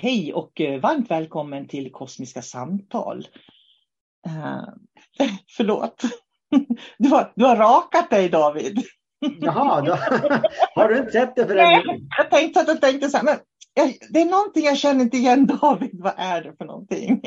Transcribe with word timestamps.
Hej 0.00 0.32
och 0.34 0.60
eh, 0.60 0.80
varmt 0.80 1.10
välkommen 1.10 1.68
till 1.68 1.92
Kosmiska 1.92 2.42
samtal. 2.42 3.28
Uh, 4.26 4.64
förlåt, 5.56 6.02
du 6.98 7.08
har, 7.08 7.32
du 7.36 7.44
har 7.44 7.56
rakat 7.56 8.10
dig 8.10 8.28
David. 8.28 8.78
Jaha, 9.40 9.80
då, 9.80 9.98
har 10.74 10.88
du 10.88 10.98
inte 10.98 11.12
sett 11.12 11.36
det 11.36 11.46
förrän 11.46 11.56
Nej, 11.56 12.08
jag 12.18 12.30
tänkte 12.30 12.60
att 12.60 12.68
jag 12.68 12.80
tänkte 12.80 13.08
så 13.08 13.16
här, 13.16 13.24
men 13.24 13.36
det 14.10 14.20
är 14.20 14.30
någonting 14.30 14.64
jag 14.64 14.78
känner 14.78 15.04
inte 15.04 15.16
igen 15.16 15.46
David, 15.46 16.02
vad 16.02 16.14
är 16.16 16.42
det 16.42 16.56
för 16.58 16.64
någonting? 16.64 17.22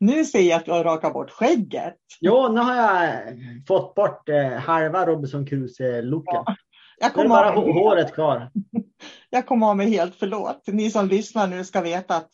Nu 0.00 0.24
ser 0.24 0.40
jag 0.40 0.56
att 0.56 0.64
du 0.64 0.70
har 0.70 0.84
rakat 0.84 1.12
bort 1.12 1.30
skägget. 1.30 1.96
Jo, 2.20 2.48
nu 2.48 2.60
har 2.60 2.74
jag 2.74 3.22
fått 3.68 3.94
bort 3.94 4.28
eh, 4.28 4.52
halva 4.52 5.06
Robinson 5.06 5.46
Crusoe-looken. 5.46 6.42
Ja, 6.46 6.56
jag 7.00 7.14
kommer 7.14 7.28
bara 7.28 7.52
av 7.52 7.72
håret 7.72 8.14
kvar. 8.14 8.50
Jag 9.30 9.46
kom 9.46 9.62
av 9.62 9.76
mig 9.76 9.90
helt, 9.90 10.14
förlåt. 10.14 10.66
Ni 10.66 10.90
som 10.90 11.08
lyssnar 11.08 11.46
nu 11.46 11.64
ska 11.64 11.80
veta 11.80 12.16
att 12.16 12.30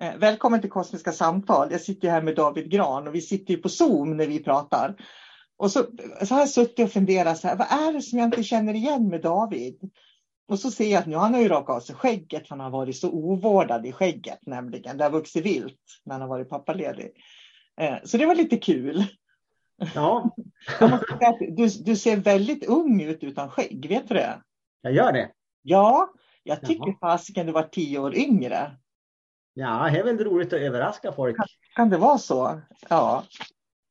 eh, 0.00 0.16
välkommen 0.16 0.60
till 0.60 0.70
Kosmiska 0.70 1.12
samtal. 1.12 1.68
Jag 1.70 1.80
sitter 1.80 2.10
här 2.10 2.22
med 2.22 2.36
David 2.36 2.70
Gran 2.70 3.08
och 3.08 3.14
vi 3.14 3.20
sitter 3.20 3.54
ju 3.54 3.60
på 3.60 3.68
Zoom 3.68 4.16
när 4.16 4.26
vi 4.26 4.44
pratar. 4.44 4.94
Och 5.58 5.70
så, 5.70 5.86
så 6.22 6.34
har 6.34 6.40
jag 6.40 6.48
suttit 6.48 6.84
och 6.84 6.92
funderat 6.92 7.38
så 7.38 7.48
här, 7.48 7.56
vad 7.56 7.66
är 7.66 7.92
det 7.92 8.02
som 8.02 8.18
jag 8.18 8.26
inte 8.26 8.42
känner 8.42 8.74
igen 8.74 9.08
med 9.08 9.22
David? 9.22 9.90
Och 10.48 10.58
så 10.58 10.70
ser 10.70 10.90
jag 10.90 11.00
att 11.00 11.06
nu 11.06 11.16
han 11.16 11.34
har 11.34 11.40
ju 11.40 11.48
rakat 11.48 11.76
av 11.76 11.80
sig 11.80 11.94
skägget, 11.94 12.48
han 12.48 12.60
har 12.60 12.70
varit 12.70 12.96
så 12.96 13.10
ovårdad 13.10 13.86
i 13.86 13.92
skägget 13.92 14.38
nämligen. 14.46 14.96
Det 14.96 15.04
har 15.04 15.10
vuxit 15.10 15.46
vilt 15.46 15.80
när 16.04 16.14
han 16.14 16.22
har 16.22 16.28
varit 16.28 16.48
pappaledig. 16.48 17.10
Eh, 17.80 17.96
så 18.04 18.16
det 18.16 18.26
var 18.26 18.34
lite 18.34 18.56
kul. 18.56 19.04
Ja. 19.94 20.30
du, 21.56 21.68
du 21.84 21.96
ser 21.96 22.16
väldigt 22.16 22.68
ung 22.68 23.02
ut 23.02 23.24
utan 23.24 23.50
skägg, 23.50 23.86
vet 23.88 24.08
du 24.08 24.14
det? 24.14 24.42
Jag 24.80 24.92
gör 24.92 25.12
det? 25.12 25.30
Ja, 25.62 26.12
jag 26.42 26.62
tycker 26.62 26.98
fasiken 27.00 27.46
du 27.46 27.52
var 27.52 27.62
tio 27.62 27.98
år 27.98 28.16
yngre. 28.16 28.76
Ja, 29.54 29.90
det 29.92 29.98
är 29.98 30.04
väl 30.04 30.18
roligt 30.18 30.52
att 30.52 30.60
överraska 30.60 31.12
folk. 31.12 31.36
Kan, 31.36 31.46
kan 31.74 31.90
det 31.90 31.96
vara 31.96 32.18
så? 32.18 32.60
Ja. 32.88 33.24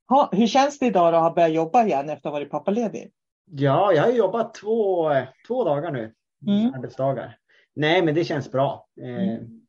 Ha, 0.09 0.29
hur 0.31 0.47
känns 0.47 0.79
det 0.79 0.85
idag 0.85 1.15
att 1.15 1.21
ha 1.21 1.33
börjat 1.33 1.53
jobba 1.53 1.83
igen 1.83 2.09
efter 2.09 2.13
att 2.13 2.23
ha 2.23 2.31
varit 2.31 2.51
pappaledig? 2.51 3.11
Ja, 3.45 3.93
jag 3.93 4.03
har 4.03 4.11
jobbat 4.11 4.53
två, 4.53 5.11
två 5.47 5.63
dagar 5.63 5.91
nu. 5.91 6.13
Mm. 6.47 6.73
Arbetsdagar. 6.73 7.37
Nej, 7.75 8.01
men 8.01 8.15
det 8.15 8.23
känns 8.23 8.51
bra. 8.51 8.87
Eh, 9.01 9.29
mm. 9.29 9.61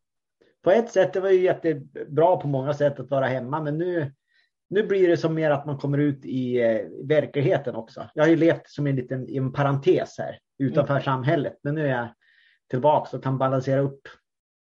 På 0.62 0.70
ett 0.70 0.90
sätt 0.90 1.12
det 1.12 1.20
var 1.20 1.30
ju 1.30 1.42
jättebra 1.42 2.36
på 2.36 2.48
många 2.48 2.74
sätt 2.74 3.00
att 3.00 3.10
vara 3.10 3.26
hemma, 3.26 3.60
men 3.60 3.78
nu, 3.78 4.12
nu 4.70 4.82
blir 4.82 5.08
det 5.08 5.16
som 5.16 5.34
mer 5.34 5.50
att 5.50 5.66
man 5.66 5.78
kommer 5.78 5.98
ut 5.98 6.24
i 6.24 6.60
eh, 6.62 6.80
verkligheten 7.04 7.74
också. 7.74 8.08
Jag 8.14 8.22
har 8.22 8.28
ju 8.28 8.36
levt 8.36 8.68
som 8.68 8.86
en 8.86 8.96
liten 8.96 9.28
en 9.28 9.52
parentes 9.52 10.18
här 10.18 10.38
utanför 10.58 10.94
mm. 10.94 11.04
samhället, 11.04 11.58
men 11.62 11.74
nu 11.74 11.86
är 11.86 11.90
jag 11.90 12.08
tillbaka 12.70 13.16
och 13.16 13.22
kan 13.22 13.38
balansera 13.38 13.80
upp 13.80 14.08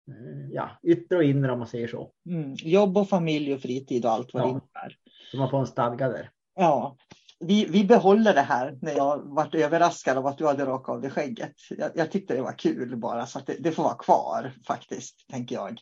eh, 0.07 0.49
ja, 0.51 0.69
yttre 0.83 1.17
och 1.17 1.23
inre 1.23 1.51
om 1.51 1.59
man 1.59 1.67
säger 1.67 1.87
så. 1.87 2.11
Mm. 2.29 2.53
Jobb 2.53 2.97
och 2.97 3.09
familj 3.09 3.53
och 3.53 3.61
fritid 3.61 4.05
och 4.05 4.11
allt 4.11 4.33
vad 4.33 4.43
ja. 4.43 4.45
det 4.45 4.51
innebär. 4.51 4.95
Så 5.31 5.37
man 5.37 5.49
får 5.49 5.59
en 5.59 5.67
stadga 5.67 6.09
där. 6.09 6.29
Ja, 6.55 6.97
vi, 7.39 7.65
vi 7.65 7.83
behåller 7.83 8.33
det 8.33 8.41
här 8.41 8.77
när 8.81 8.91
jag 8.91 9.17
varit 9.35 9.55
överraskad 9.55 10.17
av 10.17 10.27
att 10.27 10.37
du 10.37 10.47
hade 10.47 10.65
rakat 10.65 10.95
av 10.95 11.01
dig 11.01 11.11
skägget. 11.11 11.53
Jag, 11.69 11.91
jag 11.95 12.11
tyckte 12.11 12.35
det 12.35 12.41
var 12.41 12.57
kul 12.57 12.97
bara 12.97 13.25
så 13.25 13.39
det, 13.45 13.55
det 13.59 13.71
får 13.71 13.83
vara 13.83 13.95
kvar 13.95 14.51
faktiskt, 14.67 15.27
tänker 15.29 15.55
jag. 15.55 15.81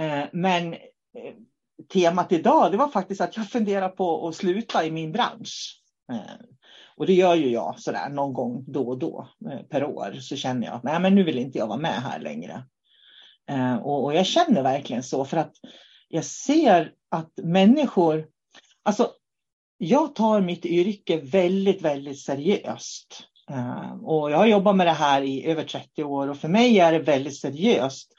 Eh, 0.00 0.28
men 0.32 0.72
eh, 0.72 1.34
temat 1.92 2.32
idag, 2.32 2.72
det 2.72 2.76
var 2.76 2.88
faktiskt 2.88 3.20
att 3.20 3.36
jag 3.36 3.50
funderar 3.50 3.88
på 3.88 4.28
att 4.28 4.34
sluta 4.34 4.84
i 4.84 4.90
min 4.90 5.12
bransch. 5.12 5.80
Eh, 6.12 6.46
och 6.96 7.06
det 7.06 7.14
gör 7.14 7.34
ju 7.34 7.50
jag 7.50 7.80
sådär 7.80 8.08
någon 8.08 8.32
gång 8.32 8.64
då 8.66 8.88
och 8.88 8.98
då 8.98 9.28
eh, 9.50 9.62
per 9.62 9.84
år 9.84 10.16
så 10.20 10.36
känner 10.36 10.66
jag 10.66 10.74
att 10.74 10.82
nej, 10.82 11.00
men 11.00 11.14
nu 11.14 11.22
vill 11.22 11.38
inte 11.38 11.58
jag 11.58 11.66
vara 11.66 11.78
med 11.78 12.02
här 12.02 12.20
längre. 12.20 12.62
Eh, 13.50 13.76
och, 13.76 14.04
och 14.04 14.14
jag 14.14 14.26
känner 14.26 14.62
verkligen 14.62 15.02
så 15.02 15.24
för 15.24 15.36
att 15.36 15.54
jag 16.08 16.24
ser 16.24 16.92
att 17.10 17.32
människor, 17.42 18.26
alltså 18.82 19.10
jag 19.78 20.14
tar 20.14 20.40
mitt 20.40 20.64
yrke 20.64 21.16
väldigt, 21.16 21.82
väldigt 21.82 22.20
seriöst. 22.20 23.24
Och 24.02 24.30
jag 24.30 24.38
har 24.38 24.46
jobbat 24.46 24.76
med 24.76 24.86
det 24.86 24.92
här 24.92 25.22
i 25.22 25.46
över 25.46 25.64
30 25.64 26.04
år 26.04 26.28
och 26.28 26.36
för 26.36 26.48
mig 26.48 26.80
är 26.80 26.92
det 26.92 26.98
väldigt 26.98 27.36
seriöst. 27.36 28.12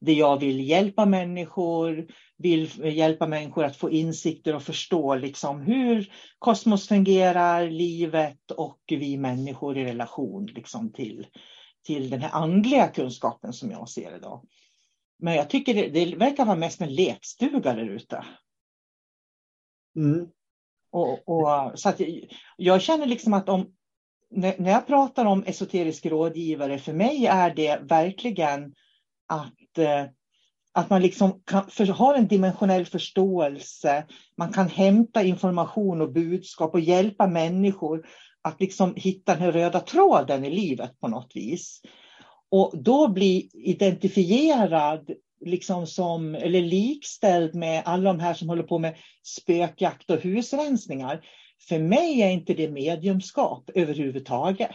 Det 0.00 0.12
jag 0.12 0.40
vill 0.40 0.68
hjälpa 0.68 1.06
människor, 1.06 2.06
vill 2.36 2.96
hjälpa 2.96 3.26
människor 3.26 3.64
att 3.64 3.76
få 3.76 3.90
insikter 3.90 4.54
och 4.54 4.62
förstå 4.62 5.14
liksom 5.14 5.60
hur 5.60 6.12
kosmos 6.38 6.88
fungerar, 6.88 7.70
livet 7.70 8.50
och 8.50 8.80
vi 8.88 9.16
människor 9.16 9.78
i 9.78 9.84
relation 9.84 10.46
liksom 10.46 10.92
till, 10.92 11.26
till 11.86 12.10
den 12.10 12.20
här 12.20 12.30
andliga 12.30 12.88
kunskapen 12.88 13.52
som 13.52 13.70
jag 13.70 13.88
ser 13.88 14.16
idag. 14.16 14.46
Men 15.18 15.34
jag 15.34 15.50
tycker 15.50 15.74
det, 15.74 15.88
det 15.88 16.16
verkar 16.16 16.44
vara 16.44 16.56
mest 16.56 16.80
en 16.80 16.94
lekstuga 16.94 17.74
där 17.74 17.88
ute. 17.90 18.24
Mm. 19.96 20.28
Och, 20.90 21.28
och, 21.28 21.78
så 21.78 21.88
att 21.88 22.00
jag 22.56 22.82
känner 22.82 23.06
liksom 23.06 23.34
att 23.34 23.48
om, 23.48 23.74
när 24.30 24.70
jag 24.70 24.86
pratar 24.86 25.24
om 25.24 25.44
esoterisk 25.46 26.06
rådgivare, 26.06 26.78
för 26.78 26.92
mig 26.92 27.26
är 27.26 27.54
det 27.54 27.80
verkligen 27.82 28.74
att, 29.26 29.78
eh, 29.78 30.04
att 30.74 30.90
man 30.90 31.02
liksom 31.02 31.42
kan, 31.44 31.70
för, 31.70 31.86
har 31.86 32.14
en 32.14 32.28
dimensionell 32.28 32.86
förståelse. 32.86 34.04
Man 34.36 34.52
kan 34.52 34.68
hämta 34.68 35.22
information 35.22 36.00
och 36.00 36.12
budskap 36.12 36.74
och 36.74 36.80
hjälpa 36.80 37.26
människor 37.26 38.06
att 38.42 38.60
liksom 38.60 38.94
hitta 38.96 39.36
den 39.36 39.52
röda 39.52 39.80
tråden 39.80 40.44
i 40.44 40.50
livet 40.50 41.00
på 41.00 41.08
något 41.08 41.32
vis. 41.34 41.80
Och 42.50 42.72
då 42.74 43.08
bli 43.08 43.50
identifierad 43.52 45.10
liksom 45.44 45.86
som, 45.86 46.34
eller 46.34 46.60
likställd 46.60 47.54
med 47.54 47.82
alla 47.84 48.12
de 48.12 48.20
här 48.20 48.34
som 48.34 48.48
håller 48.48 48.62
på 48.62 48.78
med 48.78 48.96
spökjakt 49.22 50.10
och 50.10 50.20
husrensningar. 50.20 51.24
För 51.68 51.78
mig 51.78 52.22
är 52.22 52.30
inte 52.30 52.54
det 52.54 52.70
mediumskap 52.70 53.70
överhuvudtaget. 53.74 54.70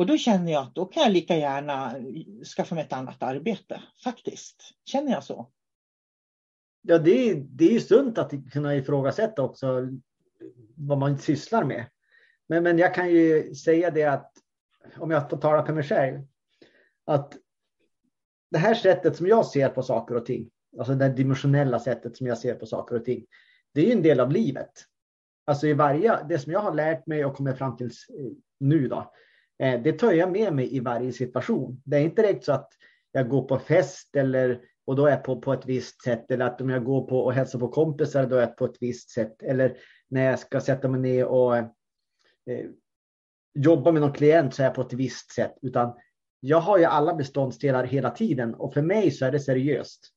Och 0.00 0.06
då 0.06 0.16
känner 0.16 0.52
jag 0.52 0.62
att 0.62 0.74
då 0.74 0.86
kan 0.86 1.02
jag 1.02 1.12
lika 1.12 1.36
gärna 1.36 1.94
skaffa 2.56 2.74
mig 2.74 2.84
ett 2.84 2.92
annat 2.92 3.22
arbete, 3.22 3.82
faktiskt. 4.04 4.62
Känner 4.84 5.12
jag 5.12 5.24
så. 5.24 5.50
Ja, 6.82 6.98
det 6.98 7.30
är, 7.30 7.34
det 7.34 7.64
är 7.64 7.72
ju 7.72 7.80
sunt 7.80 8.18
att 8.18 8.32
kunna 8.52 8.76
ifrågasätta 8.76 9.42
också 9.42 9.88
vad 10.76 10.98
man 10.98 11.18
sysslar 11.18 11.64
med. 11.64 11.86
Men, 12.46 12.62
men 12.62 12.78
jag 12.78 12.94
kan 12.94 13.10
ju 13.10 13.54
säga 13.54 13.90
det 13.90 14.04
att, 14.04 14.32
om 14.96 15.10
jag 15.10 15.30
får 15.30 15.36
tala 15.36 15.66
för 15.66 15.72
mig 15.72 15.84
själv, 15.84 16.20
att 17.04 17.36
det 18.50 18.58
här 18.58 18.74
sättet 18.74 19.16
som 19.16 19.26
jag 19.26 19.46
ser 19.46 19.68
på 19.68 19.82
saker 19.82 20.14
och 20.14 20.26
ting, 20.26 20.50
alltså 20.78 20.94
det 20.94 21.08
dimensionella 21.08 21.78
sättet 21.78 22.16
som 22.16 22.26
jag 22.26 22.38
ser 22.38 22.54
på 22.54 22.66
saker 22.66 22.96
och 22.96 23.04
ting, 23.04 23.26
det 23.74 23.80
är 23.80 23.86
ju 23.86 23.92
en 23.92 24.02
del 24.02 24.20
av 24.20 24.32
livet. 24.32 24.72
Alltså 25.44 25.66
i 25.66 25.72
varje, 25.72 26.22
det 26.28 26.38
som 26.38 26.52
jag 26.52 26.60
har 26.60 26.74
lärt 26.74 27.06
mig 27.06 27.24
och 27.24 27.36
kommit 27.36 27.58
fram 27.58 27.76
till 27.76 27.90
nu 28.60 28.88
då, 28.88 29.12
Eh, 29.60 29.82
det 29.82 29.92
tar 29.92 30.12
jag 30.12 30.32
med 30.32 30.52
mig 30.52 30.76
i 30.76 30.80
varje 30.80 31.12
situation. 31.12 31.82
Det 31.84 31.96
är 31.96 32.00
inte 32.00 32.22
direkt 32.22 32.44
så 32.44 32.52
att 32.52 32.68
jag 33.12 33.28
går 33.28 33.42
på 33.42 33.58
fest 33.58 34.16
eller 34.16 34.60
och 34.84 34.96
då 34.96 35.06
är 35.06 35.10
jag 35.10 35.24
på, 35.24 35.40
på 35.40 35.52
ett 35.52 35.66
visst 35.66 36.02
sätt 36.02 36.30
eller 36.30 36.44
att 36.44 36.60
om 36.60 36.70
jag 36.70 36.84
går 36.84 37.06
på 37.06 37.20
och 37.20 37.32
hälsar 37.32 37.58
på 37.58 37.68
kompisar 37.68 38.26
då 38.26 38.36
är 38.36 38.40
jag 38.40 38.56
på 38.56 38.64
ett 38.64 38.76
visst 38.80 39.10
sätt 39.10 39.42
eller 39.42 39.76
när 40.08 40.24
jag 40.24 40.38
ska 40.38 40.60
sätta 40.60 40.88
mig 40.88 41.00
ner 41.00 41.24
och 41.24 41.56
eh, 41.56 41.66
jobba 43.54 43.92
med 43.92 44.02
någon 44.02 44.12
klient 44.12 44.54
så 44.54 44.62
är 44.62 44.66
jag 44.66 44.74
på 44.74 44.82
ett 44.82 44.92
visst 44.92 45.32
sätt 45.32 45.54
utan 45.62 45.92
jag 46.40 46.60
har 46.60 46.78
ju 46.78 46.84
alla 46.84 47.14
beståndsdelar 47.14 47.84
hela 47.84 48.10
tiden 48.10 48.54
och 48.54 48.74
för 48.74 48.82
mig 48.82 49.10
så 49.10 49.24
är 49.24 49.32
det 49.32 49.40
seriöst. 49.40 50.08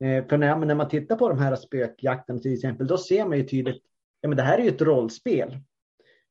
Eh, 0.00 0.26
för 0.26 0.38
när, 0.38 0.56
när 0.56 0.74
man 0.74 0.88
tittar 0.88 1.16
på 1.16 1.28
de 1.28 1.38
här 1.38 1.56
spökjakten 1.56 2.42
till 2.42 2.54
exempel, 2.54 2.86
då 2.86 2.98
ser 2.98 3.26
man 3.26 3.38
ju 3.38 3.44
tydligt, 3.44 3.82
ja 4.20 4.28
men 4.28 4.36
det 4.36 4.42
här 4.42 4.58
är 4.58 4.62
ju 4.62 4.68
ett 4.68 4.82
rollspel. 4.82 5.58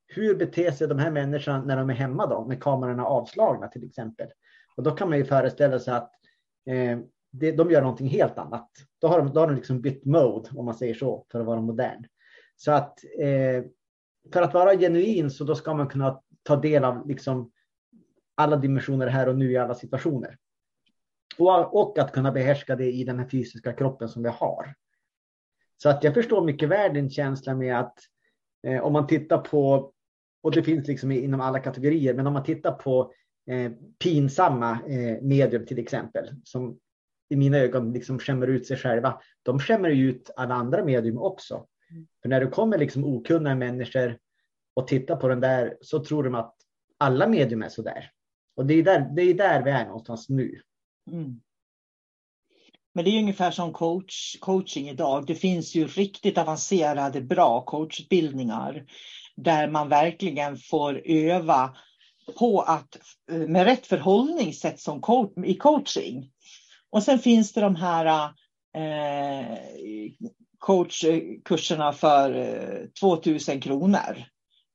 Hur 0.08 0.36
beter 0.36 0.72
sig 0.72 0.88
de 0.88 1.00
här 1.00 1.12
människorna 1.12 1.64
när 1.64 1.78
de 1.78 1.90
är 1.90 1.94
hemma 1.94 2.28
då, 2.28 2.46
med 2.46 2.64
kamerorna 2.64 3.06
avslagna 3.06 3.68
till 3.68 3.84
exempel? 3.84 4.28
Och 4.76 4.84
då 4.84 4.92
kan 4.92 5.10
man 5.10 5.18
ju 5.18 5.26
föreställa 5.26 5.80
sig 5.80 5.94
att 5.94 6.12
eh, 6.70 7.00
det, 7.32 7.52
de 7.52 7.72
gör 7.72 7.82
någonting 7.82 8.08
helt 8.08 8.38
annat. 8.38 8.70
Då 9.02 9.08
har 9.08 9.20
de, 9.20 9.34
då 9.34 9.40
har 9.40 9.48
de 9.48 9.56
liksom 9.56 9.82
bytt 9.82 10.06
mode, 10.06 10.50
om 10.56 10.66
man 10.66 10.76
säger 10.76 10.94
så, 10.94 11.26
för 11.32 11.40
att 11.40 11.46
vara 11.46 11.62
modern. 11.62 12.08
Så 12.56 12.72
att 12.72 13.00
eh, 13.20 13.64
för 14.34 14.42
att 14.42 14.54
vara 14.54 14.78
genuin 14.78 15.32
så 15.32 15.44
då 15.44 15.56
ska 15.56 15.74
man 15.74 15.88
kunna 15.88 16.22
ta 16.44 16.56
del 16.56 16.84
av 16.84 17.08
liksom 17.08 17.52
alla 18.36 18.56
dimensioner 18.56 19.08
här 19.08 19.30
och 19.30 19.38
nu 19.38 19.52
i 19.52 19.58
alla 19.58 19.76
situationer. 19.76 20.38
Och, 21.38 21.82
och 21.82 22.00
att 22.00 22.12
kunna 22.12 22.32
behärska 22.32 22.76
det 22.76 22.92
i 22.92 23.04
den 23.04 23.20
här 23.20 23.28
fysiska 23.28 23.74
kroppen 23.74 24.10
som 24.10 24.24
vi 24.24 24.30
har. 24.30 24.76
Så 25.78 25.90
att 25.90 26.04
jag 26.04 26.14
förstår 26.14 26.46
mycket 26.46 26.70
väl 26.70 26.94
din 26.94 27.10
känsla 27.10 27.56
med 27.56 27.80
att 27.80 28.00
eh, 28.68 28.82
om 28.84 28.94
man 28.94 29.08
tittar 29.08 29.38
på, 29.38 29.92
och 30.46 30.52
det 30.52 30.64
finns 30.64 30.88
liksom 30.88 31.12
inom 31.12 31.42
alla 31.42 31.60
kategorier, 31.60 32.14
men 32.14 32.28
om 32.28 32.34
man 32.34 32.44
tittar 32.44 32.72
på 32.72 33.14
eh, 33.50 33.72
pinsamma 34.04 34.72
eh, 34.88 35.22
medium 35.22 35.66
till 35.66 35.80
exempel, 35.80 36.30
som 36.44 36.80
i 37.30 37.36
mina 37.36 37.58
ögon 37.58 37.94
liksom 37.94 38.20
skämmer 38.20 38.48
ut 38.48 38.68
sig 38.68 38.78
själva, 38.78 39.22
de 39.44 39.60
skämmer 39.60 39.90
ut 39.90 40.30
alla 40.36 40.56
andra 40.56 40.86
medium 40.86 41.18
också. 41.18 41.66
För 42.22 42.30
när 42.30 42.40
det 42.40 42.48
kommer 42.48 42.78
liksom 42.78 43.06
okunniga 43.06 43.56
människor 43.56 44.18
och 44.74 44.88
tittar 44.88 45.16
på 45.16 45.28
den 45.28 45.40
där 45.40 45.78
så 45.82 46.04
tror 46.04 46.24
de 46.24 46.36
att 46.36 46.56
alla 46.98 47.28
medium 47.28 47.64
är 47.64 47.70
så 47.70 47.82
där. 47.82 48.12
Och 48.56 48.66
det 48.66 48.74
är 48.74 48.84
där, 48.84 49.10
det 49.16 49.22
är 49.22 49.34
där 49.34 49.64
vi 49.64 49.72
är 49.72 49.86
någonstans 49.86 50.30
nu. 50.30 50.62
Mm. 51.12 51.42
Men 52.94 53.06
det 53.06 53.12
är 53.12 53.20
ungefär 53.20 53.52
som 53.52 53.74
coach, 53.74 54.40
coaching 54.40 54.90
idag. 54.90 55.26
Det 55.28 55.36
finns 55.36 55.76
ju 55.76 55.88
riktigt 55.88 56.38
avancerade, 56.38 57.22
bra 57.22 57.66
coachutbildningar 57.66 58.86
där 59.36 59.68
man 59.68 59.90
verkligen 59.90 60.58
får 60.58 61.02
öva 61.06 61.76
på 62.40 62.62
att 62.62 62.98
eh, 63.32 63.38
med 63.38 63.66
rätt 63.66 63.88
förhållningssätt 63.88 64.80
som 64.80 65.02
coach, 65.02 65.32
i 65.46 65.56
coaching. 65.56 66.30
Och 66.90 67.04
sen 67.04 67.20
finns 67.20 67.54
det 67.54 67.62
de 67.62 67.76
här 67.76 68.30
eh, 68.76 69.58
coachkurserna 70.60 71.94
för 71.94 72.36
eh, 72.36 72.88
2000 73.02 73.62
kronor 73.62 74.26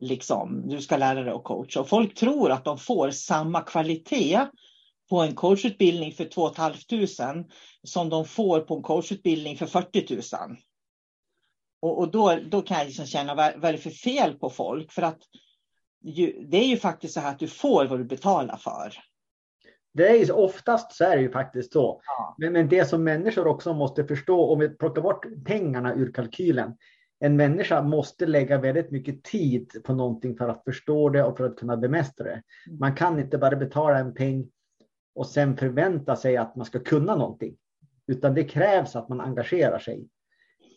liksom, 0.01 0.69
du 0.69 0.81
ska 0.81 0.97
lära 0.97 1.23
dig 1.23 1.33
att 1.33 1.45
coacha. 1.45 1.81
Och 1.81 1.89
folk 1.89 2.15
tror 2.15 2.51
att 2.51 2.65
de 2.65 2.79
får 2.79 3.11
samma 3.11 3.61
kvalitet 3.61 4.47
på 5.11 5.21
en 5.21 5.35
coachutbildning 5.35 6.13
för 6.13 6.25
2 6.25 6.55
500 6.55 7.45
som 7.83 8.09
de 8.09 8.25
får 8.25 8.61
på 8.61 8.77
en 8.77 8.83
coachutbildning 8.83 9.57
för 9.57 9.67
40 9.67 10.15
000. 10.15 10.23
Och, 11.81 11.99
och 11.99 12.11
då, 12.11 12.39
då 12.51 12.63
kan 12.63 12.79
jag 12.79 12.87
liksom 12.87 13.07
känna, 13.07 13.35
vad, 13.35 13.53
vad 13.57 13.69
är 13.69 13.73
det 13.73 13.79
för 13.79 13.91
fel 13.91 14.35
på 14.35 14.51
folk? 14.51 14.93
För 14.93 15.03
att 15.03 15.19
ju, 16.03 16.47
det 16.51 16.57
är 16.57 16.67
ju 16.67 16.77
faktiskt 16.77 17.15
så 17.15 17.21
här 17.21 17.31
att 17.31 17.39
du 17.39 17.49
får 17.49 17.87
vad 17.87 17.99
du 17.99 18.05
betalar 18.05 18.57
för. 18.57 18.93
Det 19.95 20.09
är 20.09 20.25
ju, 20.25 20.33
oftast 20.33 20.93
så 20.93 21.05
är 21.05 21.17
det 21.17 21.23
ju 21.23 21.31
faktiskt 21.31 21.73
så. 21.73 22.01
Ja. 22.07 22.35
Men, 22.39 22.53
men 22.53 22.69
det 22.69 22.85
som 22.85 23.05
människor 23.05 23.47
också 23.47 23.75
måste 23.75 24.07
förstå, 24.07 24.53
om 24.53 24.59
vi 24.59 24.69
plockar 24.69 25.03
bort 25.03 25.27
pengarna 25.47 25.95
ur 25.95 26.13
kalkylen, 26.13 26.77
en 27.19 27.37
människa 27.37 27.83
måste 27.83 28.27
lägga 28.27 28.59
väldigt 28.59 28.91
mycket 28.91 29.23
tid 29.23 29.83
på 29.85 29.95
någonting 29.95 30.37
för 30.37 30.49
att 30.49 30.65
förstå 30.65 31.09
det 31.09 31.25
och 31.25 31.37
för 31.37 31.45
att 31.45 31.57
kunna 31.57 31.77
bemästra 31.77 32.25
det. 32.25 32.43
Mm. 32.67 32.79
Man 32.79 32.95
kan 32.95 33.19
inte 33.19 33.39
bara 33.39 33.57
betala 33.57 33.99
en 33.99 34.15
peng 34.15 34.51
och 35.15 35.27
sen 35.27 35.57
förvänta 35.57 36.17
sig 36.17 36.37
att 36.37 36.57
man 36.57 36.67
ska 36.67 36.79
kunna 36.79 37.17
någonting. 37.17 37.57
Utan 38.07 38.35
det 38.35 38.45
krävs 38.45 38.97
att 38.97 39.09
man 39.09 39.21
engagerar 39.21 39.79
sig. 39.79 40.09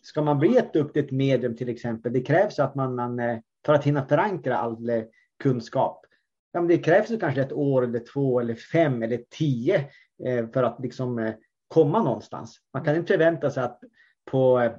Ska 0.04 0.22
man 0.22 0.38
bli 0.38 0.56
ett 0.56 0.72
duktigt 0.72 1.10
medium 1.10 1.56
till 1.56 1.68
exempel, 1.68 2.12
det 2.12 2.20
krävs 2.20 2.58
att 2.58 2.74
man, 2.74 2.94
man 2.94 3.20
eh, 3.20 3.38
för 3.66 3.74
att 3.74 3.84
hinna 3.84 4.06
förankra 4.06 4.58
all 4.58 4.90
eh, 4.90 5.02
kunskap. 5.42 6.06
Ja, 6.52 6.60
det 6.60 6.78
krävs 6.78 7.08
kanske 7.20 7.42
ett 7.42 7.52
år 7.52 7.84
eller 7.84 7.98
två 8.12 8.40
eller 8.40 8.54
fem 8.54 9.02
eller 9.02 9.24
tio 9.30 9.76
eh, 10.24 10.48
för 10.52 10.62
att 10.62 10.80
liksom 10.80 11.32
komma 11.68 12.02
någonstans. 12.02 12.58
Man 12.72 12.84
kan 12.84 12.96
inte 12.96 13.12
förvänta 13.12 13.50
sig 13.50 13.62
att 13.62 13.80
på, 14.30 14.70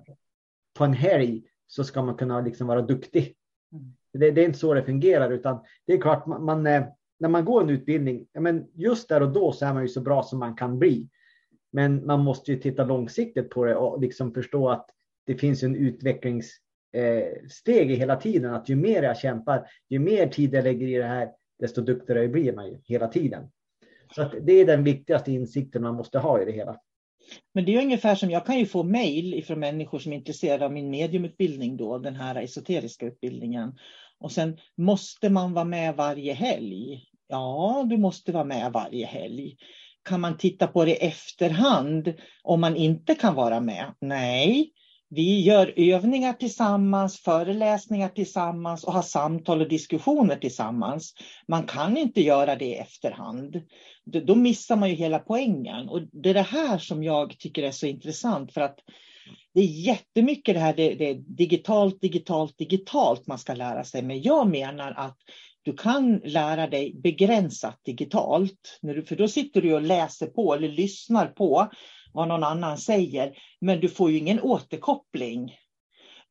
på 0.78 0.84
en 0.84 0.94
helg 0.94 1.44
så 1.68 1.84
ska 1.84 2.02
man 2.02 2.16
kunna 2.16 2.42
liksom 2.42 2.68
vara 2.68 2.82
duktig. 2.82 3.36
Mm. 3.72 3.94
Det, 4.14 4.32
det, 4.32 4.42
är 4.42 4.46
inte 4.46 4.60
så 4.60 4.74
det 4.74 4.84
fungerar, 4.84 5.32
utan 5.32 5.60
det 5.86 5.94
är 5.94 6.02
klart, 6.02 6.26
man, 6.26 6.46
man, 6.46 6.68
eh, 6.68 6.84
när 7.20 7.30
man 7.30 7.46
går 7.46 7.64
en 7.64 7.70
utbildning, 7.70 8.28
ja, 8.32 8.42
men 8.42 8.68
just 8.74 9.10
där 9.10 9.22
och 9.22 9.34
då 9.34 9.52
så 9.52 9.66
är 9.66 9.74
man 9.74 9.82
ju 9.82 9.90
så 9.90 10.02
bra 10.02 10.24
som 10.24 10.40
man 10.40 10.56
kan 10.56 10.80
bli. 10.80 11.10
Men 11.72 12.06
man 12.06 12.20
måste 12.20 12.52
ju 12.52 12.60
titta 12.60 12.86
långsiktigt 12.86 13.50
på 13.50 13.66
det 13.66 13.76
och 13.76 14.02
liksom 14.02 14.34
förstå 14.34 14.70
att 14.70 14.90
det 15.26 15.36
finns 15.36 15.64
en 15.64 15.76
utvecklingssteg 15.76 17.92
eh, 17.92 17.98
hela 17.98 18.16
tiden. 18.16 18.54
Att 18.54 18.70
ju 18.70 18.76
mer 18.76 19.04
jag 19.04 19.18
kämpar, 19.18 19.68
ju 19.90 20.00
mer 20.00 20.28
tid 20.28 20.54
jag 20.54 20.64
lägger 20.64 20.88
i 20.88 20.98
det 20.98 21.08
här, 21.08 21.30
desto 21.60 21.82
duktigare 21.82 22.28
blir 22.28 22.54
man 22.54 22.68
ju 22.68 22.78
hela 22.84 23.08
tiden. 23.08 23.50
Så 24.16 24.32
det 24.42 24.54
är 24.54 24.66
den 24.66 24.84
viktigaste 24.84 25.32
insikten 25.32 25.82
man 25.82 25.96
måste 25.96 26.20
ha 26.20 26.42
i 26.42 26.46
det 26.46 26.52
hela. 26.52 26.78
Men 27.54 27.66
det 27.66 27.76
är 27.76 27.82
ungefär 27.82 28.16
som 28.16 28.32
jag 28.32 28.46
kan 28.46 28.60
ju 28.60 28.66
få 28.66 28.84
mejl 28.84 29.46
från 29.46 29.60
människor 29.60 30.00
som 30.00 30.14
är 30.14 30.18
intresserade 30.18 30.66
av 30.66 30.72
min 30.72 30.90
mediumutbildning 30.90 31.78
då, 31.78 31.98
den 31.98 32.16
här 32.16 32.36
esoteriska 32.36 33.06
utbildningen. 33.06 33.78
Och 34.20 34.32
sen 34.32 34.58
måste 34.78 35.30
man 35.30 35.54
vara 35.54 35.66
med 35.66 35.96
varje 35.96 36.34
helg. 36.34 37.04
Ja, 37.28 37.86
du 37.90 37.98
måste 37.98 38.32
vara 38.32 38.44
med 38.44 38.72
varje 38.72 39.06
helg. 39.06 39.58
kan 40.04 40.22
man 40.22 40.38
titta 40.38 40.68
på 40.68 40.86
det 40.86 40.92
i 40.92 41.08
efterhand 41.08 42.14
om 42.44 42.62
man 42.62 42.76
inte 42.76 43.16
kan 43.16 43.36
vara 43.36 43.60
med? 43.60 43.94
Nej, 44.00 44.72
vi 45.10 45.42
gör 45.42 45.74
övningar 45.76 46.34
tillsammans, 46.34 47.20
föreläsningar 47.20 48.10
tillsammans 48.10 48.84
och 48.84 48.94
har 48.94 49.02
samtal 49.02 49.62
och 49.62 49.70
diskussioner 49.70 50.36
tillsammans. 50.36 51.14
Man 51.48 51.64
kan 51.64 51.98
inte 51.98 52.22
göra 52.22 52.56
det 52.56 52.66
i 52.66 52.76
efterhand. 52.76 53.62
Då 54.06 54.36
missar 54.36 54.76
man 54.76 54.90
ju 54.90 54.96
hela 54.96 55.20
poängen. 55.20 55.90
Och 55.90 56.02
det 56.12 56.30
är 56.30 56.34
det 56.34 56.42
här 56.42 56.78
som 56.78 57.04
jag 57.04 57.40
tycker 57.40 57.64
är 57.64 57.72
så 57.72 57.86
intressant 57.86 58.54
för 58.54 58.62
att 58.62 58.80
det 59.54 59.60
är 59.60 59.66
jättemycket 59.66 60.56
det 60.56 60.60
här, 60.60 60.74
det, 60.76 60.96
det 60.96 61.10
är 61.10 61.16
digitalt, 61.16 62.02
digitalt, 62.02 62.58
digitalt 62.58 63.28
man 63.28 63.40
ska 63.40 63.54
lära 63.54 63.84
sig. 63.84 64.02
Men 64.02 64.22
jag 64.22 64.48
menar 64.50 64.92
att 64.92 65.18
du 65.64 65.74
kan 65.74 66.22
lära 66.24 66.68
dig 66.68 66.94
begränsat 67.04 67.80
digitalt. 67.86 68.80
För 69.08 69.16
då 69.16 69.28
sitter 69.28 69.62
du 69.62 69.74
och 69.74 69.82
läser 69.82 70.28
på 70.28 70.54
eller 70.54 70.70
lyssnar 70.70 71.28
på 71.28 71.70
vad 72.16 72.28
någon 72.28 72.44
annan 72.44 72.78
säger. 72.78 73.38
Men 73.62 73.80
du 73.80 73.90
får 73.90 74.12
ju 74.12 74.18
ingen 74.18 74.42
återkoppling. 74.42 75.56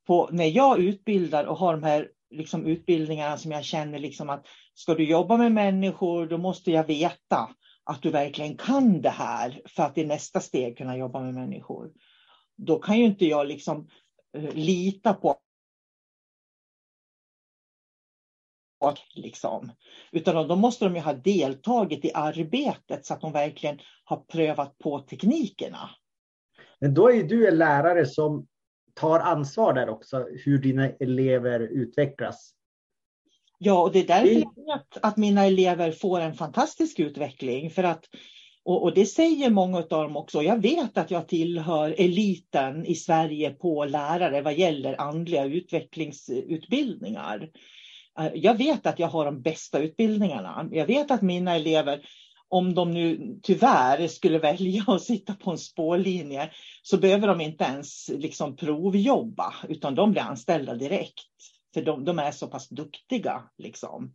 På, 0.06 0.28
när 0.32 0.44
jag 0.56 0.78
utbildar 0.78 1.44
och 1.44 1.56
har 1.56 1.72
de 1.72 1.82
här 1.82 2.08
liksom, 2.30 2.66
utbildningarna 2.66 3.36
som 3.36 3.50
jag 3.50 3.64
känner 3.64 3.98
liksom 3.98 4.30
att 4.30 4.46
ska 4.74 4.94
du 4.94 5.04
jobba 5.04 5.36
med 5.36 5.52
människor 5.52 6.26
då 6.26 6.38
måste 6.38 6.70
jag 6.70 6.84
veta 6.84 7.48
att 7.84 8.02
du 8.02 8.10
verkligen 8.10 8.56
kan 8.56 9.00
det 9.00 9.10
här 9.10 9.62
för 9.66 9.82
att 9.82 9.98
i 9.98 10.04
nästa 10.04 10.40
steg 10.40 10.78
kunna 10.78 10.96
jobba 10.96 11.20
med 11.20 11.34
människor. 11.34 11.90
Då 12.56 12.78
kan 12.78 12.98
ju 12.98 13.04
inte 13.04 13.26
jag 13.26 13.46
liksom 13.46 13.88
uh, 14.38 14.54
lita 14.54 15.14
på 15.14 15.36
Liksom. 19.14 19.72
Utan 20.12 20.48
då 20.48 20.56
måste 20.56 20.84
de 20.84 20.94
ju 20.94 21.00
ha 21.00 21.12
deltagit 21.12 22.04
i 22.04 22.10
arbetet 22.14 23.06
så 23.06 23.14
att 23.14 23.20
de 23.20 23.32
verkligen 23.32 23.78
har 24.04 24.16
prövat 24.16 24.78
på 24.78 24.98
teknikerna. 24.98 25.90
Men 26.80 26.94
då 26.94 27.12
är 27.12 27.22
du 27.22 27.48
en 27.48 27.58
lärare 27.58 28.06
som 28.06 28.46
tar 28.94 29.20
ansvar 29.20 29.72
där 29.72 29.88
också, 29.88 30.26
hur 30.44 30.58
dina 30.58 30.88
elever 30.88 31.60
utvecklas. 31.60 32.54
Ja, 33.58 33.82
och 33.82 33.92
det 33.92 33.98
är 33.98 34.06
därför 34.06 34.28
jag 34.28 34.66
vet 34.66 34.98
att 35.02 35.16
mina 35.16 35.46
elever 35.46 35.92
får 35.92 36.20
en 36.20 36.34
fantastisk 36.34 37.00
utveckling. 37.00 37.70
För 37.70 37.84
att, 37.84 38.04
och, 38.64 38.82
och 38.82 38.94
det 38.94 39.06
säger 39.06 39.50
många 39.50 39.78
av 39.78 39.88
dem 39.88 40.16
också. 40.16 40.42
Jag 40.42 40.62
vet 40.62 40.98
att 40.98 41.10
jag 41.10 41.28
tillhör 41.28 41.94
eliten 41.98 42.86
i 42.86 42.94
Sverige 42.94 43.50
på 43.50 43.84
lärare 43.84 44.42
vad 44.42 44.54
gäller 44.54 45.00
andliga 45.00 45.44
utvecklingsutbildningar. 45.44 47.50
Eh, 48.18 48.30
jag 48.35 48.59
vet 48.59 48.87
att 48.87 48.99
jag 48.99 49.09
har 49.09 49.25
de 49.25 49.42
bästa 49.42 49.78
utbildningarna. 49.78 50.68
Jag 50.73 50.87
vet 50.87 51.11
att 51.11 51.23
mina 51.23 51.54
elever, 51.54 52.06
om 52.49 52.75
de 52.75 52.90
nu 52.90 53.38
tyvärr 53.42 54.06
skulle 54.06 54.38
välja 54.50 54.85
att 54.87 55.02
sitta 55.02 55.35
på 55.35 55.50
en 55.50 55.59
spårlinje, 55.59 56.50
så 56.83 56.99
behöver 56.99 57.28
de 57.28 57.40
inte 57.40 57.64
ens 57.64 58.09
liksom 58.09 58.56
provjobba, 58.56 59.54
utan 59.68 59.94
de 59.94 60.12
blir 60.12 60.23
anställda 60.23 60.75
direkt. 60.75 61.25
För 61.75 61.83
de, 61.83 62.04
de 62.04 62.18
är 62.18 62.30
så 62.30 62.47
pass 62.47 62.68
duktiga. 62.68 63.42
Liksom. 63.59 64.14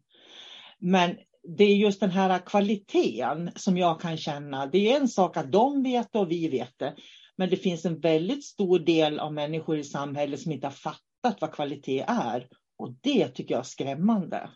Men 0.79 1.17
det 1.57 1.63
är 1.63 1.75
just 1.75 1.99
den 1.99 2.09
här 2.09 2.39
kvaliteten 2.45 3.51
som 3.55 3.77
jag 3.77 4.01
kan 4.01 4.17
känna. 4.17 4.65
Det 4.65 4.91
är 4.91 4.97
en 4.99 5.07
sak 5.07 5.37
att 5.37 5.51
de 5.51 5.83
vet 5.83 6.15
och 6.15 6.31
vi 6.31 6.47
vet 6.47 6.79
det. 6.79 6.95
Men 7.35 7.49
det 7.49 7.57
finns 7.57 7.85
en 7.85 7.99
väldigt 7.99 8.45
stor 8.45 8.79
del 8.79 9.19
av 9.19 9.33
människor 9.33 9.77
i 9.77 9.83
samhället 9.83 10.39
som 10.39 10.51
inte 10.51 10.67
har 10.67 10.71
fattat 10.71 11.41
vad 11.41 11.51
kvalitet 11.51 12.05
är. 12.07 12.47
Och 12.79 12.93
det 13.01 13.27
tycker 13.27 13.55
jag 13.55 13.59
är 13.59 13.63
skrämmande. 13.63 14.49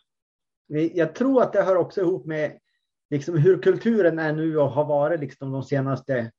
Jag 0.94 1.16
tror 1.16 1.42
att 1.42 1.54
det 1.54 1.64
hör 1.64 1.76
också 1.76 2.02
ihop 2.02 2.26
med 2.26 2.60
liksom 3.10 3.38
hur 3.38 3.62
kulturen 3.62 4.20
är 4.20 4.34
nu 4.34 4.58
och 4.58 4.70
har 4.70 4.86
varit 4.86 5.20
liksom 5.20 5.52
de 5.52 5.64
senaste 5.64 6.32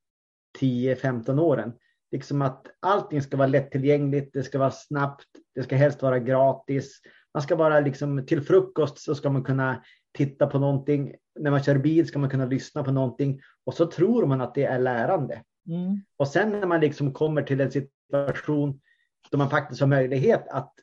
10-15 0.61 1.41
åren. 1.41 1.73
Liksom 2.11 2.43
att 2.43 2.67
allting 2.81 3.23
ska 3.23 3.37
vara 3.37 3.49
lättillgängligt, 3.49 4.33
det 4.33 4.43
ska 4.43 4.59
vara 4.59 4.71
snabbt, 4.71 5.27
det 5.55 5.63
ska 5.63 5.77
helst 5.77 6.03
vara 6.03 6.19
gratis. 6.19 7.01
Man 7.35 7.43
ska 7.43 7.57
bara 7.57 7.81
liksom 7.81 8.27
till 8.27 8.43
frukost 8.43 8.99
så 8.99 9.15
ska 9.15 9.31
man 9.31 9.45
kunna 9.45 9.85
titta 10.13 10.47
på 10.47 10.59
någonting. 10.59 11.15
När 11.41 11.51
man 11.51 11.63
kör 11.63 11.79
bil 11.79 12.07
ska 12.07 12.19
man 12.19 12.31
kunna 12.31 12.47
lyssna 12.47 12.85
på 12.85 12.91
någonting 12.91 13.41
och 13.65 13.75
så 13.75 13.87
tror 13.87 14.27
man 14.27 14.41
att 14.41 14.55
det 14.55 14.65
är 14.65 14.79
lärande. 14.79 15.43
Mm. 15.69 16.01
Och 16.17 16.29
sen 16.29 16.51
när 16.51 16.67
man 16.67 16.81
liksom 16.81 17.13
kommer 17.13 17.43
till 17.43 17.61
en 17.61 17.71
situation 17.71 18.81
då 19.31 19.39
man 19.39 19.51
faktiskt 19.51 19.81
har 19.81 19.89
möjlighet 19.89 20.49
att 20.49 20.75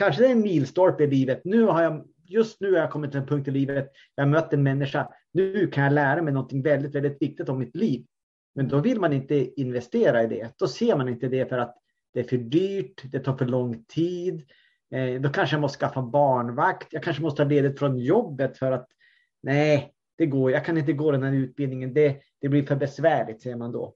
kanske 0.00 0.22
det 0.22 0.28
är 0.28 0.32
en 0.32 0.42
milstolpe 0.42 1.04
i 1.04 1.06
livet. 1.06 1.40
Nu 1.44 1.62
har 1.62 1.82
jag, 1.82 2.04
just 2.24 2.60
nu 2.60 2.72
har 2.72 2.78
jag 2.78 2.90
kommit 2.90 3.10
till 3.10 3.20
en 3.20 3.26
punkt 3.26 3.48
i 3.48 3.50
livet, 3.50 3.90
jag 4.14 4.24
har 4.24 4.30
mött 4.30 4.52
en 4.52 4.62
människa, 4.62 5.08
nu 5.32 5.66
kan 5.66 5.84
jag 5.84 5.92
lära 5.92 6.22
mig 6.22 6.32
någonting 6.32 6.62
väldigt, 6.62 6.94
väldigt 6.94 7.22
viktigt 7.22 7.48
om 7.48 7.58
mitt 7.58 7.76
liv. 7.76 8.06
Men 8.54 8.68
då 8.68 8.78
vill 8.78 9.00
man 9.00 9.12
inte 9.12 9.60
investera 9.60 10.22
i 10.22 10.26
det. 10.26 10.58
Då 10.58 10.68
ser 10.68 10.96
man 10.96 11.08
inte 11.08 11.28
det 11.28 11.48
för 11.48 11.58
att 11.58 11.76
det 12.14 12.20
är 12.20 12.24
för 12.24 12.36
dyrt, 12.36 13.02
det 13.04 13.20
tar 13.20 13.36
för 13.36 13.44
lång 13.44 13.84
tid. 13.84 14.50
Eh, 14.94 15.20
då 15.20 15.28
kanske 15.28 15.56
jag 15.56 15.60
måste 15.60 15.78
skaffa 15.78 16.02
barnvakt. 16.02 16.92
Jag 16.92 17.02
kanske 17.02 17.22
måste 17.22 17.42
ta 17.42 17.48
ledigt 17.48 17.78
från 17.78 17.98
jobbet 17.98 18.58
för 18.58 18.72
att 18.72 18.88
nej, 19.42 19.92
det 20.18 20.26
går. 20.26 20.50
Jag 20.50 20.64
kan 20.64 20.78
inte 20.78 20.92
gå 20.92 21.10
den 21.10 21.22
här 21.22 21.32
utbildningen. 21.32 21.94
Det, 21.94 22.16
det 22.40 22.48
blir 22.48 22.62
för 22.62 22.76
besvärligt, 22.76 23.42
säger 23.42 23.56
man 23.56 23.72
då. 23.72 23.94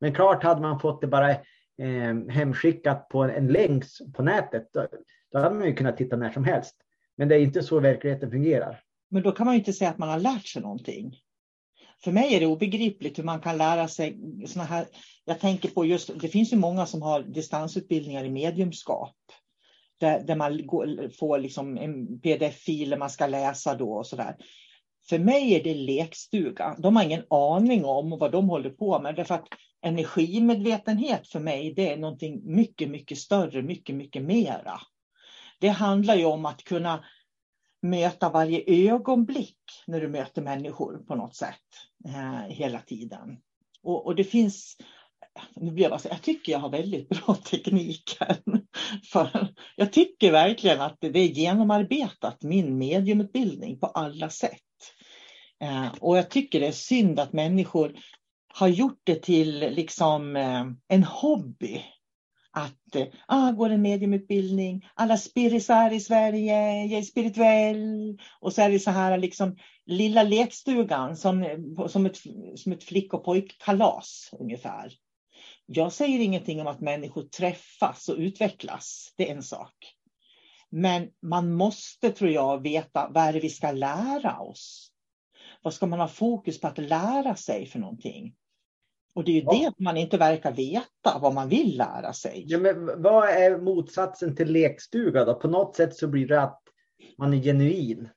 Men 0.00 0.14
klart 0.14 0.42
hade 0.42 0.60
man 0.60 0.80
fått 0.80 1.00
det 1.00 1.06
bara 1.06 1.30
eh, 1.30 2.28
hemskickat 2.28 3.08
på 3.08 3.22
en 3.22 3.46
länk 3.46 3.84
på 4.14 4.22
nätet. 4.22 4.68
Då, 5.34 5.40
hade 5.40 5.54
man 5.54 5.66
ju 5.66 5.74
kunnat 5.74 5.96
titta 5.96 6.16
när 6.16 6.30
som 6.30 6.44
helst. 6.44 6.76
Men 7.16 7.28
det 7.28 7.34
är 7.34 7.40
inte 7.40 7.62
så 7.62 7.80
verkligheten 7.80 8.30
fungerar. 8.30 8.80
Men 9.10 9.22
då 9.22 9.32
kan 9.32 9.46
man 9.46 9.54
ju 9.54 9.58
inte 9.58 9.72
säga 9.72 9.90
att 9.90 9.98
man 9.98 10.08
har 10.08 10.18
lärt 10.18 10.46
sig 10.46 10.62
någonting. 10.62 11.16
För 12.04 12.12
mig 12.12 12.34
är 12.34 12.40
det 12.40 12.46
obegripligt 12.46 13.18
hur 13.18 13.24
man 13.24 13.40
kan 13.40 13.58
lära 13.58 13.88
sig 13.88 14.18
såna 14.46 14.64
här. 14.64 14.86
Jag 15.24 15.40
tänker 15.40 15.68
på 15.68 15.84
just, 15.84 16.20
det 16.20 16.28
finns 16.28 16.52
ju 16.52 16.56
många 16.56 16.86
som 16.86 17.02
har 17.02 17.22
distansutbildningar 17.22 18.24
i 18.24 18.30
mediumskap. 18.30 19.16
Där, 20.00 20.20
där 20.20 20.36
man 20.36 20.66
går, 20.66 21.10
får 21.18 21.38
liksom 21.38 21.78
en 21.78 22.20
pdf-fil 22.20 22.98
man 22.98 23.10
ska 23.10 23.26
läsa 23.26 23.74
då 23.74 23.92
och 23.92 24.06
sådär. 24.06 24.36
För 25.08 25.18
mig 25.18 25.54
är 25.54 25.64
det 25.64 25.74
lekstuga. 25.74 26.76
De 26.78 26.96
har 26.96 27.04
ingen 27.04 27.24
aning 27.30 27.84
om 27.84 28.18
vad 28.18 28.32
de 28.32 28.48
håller 28.48 28.70
på 28.70 29.00
med. 29.00 29.16
Därför 29.16 29.34
att 29.34 29.46
energimedvetenhet 29.82 31.28
för 31.28 31.40
mig, 31.40 31.74
det 31.74 31.92
är 31.92 31.96
någonting 31.96 32.54
mycket, 32.54 32.90
mycket 32.90 33.18
större, 33.18 33.62
mycket, 33.62 33.96
mycket 33.96 34.22
mera. 34.22 34.80
Det 35.60 35.68
handlar 35.68 36.16
ju 36.16 36.24
om 36.24 36.46
att 36.46 36.64
kunna 36.64 37.04
möta 37.82 38.30
varje 38.30 38.90
ögonblick 38.92 39.58
när 39.86 40.00
du 40.00 40.08
möter 40.08 40.42
människor 40.42 40.98
på 40.98 41.14
något 41.14 41.36
sätt 41.36 41.60
eh, 42.08 42.48
hela 42.48 42.80
tiden. 42.80 43.38
Och, 43.82 44.06
och, 44.06 44.14
det 44.14 44.24
finns, 44.24 44.76
nu 45.56 45.70
blir 45.70 45.84
jag, 45.90 46.00
jag 46.04 46.22
tycker 46.22 46.52
jag 46.52 46.58
har 46.58 46.70
väldigt 46.70 47.08
bra 47.08 47.34
tekniker. 47.50 48.36
För 49.12 49.48
jag 49.76 49.92
tycker 49.92 50.32
verkligen 50.32 50.80
att 50.80 50.96
det 51.00 51.18
är 51.18 51.28
genomarbetat, 51.28 52.42
min 52.42 52.78
mediumutbildning 52.78 53.80
på 53.80 53.86
alla 53.86 54.30
sätt. 54.30 54.60
Eh, 55.60 55.88
och 56.00 56.18
jag 56.18 56.30
tycker 56.30 56.60
det 56.60 56.66
är 56.66 56.72
synd 56.72 57.20
att 57.20 57.32
människor 57.32 57.94
har 58.54 58.68
gjort 58.68 59.00
det 59.04 59.22
till 59.22 59.58
liksom 59.58 60.36
eh, 60.36 60.64
en 60.88 61.04
hobby 61.04 61.82
att 62.54 62.96
eh, 62.96 63.06
ah, 63.28 63.50
går 63.50 63.70
en 63.70 63.82
mediumutbildning, 63.82 64.88
alla 64.94 65.16
spirisar 65.16 65.92
i 65.92 66.00
Sverige, 66.00 66.84
jag 66.84 66.98
är 66.98 67.02
spirituell. 67.02 68.18
Och 68.40 68.52
så 68.52 68.62
är 68.62 68.70
det 68.70 68.78
så 68.78 68.90
här 68.90 69.18
liksom 69.18 69.56
lilla 69.86 70.22
lekstugan 70.22 71.16
som, 71.16 71.42
eh, 71.42 71.86
som, 71.86 72.06
ett, 72.06 72.16
som 72.56 72.72
ett 72.72 72.84
flick 72.84 73.14
och 73.14 73.24
pojkkalas 73.24 74.30
ungefär. 74.32 74.92
Jag 75.66 75.92
säger 75.92 76.20
ingenting 76.20 76.60
om 76.60 76.66
att 76.66 76.80
människor 76.80 77.22
träffas 77.22 78.08
och 78.08 78.16
utvecklas, 78.18 79.14
det 79.16 79.30
är 79.30 79.34
en 79.34 79.42
sak. 79.42 79.74
Men 80.70 81.08
man 81.22 81.54
måste, 81.54 82.10
tror 82.10 82.30
jag, 82.30 82.62
veta 82.62 83.08
vad 83.14 83.24
är 83.24 83.32
det 83.32 83.40
vi 83.40 83.50
ska 83.50 83.72
lära 83.72 84.40
oss. 84.40 84.90
Vad 85.62 85.74
ska 85.74 85.86
man 85.86 86.00
ha 86.00 86.08
fokus 86.08 86.60
på 86.60 86.66
att 86.66 86.78
lära 86.78 87.36
sig 87.36 87.66
för 87.66 87.78
någonting? 87.78 88.34
Och 89.14 89.24
det 89.24 89.30
är 89.30 89.34
ju 89.34 89.42
ja. 89.44 89.72
det 89.78 89.84
man 89.84 89.96
inte 89.96 90.18
verkar 90.18 90.52
veta, 90.52 91.18
vad 91.22 91.34
man 91.34 91.48
vill 91.48 91.78
lära 91.78 92.12
sig. 92.12 92.44
Ja, 92.46 92.58
men 92.58 93.02
vad 93.02 93.28
är 93.28 93.58
motsatsen 93.58 94.36
till 94.36 94.52
lekstuga 94.52 95.24
då? 95.24 95.34
På 95.34 95.48
något 95.48 95.76
sätt 95.76 95.96
så 95.96 96.08
blir 96.08 96.28
det 96.28 96.42
att 96.42 96.60
man 97.18 97.34
är 97.34 97.42
genuin. 97.42 98.08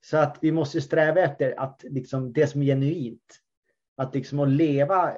Så 0.00 0.16
att 0.16 0.38
vi 0.40 0.52
måste 0.52 0.80
sträva 0.80 1.20
efter 1.20 1.60
att 1.60 1.84
liksom 1.84 2.32
det 2.32 2.46
som 2.46 2.62
är 2.62 2.66
genuint. 2.66 3.40
Att 3.96 4.14
liksom 4.14 4.40
att 4.40 4.48
leva, 4.48 5.12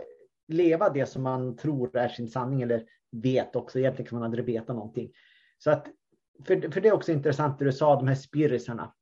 leva 0.48 0.90
det 0.90 1.06
som 1.06 1.22
man 1.22 1.56
tror 1.56 1.96
är 1.96 2.08
sin 2.08 2.28
sanning 2.28 2.62
eller 2.62 2.84
vet 3.12 3.56
också. 3.56 3.78
Egentligen 3.78 4.08
kan 4.08 4.18
man 4.18 4.26
aldrig 4.26 4.44
veta 4.44 4.72
någonting. 4.72 5.10
Så 5.58 5.70
att, 5.70 5.86
för, 6.46 6.70
för 6.70 6.80
det 6.80 6.88
är 6.88 6.92
också 6.92 7.12
intressant 7.12 7.58
det 7.58 7.64
du 7.64 7.72
sa, 7.72 7.96
de 7.96 8.08
här 8.08 8.14
spirisarna. 8.14 8.94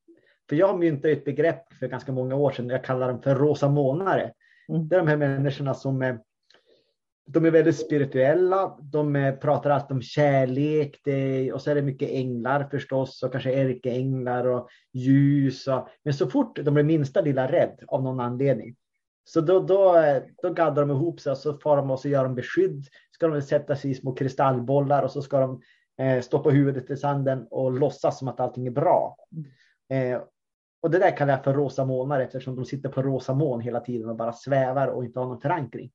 För 0.48 0.56
jag 0.56 0.78
myntade 0.78 1.12
ett 1.12 1.24
begrepp 1.24 1.72
för 1.72 1.88
ganska 1.88 2.12
många 2.12 2.34
år 2.34 2.50
sedan. 2.50 2.68
Jag 2.68 2.84
kallar 2.84 3.08
dem 3.08 3.22
för 3.22 3.34
rosa 3.34 3.68
månare. 3.68 4.32
Mm. 4.68 4.88
Det 4.88 4.96
är 4.96 5.00
de 5.00 5.08
här 5.08 5.16
människorna 5.16 5.74
som 5.74 6.02
är, 6.02 6.20
de 7.26 7.44
är 7.44 7.50
väldigt 7.50 7.76
spirituella. 7.76 8.78
De 8.82 9.36
pratar 9.40 9.70
alltid 9.70 9.94
om 9.94 10.02
kärlek 10.02 11.00
det, 11.04 11.52
och 11.52 11.62
så 11.62 11.70
är 11.70 11.74
det 11.74 11.82
mycket 11.82 12.10
änglar 12.10 12.68
förstås 12.70 13.22
och 13.22 13.32
kanske 13.32 13.52
ärkeänglar 13.52 14.46
och 14.46 14.68
ljus. 14.92 15.68
Och, 15.68 15.88
men 16.02 16.14
så 16.14 16.30
fort 16.30 16.58
de 16.64 16.74
blir 16.74 16.84
minsta 16.84 17.20
lilla 17.20 17.52
rädd 17.52 17.78
av 17.86 18.02
någon 18.02 18.20
anledning 18.20 18.76
Så 19.24 19.40
då, 19.40 19.60
då, 19.60 19.94
då 20.42 20.52
gaddar 20.52 20.82
de 20.82 20.90
ihop 20.90 21.20
sig 21.20 21.32
och 21.32 21.38
så 21.38 21.58
far 21.58 21.76
de 21.76 21.90
och 21.90 22.00
så 22.00 22.08
gör 22.08 22.24
de 22.24 22.34
beskydd. 22.34 22.86
Ska 23.10 23.28
de 23.28 23.42
sätta 23.42 23.76
sig 23.76 23.90
i 23.90 23.94
små 23.94 24.12
kristallbollar 24.14 25.02
och 25.02 25.10
så 25.10 25.22
ska 25.22 25.40
de 25.40 25.60
eh, 26.04 26.20
stoppa 26.20 26.50
huvudet 26.50 26.90
i 26.90 26.96
sanden 26.96 27.46
och 27.50 27.72
låtsas 27.72 28.18
som 28.18 28.28
att 28.28 28.40
allting 28.40 28.66
är 28.66 28.70
bra. 28.70 29.16
Eh, 29.90 30.20
och 30.82 30.90
det 30.90 30.98
där 30.98 31.16
kallar 31.16 31.32
jag 31.32 31.44
för 31.44 31.54
rosa 31.54 31.84
månar 31.84 32.20
eftersom 32.20 32.56
de 32.56 32.64
sitter 32.64 32.88
på 32.88 33.02
rosa 33.02 33.34
moln 33.34 33.60
hela 33.60 33.80
tiden 33.80 34.08
och 34.08 34.16
bara 34.16 34.32
svävar 34.32 34.88
och 34.88 35.04
inte 35.04 35.18
har 35.18 35.26
någon 35.26 35.40
förankring. 35.40 35.90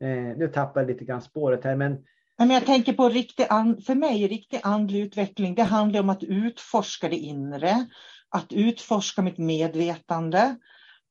Eh, 0.00 0.36
nu 0.36 0.48
tappar 0.48 0.80
jag 0.80 0.88
lite 0.88 1.04
grann 1.04 1.22
spåret 1.22 1.64
här, 1.64 1.76
men 1.76 2.04
men 2.38 2.50
jag 2.50 2.66
tänker 2.66 2.92
på 2.92 3.08
riktig 3.08 3.46
and, 3.50 3.84
för 3.84 3.94
mig, 3.94 4.28
riktig 4.28 4.60
andlig 4.62 5.00
utveckling, 5.00 5.54
det 5.54 5.62
handlar 5.62 6.00
om 6.00 6.10
att 6.10 6.22
utforska 6.22 7.08
det 7.08 7.16
inre, 7.16 7.86
att 8.28 8.52
utforska 8.52 9.22
mitt 9.22 9.38
medvetande, 9.38 10.56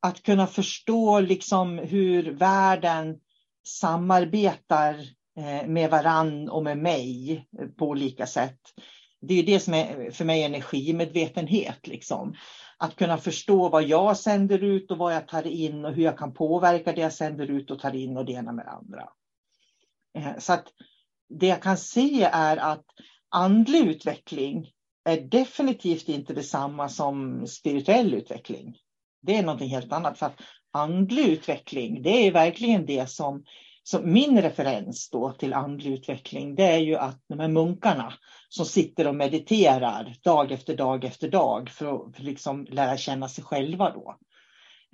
att 0.02 0.24
kunna 0.24 0.48
förstå 0.48 1.20
liksom 1.20 1.78
hur 1.78 2.32
världen 2.32 3.18
samarbetar 3.64 4.96
eh, 5.38 5.68
med 5.68 5.90
varann 5.90 6.50
och 6.50 6.64
med 6.64 6.78
mig 6.78 7.32
eh, 7.60 7.68
på 7.68 7.86
olika 7.86 8.28
sätt. 8.28 8.60
Det 9.22 9.40
är 9.40 9.44
det 9.44 9.60
som 9.60 9.74
är 9.74 10.12
för 10.12 10.26
mig 10.26 10.44
energimedvetenhet. 10.44 11.88
Liksom. 11.88 12.36
Att 12.82 12.96
kunna 12.96 13.18
förstå 13.18 13.70
vad 13.70 13.84
jag 13.84 14.18
sänder 14.18 14.64
ut 14.64 14.92
och 14.92 14.98
vad 14.98 15.14
jag 15.14 15.28
tar 15.28 15.48
in 15.48 15.86
och 15.86 15.94
hur 15.94 16.04
jag 16.04 16.18
kan 16.18 16.34
påverka 16.34 16.94
det 16.94 17.02
jag 17.02 17.14
sänder 17.14 17.52
ut 17.52 17.72
och 17.72 17.80
tar 17.80 17.96
in 17.96 18.18
och 18.18 18.26
det 18.26 18.32
ena 18.32 18.52
med 18.52 18.66
det 18.66 18.72
andra. 18.72 19.10
Eh, 20.18 20.38
så 20.40 20.54
att 20.54 20.68
det 21.30 21.48
jag 21.48 21.62
kan 21.62 21.78
se 21.78 22.24
är 22.24 22.58
att 22.58 22.86
andlig 23.30 23.88
utveckling 23.88 24.72
är 25.04 25.22
definitivt 25.22 26.10
inte 26.10 26.34
detsamma 26.34 26.90
som 26.90 27.48
spirituell 27.48 28.14
utveckling. 28.14 28.78
Det 29.22 29.38
är 29.38 29.44
någonting 29.44 29.70
helt 29.70 29.94
annat. 29.94 30.18
För 30.18 30.26
att 30.26 30.42
andlig 30.72 31.28
utveckling, 31.28 32.02
det 32.02 32.28
är 32.28 32.32
verkligen 32.32 32.86
det 32.86 33.10
som, 33.10 33.44
så 33.84 34.02
min 34.02 34.42
referens 34.42 35.10
då 35.10 35.32
till 35.32 35.54
andlig 35.54 35.94
utveckling, 35.94 36.56
det 36.56 36.64
är 36.64 36.78
ju 36.78 36.96
att 36.96 37.24
de 37.28 37.40
här 37.40 37.48
munkarna 37.48 38.14
som 38.50 38.66
sitter 38.66 39.08
och 39.08 39.16
mediterar 39.16 40.16
dag 40.24 40.52
efter 40.52 40.78
dag 40.78 41.06
efter 41.06 41.30
dag 41.30 41.70
för 41.70 41.94
att 41.94 42.16
för 42.16 42.24
liksom 42.24 42.66
lära 42.70 42.98
känna 42.98 43.28
sig 43.28 43.44
själva 43.44 43.90
då. 43.90 44.18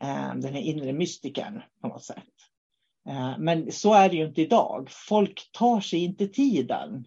Eh, 0.01 0.36
den 0.36 0.53
här 0.53 0.62
inre 0.62 0.94
mystiken 0.94 1.62
på 1.82 1.88
något 1.88 2.03
sätt. 2.03 2.24
Eh, 3.10 3.38
men 3.38 3.72
så 3.72 3.94
är 3.94 4.10
det 4.10 4.15
ju 4.15 4.25
inte 4.25 4.41
idag. 4.41 4.88
Folk 4.91 5.50
tar 5.53 5.82
sig 5.82 6.03
inte 6.03 6.27
tiden. 6.27 7.06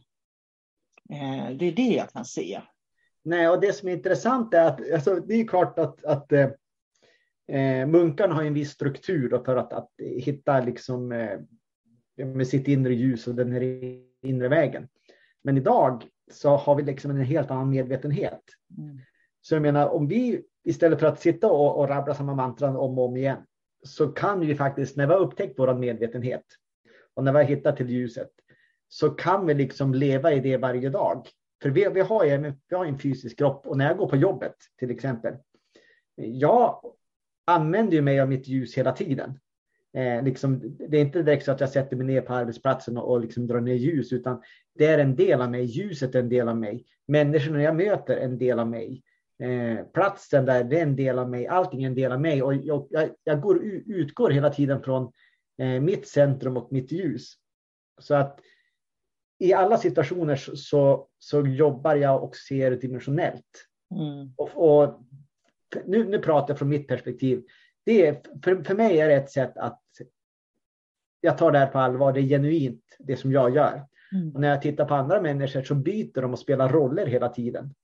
Eh, 1.11 1.57
det 1.57 1.67
är 1.67 1.73
det 1.73 1.95
jag 1.95 2.13
kan 2.13 2.25
se. 2.25 2.61
Nej, 3.23 3.49
och 3.49 3.61
det 3.61 3.73
som 3.73 3.89
är 3.89 3.93
intressant 3.93 4.55
är 4.55 4.65
att 4.65 4.93
alltså, 4.93 5.15
det 5.15 5.35
är 5.35 5.49
klart 5.49 5.79
att, 5.79 6.05
att 6.05 6.33
eh 6.33 7.87
munkarna 7.87 8.35
har 8.35 8.43
en 8.43 8.55
viss 8.55 8.71
struktur 8.71 9.43
för 9.45 9.57
att, 9.57 9.73
att 9.73 9.91
hitta 9.99 10.61
liksom, 10.61 11.13
eh, 11.13 11.39
med 12.25 12.47
sitt 12.47 12.69
inre 12.69 12.95
ljus 12.95 13.27
och 13.27 13.35
den 13.35 13.53
här 13.53 13.63
inre 14.23 14.49
vägen. 14.49 14.89
Men 15.43 15.57
idag 15.57 16.05
så 16.31 16.57
har 16.57 16.75
vi 16.75 16.83
liksom 16.83 17.11
en 17.11 17.21
helt 17.21 17.51
annan 17.51 17.71
medvetenhet. 17.71 18.43
Mm. 18.79 18.99
Så 19.41 19.55
jag 19.55 19.63
menar, 19.63 19.89
om 19.89 20.09
vi 20.09 20.43
istället 20.65 21.01
för 21.01 21.07
att 21.07 21.21
sitta 21.21 21.51
och, 21.51 21.79
och 21.79 21.89
rabbla 21.89 22.15
samma 22.15 22.35
mantran 22.35 22.77
om 22.77 22.99
och 22.99 23.05
om 23.05 23.17
igen, 23.17 23.39
så 23.83 24.09
kan 24.09 24.41
vi 24.41 24.55
faktiskt, 24.55 24.97
när 24.97 25.07
vi 25.07 25.13
har 25.13 25.21
upptäckt 25.21 25.59
vår 25.59 25.75
medvetenhet 25.75 26.45
och 27.15 27.25
när 27.25 27.33
vi 27.33 27.39
har 27.39 27.45
hittat 27.45 27.77
till 27.77 27.91
ljuset, 27.91 28.31
så 28.89 29.11
kan 29.11 29.47
vi 29.47 29.55
liksom 29.55 29.95
leva 29.95 30.33
i 30.33 30.41
det 30.41 30.57
varje 30.57 30.91
dag. 30.91 31.27
För 31.63 31.71
vi, 31.71 31.89
vi, 31.95 32.01
har, 32.01 32.25
ju, 32.25 32.53
vi 32.69 32.77
har 32.77 32.85
en 32.85 32.99
fysisk 32.99 33.39
kropp 33.39 33.67
och 33.67 33.79
när 33.79 33.89
jag 33.89 33.97
går 33.97 34.09
på 34.09 34.17
jobbet 34.17 34.55
till 34.79 34.91
exempel, 34.91 35.35
jag 36.17 36.81
använder 37.45 37.93
ju 37.93 38.03
mig 38.03 38.21
av 38.21 38.29
mitt 38.29 38.49
ljus 38.49 38.79
hela 38.79 38.93
tiden. 38.93 39.39
Eh, 39.93 40.23
liksom, 40.23 40.77
det 40.89 40.97
är 40.97 41.01
inte 41.01 41.23
direkt 41.23 41.45
så 41.45 41.53
att 41.53 41.61
jag 41.61 41.71
sätter 41.71 41.97
mig 41.97 42.07
ner 42.07 42.21
på 42.21 42.35
arbetsplatsen 42.35 42.97
och, 42.97 43.11
och 43.11 43.21
liksom 43.21 43.47
drar 43.47 43.61
ner 43.61 43.75
ljus, 43.75 44.13
utan 44.13 44.43
det 44.75 44.87
är 44.87 44.99
en 44.99 45.17
del 45.17 45.41
av 45.41 45.51
mig. 45.51 45.65
Ljuset 45.65 46.15
är 46.15 46.19
en 46.19 46.29
del 46.29 46.49
av 46.49 46.57
mig. 46.57 46.85
Människorna 47.07 47.63
jag 47.63 47.77
möter 47.77 48.17
är 48.17 48.25
en 48.25 48.39
del 48.39 48.59
av 48.59 48.69
mig. 48.69 49.03
Eh, 49.43 49.85
platsen 49.85 50.47
där, 50.47 50.65
det 50.65 50.79
är 50.79 50.83
en 50.83 50.97
del 50.97 51.19
av 51.19 51.31
mig. 51.31 51.47
Allting 51.47 51.83
är 51.83 51.87
en 51.87 51.95
del 51.95 52.13
av 52.13 52.21
mig 52.21 52.43
och 52.43 52.55
jag, 52.55 52.87
jag, 52.91 53.11
jag 53.25 53.41
går, 53.41 53.65
utgår 53.87 54.31
hela 54.31 54.51
tiden 54.51 54.83
från 54.83 55.13
eh, 55.59 55.81
mitt 55.81 56.09
centrum 56.09 56.57
och 56.57 56.73
mitt 56.73 56.93
ljus. 56.93 57.35
Så 58.01 58.15
att 58.15 58.41
i 59.39 59.53
alla 59.53 59.79
situationer 59.79 60.37
så, 60.37 61.09
så, 61.19 61.47
jobbar 61.47 61.95
jag 61.95 62.25
och 62.25 62.37
ser 62.37 62.71
dimensionellt. 62.71 63.67
Mm. 63.95 64.33
Och, 64.37 64.83
och 64.83 65.01
nu, 65.85 66.05
nu 66.05 66.19
pratar 66.19 66.51
jag 66.51 66.59
från 66.59 66.69
mitt 66.69 66.89
perspektiv. 66.89 67.43
Det 67.85 68.07
är, 68.07 68.21
för, 68.45 68.65
för 68.65 68.75
mig 68.75 69.01
är 69.01 69.09
det 69.09 69.15
ett 69.15 69.31
sätt 69.31 69.57
att 69.57 69.83
jag 71.21 71.39
tar 71.39 71.53
det 71.53 71.59
här 71.59 71.67
på 71.67 71.79
allvar. 71.79 72.13
Det 72.13 72.21
är 72.21 72.29
genuint, 72.29 72.97
det 72.99 73.17
som 73.17 73.33
jag 73.33 73.55
gör. 73.55 73.87
Mm. 74.13 74.35
Och 74.35 74.41
när 74.41 74.49
jag 74.49 74.63
tittar 74.63 74.85
på 74.85 74.95
andra 74.95 75.21
människor 75.21 75.63
så 75.63 75.75
byter 75.75 76.23
de 76.23 76.33
och 76.33 76.39
spelar 76.39 76.69
roller 76.69 77.07
hela 77.07 77.29
tiden. 77.29 77.75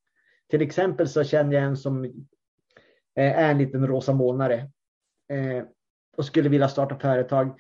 Till 0.51 0.63
exempel 0.63 1.09
så 1.09 1.25
känner 1.25 1.53
jag 1.53 1.65
en 1.65 1.77
som 1.77 2.05
eh, 2.05 3.39
är 3.39 3.51
en 3.51 3.59
liten 3.59 3.87
rosa 3.87 4.13
månare 4.13 4.55
eh, 5.29 5.65
och 6.17 6.25
skulle 6.25 6.49
vilja 6.49 6.69
starta 6.69 6.99
företag. 6.99 7.59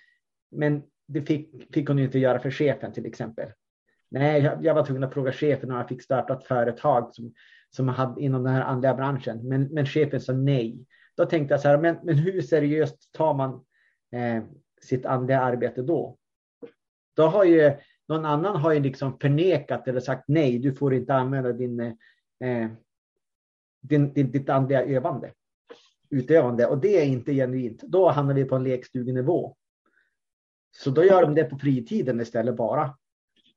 Men 0.51 0.83
det 1.09 1.23
fick, 1.23 1.75
fick 1.75 1.89
hon 1.89 1.99
inte 1.99 2.19
göra 2.19 2.39
för 2.39 2.51
chefen 2.51 2.93
till 2.93 3.07
exempel. 3.07 3.49
Nej, 4.11 4.43
jag, 4.43 4.65
jag 4.65 4.75
var 4.75 4.85
tvungen 4.85 5.05
att 5.05 5.15
fråga 5.15 5.33
chefen 5.33 5.71
om 5.71 5.77
jag 5.77 5.89
fick 5.89 6.03
starta 6.03 6.35
ett 6.35 6.47
företag 6.47 7.15
som, 7.15 7.33
som 7.71 7.89
hade 7.89 8.21
inom 8.21 8.45
den 8.45 8.53
här 8.53 8.63
andliga 8.63 8.95
branschen. 8.95 9.49
Men, 9.49 9.63
men 9.63 9.87
chefen 9.87 10.21
sa 10.21 10.33
nej. 10.33 10.87
Då 11.17 11.27
tänkte 11.27 11.55
jag 11.55 11.61
så 11.61 11.69
här, 11.69 11.79
men, 11.79 11.97
men 12.03 12.19
hur 12.19 12.43
seriöst 12.43 13.13
tar 13.13 13.35
man 13.35 13.65
eh, 14.13 14.45
sitt 14.83 15.07
andliga 15.07 15.41
arbete 15.41 15.83
då? 15.83 16.17
Då 17.17 17.27
har 17.27 17.45
ju 17.45 17.73
någon 18.09 18.25
annan 18.25 18.57
har 18.57 18.73
ju 18.73 18.81
liksom 18.81 19.19
förnekat 19.19 19.89
eller 19.89 20.01
sagt 20.01 20.25
nej, 20.29 20.59
du 20.59 20.75
får 20.75 20.95
inte 20.95 21.15
använda 21.15 21.53
din, 21.53 21.81
eh, 21.81 22.71
din, 23.81 24.13
din, 24.13 24.31
ditt 24.31 24.49
andliga 24.49 24.85
övande, 24.85 25.33
utövande. 26.11 26.67
Och 26.67 26.79
det 26.79 27.01
är 27.01 27.05
inte 27.05 27.35
genuint. 27.35 27.83
Då 27.83 28.11
hamnar 28.11 28.35
vi 28.35 28.45
på 28.45 28.57
en 28.57 28.65
lekstugenivå. 28.65 29.57
Så 30.71 30.91
då 30.91 31.05
gör 31.05 31.23
de 31.23 31.35
det 31.35 31.45
på 31.45 31.59
fritiden 31.59 32.21
istället 32.21 32.57
bara. 32.57 32.97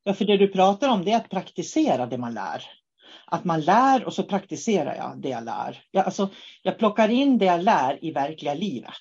Ja, 0.04 0.13
för 0.13 0.26
det 0.26 0.38
du 0.38 0.48
pratar 0.48 0.89
om 0.89 1.06
det 1.06 1.12
är 1.12 1.17
att 1.17 1.30
praktisera 1.30 2.06
det 2.06 2.17
man 2.17 2.34
lär. 2.34 2.63
Att 3.26 3.45
man 3.45 3.62
lär 3.62 4.06
och 4.06 4.13
så 4.13 4.24
praktiserar 4.24 4.95
jag 4.95 5.13
det 5.17 5.30
jag 5.30 5.43
lär. 5.43 5.84
Jag, 5.91 6.06
alltså, 6.06 6.30
jag 6.63 6.78
plockar 6.78 7.10
in 7.10 7.38
det 7.38 7.45
jag 7.45 7.63
lär 7.63 8.06
i 8.06 8.12
verkliga 8.12 8.54
livet. 8.54 8.93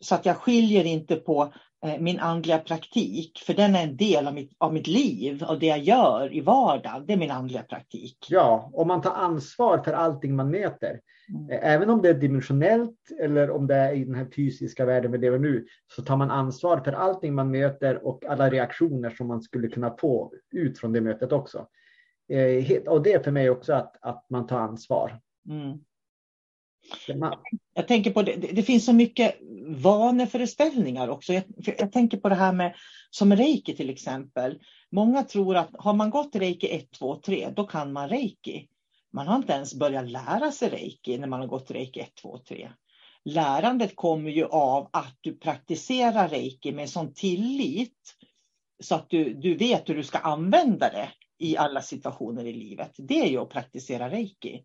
Så 0.00 0.14
att 0.14 0.26
jag 0.26 0.36
skiljer 0.36 0.84
inte 0.84 1.16
på 1.16 1.52
eh, 1.86 1.98
min 2.00 2.20
andliga 2.20 2.58
praktik, 2.58 3.42
för 3.46 3.54
den 3.54 3.74
är 3.74 3.82
en 3.82 3.96
del 3.96 4.26
av 4.26 4.34
mitt, 4.34 4.52
av 4.58 4.74
mitt 4.74 4.86
liv, 4.86 5.44
av 5.44 5.58
det 5.58 5.66
jag 5.66 5.78
gör 5.78 6.34
i 6.34 6.40
vardagen. 6.40 7.06
Det 7.06 7.12
är 7.12 7.16
min 7.16 7.30
andliga 7.30 7.62
praktik. 7.62 8.26
Ja, 8.28 8.70
och 8.72 8.86
man 8.86 9.02
tar 9.02 9.12
ansvar 9.12 9.78
för 9.84 9.92
allting 9.92 10.36
man 10.36 10.50
möter. 10.50 11.00
Mm. 11.28 11.50
Eh, 11.50 11.72
även 11.72 11.90
om 11.90 12.02
det 12.02 12.08
är 12.08 12.14
dimensionellt 12.14 13.10
eller 13.20 13.50
om 13.50 13.66
det 13.66 13.74
är 13.74 13.92
i 13.92 14.04
den 14.04 14.14
här 14.14 14.26
fysiska 14.36 14.84
världen 14.84 15.12
vi 15.12 15.18
lever 15.18 15.38
nu, 15.38 15.66
så 15.96 16.02
tar 16.02 16.16
man 16.16 16.30
ansvar 16.30 16.80
för 16.80 16.92
allting 16.92 17.34
man 17.34 17.50
möter 17.50 18.06
och 18.06 18.24
alla 18.24 18.50
reaktioner 18.50 19.10
som 19.10 19.26
man 19.28 19.42
skulle 19.42 19.68
kunna 19.68 19.96
få 19.96 20.32
ut 20.52 20.78
från 20.78 20.92
det 20.92 21.00
mötet 21.00 21.32
också. 21.32 21.66
Eh, 22.28 22.76
och 22.86 23.02
det 23.02 23.12
är 23.12 23.22
för 23.22 23.30
mig 23.30 23.50
också 23.50 23.72
att, 23.72 23.96
att 24.00 24.26
man 24.30 24.46
tar 24.46 24.58
ansvar. 24.58 25.20
Mm. 25.48 25.78
Jag 27.74 27.88
tänker 27.88 28.10
på 28.10 28.22
det, 28.22 28.36
det 28.36 28.62
finns 28.62 28.84
så 28.84 28.92
mycket 28.92 29.36
vaneföreställningar 29.66 31.08
också. 31.08 31.32
Jag, 31.32 31.42
jag, 31.78 31.92
tänker 31.92 32.16
på 32.16 32.28
det 32.28 32.34
här 32.34 32.52
med 32.52 32.74
som 33.10 33.36
reiki 33.36 33.76
till 33.76 33.90
exempel. 33.90 34.58
Många 34.90 35.22
tror 35.22 35.56
att 35.56 35.70
har 35.78 35.92
man 35.92 36.10
gått 36.10 36.36
reiki 36.36 36.68
1, 36.68 36.90
2, 36.90 37.16
3, 37.16 37.50
då 37.56 37.64
kan 37.64 37.92
man 37.92 38.08
reiki. 38.08 38.68
Man 39.12 39.26
har 39.26 39.36
inte 39.36 39.52
ens 39.52 39.74
börjat 39.74 40.10
lära 40.10 40.52
sig 40.52 40.68
reiki 40.68 41.18
när 41.18 41.28
man 41.28 41.40
har 41.40 41.46
gått 41.46 41.70
reiki 41.70 42.00
1, 42.00 42.14
2, 42.22 42.38
3. 42.38 42.70
Lärandet 43.24 43.96
kommer 43.96 44.30
ju 44.30 44.44
av 44.44 44.88
att 44.92 45.18
du 45.20 45.36
praktiserar 45.36 46.28
reiki 46.28 46.72
med 46.72 46.90
sån 46.90 47.14
tillit 47.14 48.16
så 48.82 48.94
att 48.94 49.10
du, 49.10 49.34
du 49.34 49.56
vet 49.56 49.88
hur 49.88 49.94
du 49.94 50.04
ska 50.04 50.18
använda 50.18 50.90
det 50.90 51.08
i 51.38 51.56
alla 51.56 51.82
situationer 51.82 52.44
i 52.44 52.52
livet. 52.52 52.92
Det 52.98 53.20
är 53.20 53.26
ju 53.26 53.38
att 53.38 53.50
praktisera 53.50 54.10
reiki. 54.10 54.64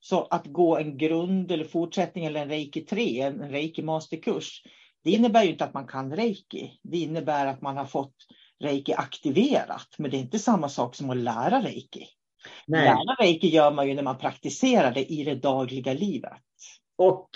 Så 0.00 0.24
att 0.24 0.46
gå 0.46 0.76
en 0.76 0.98
grund 0.98 1.52
eller 1.52 1.64
fortsättning 1.64 2.24
eller 2.24 2.42
en 2.42 2.48
reiki 2.48 2.80
3, 2.80 3.20
en 3.20 3.50
reiki 3.50 3.82
masterkurs, 3.82 4.62
det 5.04 5.10
innebär 5.10 5.42
ju 5.42 5.50
inte 5.50 5.64
att 5.64 5.74
man 5.74 5.86
kan 5.86 6.16
reiki. 6.16 6.80
Det 6.82 6.98
innebär 6.98 7.46
att 7.46 7.62
man 7.62 7.76
har 7.76 7.84
fått 7.84 8.14
reiki 8.60 8.92
aktiverat, 8.92 9.88
men 9.98 10.10
det 10.10 10.16
är 10.16 10.20
inte 10.20 10.38
samma 10.38 10.68
sak 10.68 10.94
som 10.94 11.10
att 11.10 11.16
lära 11.16 11.62
reiki. 11.62 12.06
Nej. 12.66 12.84
Lära 12.84 13.14
reiki 13.20 13.48
gör 13.48 13.72
man 13.72 13.88
ju 13.88 13.94
när 13.94 14.02
man 14.02 14.18
praktiserar 14.18 14.94
det 14.94 15.12
i 15.12 15.24
det 15.24 15.34
dagliga 15.34 15.92
livet. 15.92 16.42
Och 16.98 17.28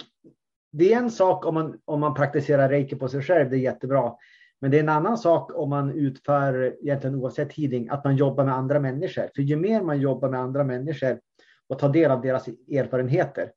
det 0.72 0.92
är 0.92 0.96
en 0.96 1.10
sak 1.10 1.46
om 1.46 1.54
man, 1.54 1.80
om 1.84 2.00
man 2.00 2.14
praktiserar 2.14 2.68
reiki 2.68 2.96
på 2.96 3.08
sig 3.08 3.22
själv, 3.22 3.50
det 3.50 3.56
är 3.56 3.60
jättebra. 3.60 4.12
Men 4.60 4.70
det 4.70 4.76
är 4.76 4.82
en 4.82 4.88
annan 4.88 5.18
sak 5.18 5.50
om 5.54 5.70
man 5.70 5.90
utför, 5.90 6.76
egentligen 6.82 7.16
oavsett 7.16 7.52
healing, 7.52 7.88
att 7.88 8.04
man 8.04 8.16
jobbar 8.16 8.44
med 8.44 8.54
andra 8.54 8.80
människor. 8.80 9.30
För 9.34 9.42
ju 9.42 9.56
mer 9.56 9.82
man 9.82 10.00
jobbar 10.00 10.28
med 10.28 10.40
andra 10.40 10.64
människor 10.64 11.20
och 11.68 11.78
tar 11.78 11.92
del 11.92 12.10
av 12.10 12.22
deras 12.22 12.48
erfarenheter, 12.48 13.52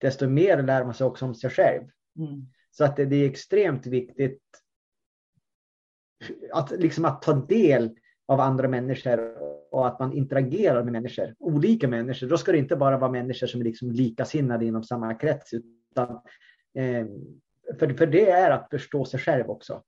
desto 0.00 0.28
mer 0.28 0.62
lär 0.62 0.84
man 0.84 0.94
sig 0.94 1.06
också 1.06 1.24
om 1.24 1.34
sig 1.34 1.50
själv. 1.50 1.82
Mm. 2.18 2.46
Så 2.70 2.84
att 2.84 2.96
det, 2.96 3.04
det 3.04 3.16
är 3.16 3.30
extremt 3.30 3.86
viktigt 3.86 4.42
att, 6.52 6.70
liksom 6.70 7.04
att 7.04 7.22
ta 7.22 7.32
del 7.32 7.96
av 8.26 8.40
andra 8.40 8.68
människor 8.68 9.34
och 9.70 9.86
att 9.86 9.98
man 9.98 10.12
interagerar 10.12 10.84
med 10.84 10.92
människor, 10.92 11.34
olika 11.38 11.88
människor. 11.88 12.26
Då 12.26 12.38
ska 12.38 12.52
det 12.52 12.58
inte 12.58 12.76
bara 12.76 12.98
vara 12.98 13.10
människor 13.10 13.46
som 13.46 13.60
är 13.60 13.64
liksom 13.64 13.90
likasinnade 13.90 14.64
inom 14.64 14.84
samma 14.84 15.14
krets, 15.14 15.54
utan 15.54 16.20
eh, 16.74 17.06
för, 17.78 17.94
för 17.94 18.06
det 18.06 18.30
är 18.30 18.50
att 18.50 18.70
förstå 18.70 19.04
sig 19.04 19.20
själv 19.20 19.50
också. 19.50 19.82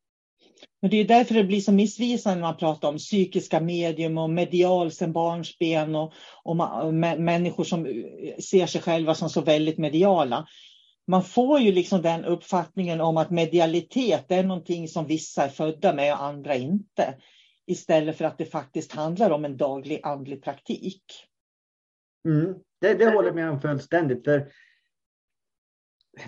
Men 0.83 0.90
det 0.90 0.96
är 0.96 1.05
därför 1.05 1.35
det 1.35 1.44
blir 1.44 1.61
så 1.61 1.73
missvisande 1.73 2.40
när 2.40 2.49
man 2.49 2.57
pratar 2.57 2.88
om 2.88 2.99
psykiska 2.99 3.61
medium 3.61 4.18
och 4.18 4.31
medial 4.31 4.90
sen 4.90 5.12
barnsben 5.12 5.94
och, 5.94 6.12
och, 6.44 6.85
och 6.85 6.94
människor 6.94 7.64
som 7.64 7.87
eh, 7.87 8.37
ser 8.38 8.66
sig 8.66 8.81
själva 8.81 9.14
som 9.14 9.31
så 9.31 9.40
väldigt 9.40 9.79
mediala. 9.79 10.49
Man 11.07 11.25
får 11.25 11.61
ju 11.61 11.73
liksom 11.73 12.03
den 12.03 12.25
uppfattningen 12.25 13.01
om 13.01 13.16
att 13.16 13.31
medialitet 13.31 14.31
är 14.31 14.44
någonting 14.44 14.88
som 14.88 15.07
vissa 15.07 15.44
är 15.44 15.49
födda 15.49 15.92
med 15.92 16.12
och 16.12 16.23
andra 16.23 16.57
inte. 16.57 17.14
Istället 17.66 18.16
för 18.16 18.25
att 18.25 18.38
det 18.38 18.44
faktiskt 18.44 18.92
handlar 18.92 19.31
om 19.31 19.44
en 19.44 19.57
daglig 19.57 20.01
andlig 20.03 20.42
praktik. 20.42 21.03
Mm, 22.29 22.55
det, 22.81 22.94
det 22.94 23.11
håller 23.11 23.29
jag 23.29 23.35
med 23.35 23.51
om 23.51 23.61
fullständigt. 23.61 24.25
För 24.25 24.49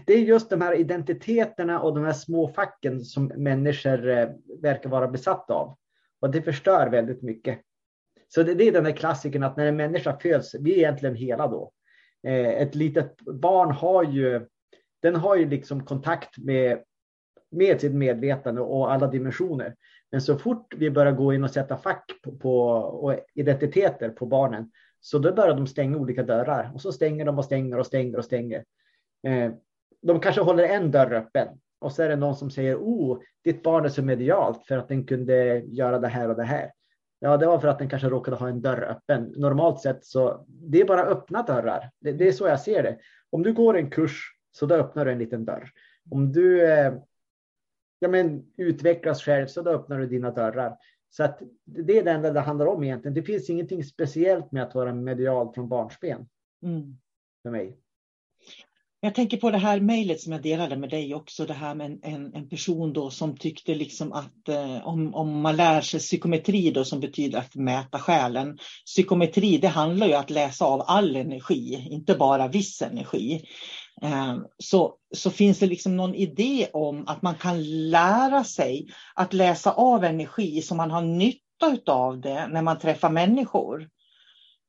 det 0.07 0.13
är 0.13 0.19
just 0.19 0.51
de 0.51 0.61
här 0.61 0.75
identiteterna 0.75 1.81
och 1.81 1.95
de 1.95 2.05
här 2.05 2.13
små 2.13 2.49
facken 2.49 3.01
som 3.01 3.27
människor 3.27 4.09
eh, 4.09 4.29
verkar 4.63 4.91
vara 4.91 5.09
besatta 5.09 5.55
av. 5.55 5.77
Och 6.21 6.31
det 6.31 6.43
förstör 6.43 6.91
väldigt 6.91 7.23
mycket. 7.23 7.61
Så 8.29 8.43
det, 8.43 8.55
det 8.55 8.69
är 8.69 8.73
den 8.73 8.85
där 8.85 8.97
klassiken 8.97 9.43
att 9.43 9.57
när 9.57 9.67
en 9.67 9.77
människa 9.77 10.19
föds, 10.19 10.55
vi 10.55 10.73
är 10.73 10.79
egentligen 10.79 11.15
hela 11.15 11.47
då. 11.47 11.73
Eh, 12.27 12.49
ett 12.49 12.75
litet 12.75 13.21
barn 13.21 13.71
har 13.71 14.05
ju, 14.05 14.47
den 15.03 15.17
har 15.17 15.37
ju 15.37 15.49
liksom 15.49 15.85
kontakt 15.85 16.39
med, 16.39 16.79
med 17.51 17.81
sitt 17.81 17.95
medvetande 17.95 18.61
och 18.61 18.93
alla 18.93 19.07
dimensioner. 19.07 19.75
Men 20.11 20.21
så 20.21 20.39
fort 20.39 20.75
vi 20.77 20.91
börjar 20.91 21.13
gå 21.13 21.35
in 21.35 21.45
och 21.45 21.51
sätta 21.51 21.77
fack 21.77 22.13
på, 22.23 22.33
på 22.33 22.61
och 22.73 23.15
identiteter 23.35 24.09
på 24.09 24.27
barnen, 24.27 24.71
så 25.01 25.19
då 25.19 25.33
börjar 25.33 25.55
de 25.55 25.67
stänga 25.67 25.97
olika 25.97 26.23
dörrar 26.23 26.71
och 26.75 26.81
så 26.81 26.93
stänger 26.93 27.25
de 27.25 27.39
och 27.39 27.45
stänger 27.45 27.79
och 27.79 27.87
stänger 27.87 28.19
och 28.19 28.25
stänger. 28.25 28.65
Eh, 29.27 29.53
de 30.01 30.21
kanske 30.21 30.41
håller 30.41 30.65
en 30.65 30.91
dörr 30.91 31.13
öppen 31.13 31.49
och 31.81 31.93
så 31.93 32.03
är 32.03 32.09
det 32.09 32.17
någon 32.17 32.37
som 32.37 32.51
säger 32.51 32.77
oh, 32.77 33.19
ditt 33.45 33.63
barn 33.63 33.85
är 33.85 33.89
så 33.89 34.03
medialt 34.03 34.67
för 34.67 34.79
att 34.79 34.89
den 34.89 35.07
kunde 35.07 35.59
göra 35.59 35.99
det 35.99 36.09
här 36.09 36.29
och 36.29 36.37
det 36.37 36.45
här. 36.45 36.73
Ja, 37.19 37.37
det 37.37 37.47
var 37.47 37.59
för 37.59 37.69
att 37.69 37.79
den 37.79 37.89
kanske 37.89 38.09
råkade 38.09 38.37
ha 38.37 38.49
en 38.49 38.63
dörr 38.63 38.83
öppen. 38.83 39.33
Normalt 39.37 39.81
sett 39.81 40.05
så 40.05 40.45
det 40.49 40.81
är 40.81 40.85
bara 40.85 41.03
öppna 41.03 41.43
dörrar. 41.43 41.91
Det, 42.01 42.13
det 42.13 42.29
är 42.29 42.33
så 42.33 42.47
jag 42.47 42.61
ser 42.61 42.83
det. 42.83 42.99
Om 43.31 43.43
du 43.43 43.53
går 43.53 43.79
en 43.79 43.91
kurs 43.91 44.37
så 44.53 44.67
då 44.67 44.75
öppnar 44.75 45.05
du 45.05 45.13
en 45.13 45.19
liten 45.19 45.45
dörr. 45.45 45.71
Om 46.11 46.33
du 46.33 46.67
eh, 46.73 46.95
ja, 47.99 48.09
men, 48.09 48.45
utvecklas 48.57 49.23
själv 49.23 49.47
så 49.47 49.63
då 49.63 49.71
öppnar 49.71 49.99
du 49.99 50.07
dina 50.07 50.31
dörrar. 50.31 50.77
Så 51.11 51.25
att 51.25 51.43
det 51.65 51.99
är 51.99 52.05
det 52.05 52.11
enda 52.11 52.31
det 52.31 52.41
handlar 52.41 52.67
om 52.67 52.85
egentligen. 52.85 53.15
Det 53.15 53.23
finns 53.23 53.51
ingenting 53.51 53.85
speciellt 53.85 54.53
med 54.53 54.63
att 54.63 54.75
vara 54.75 54.95
medial 54.95 55.55
från 55.55 55.69
barnsben. 55.69 56.29
Mm. 56.63 56.99
För 57.43 57.51
mig. 57.51 57.79
Jag 59.05 59.15
tänker 59.15 59.37
på 59.37 59.51
det 59.51 59.59
här 59.59 59.81
mejlet 59.81 60.21
som 60.21 60.33
jag 60.33 60.43
delade 60.43 60.77
med 60.77 60.91
dig 60.91 61.15
också, 61.15 61.47
det 61.47 61.55
här 61.55 61.75
med 61.75 61.87
en, 61.87 61.99
en, 62.03 62.35
en 62.35 62.49
person 62.49 62.93
då 62.93 63.11
som 63.11 63.37
tyckte 63.37 63.75
liksom 63.75 64.13
att 64.13 64.49
eh, 64.49 64.87
om, 64.87 65.15
om 65.15 65.41
man 65.41 65.57
lär 65.57 65.81
sig 65.81 66.01
psykometri 66.01 66.71
då 66.71 66.85
som 66.85 67.01
betyder 67.01 67.39
att 67.39 67.55
mäta 67.55 67.99
själen. 67.99 68.59
Psykometri 68.87 69.59
det 69.59 69.69
handlar 69.69 70.07
ju 70.07 70.15
om 70.15 70.21
att 70.21 70.31
läsa 70.31 70.65
av 70.65 70.83
all 70.87 71.17
energi, 71.17 71.89
inte 71.91 72.15
bara 72.15 72.49
viss 72.49 72.83
energi. 72.83 73.45
Eh, 74.03 74.37
så, 74.59 74.95
så 75.15 75.31
finns 75.31 75.59
det 75.59 75.67
liksom 75.67 75.97
någon 75.97 76.15
idé 76.15 76.69
om 76.73 77.05
att 77.07 77.23
man 77.23 77.35
kan 77.35 77.91
lära 77.91 78.45
sig 78.45 78.89
att 79.15 79.33
läsa 79.33 79.73
av 79.73 80.05
energi 80.05 80.63
så 80.63 80.75
man 80.75 80.91
har 80.91 81.03
nytta 81.03 81.93
av 81.93 82.21
det 82.21 82.47
när 82.49 82.63
man 82.63 82.79
träffar 82.79 83.11
människor. 83.11 83.89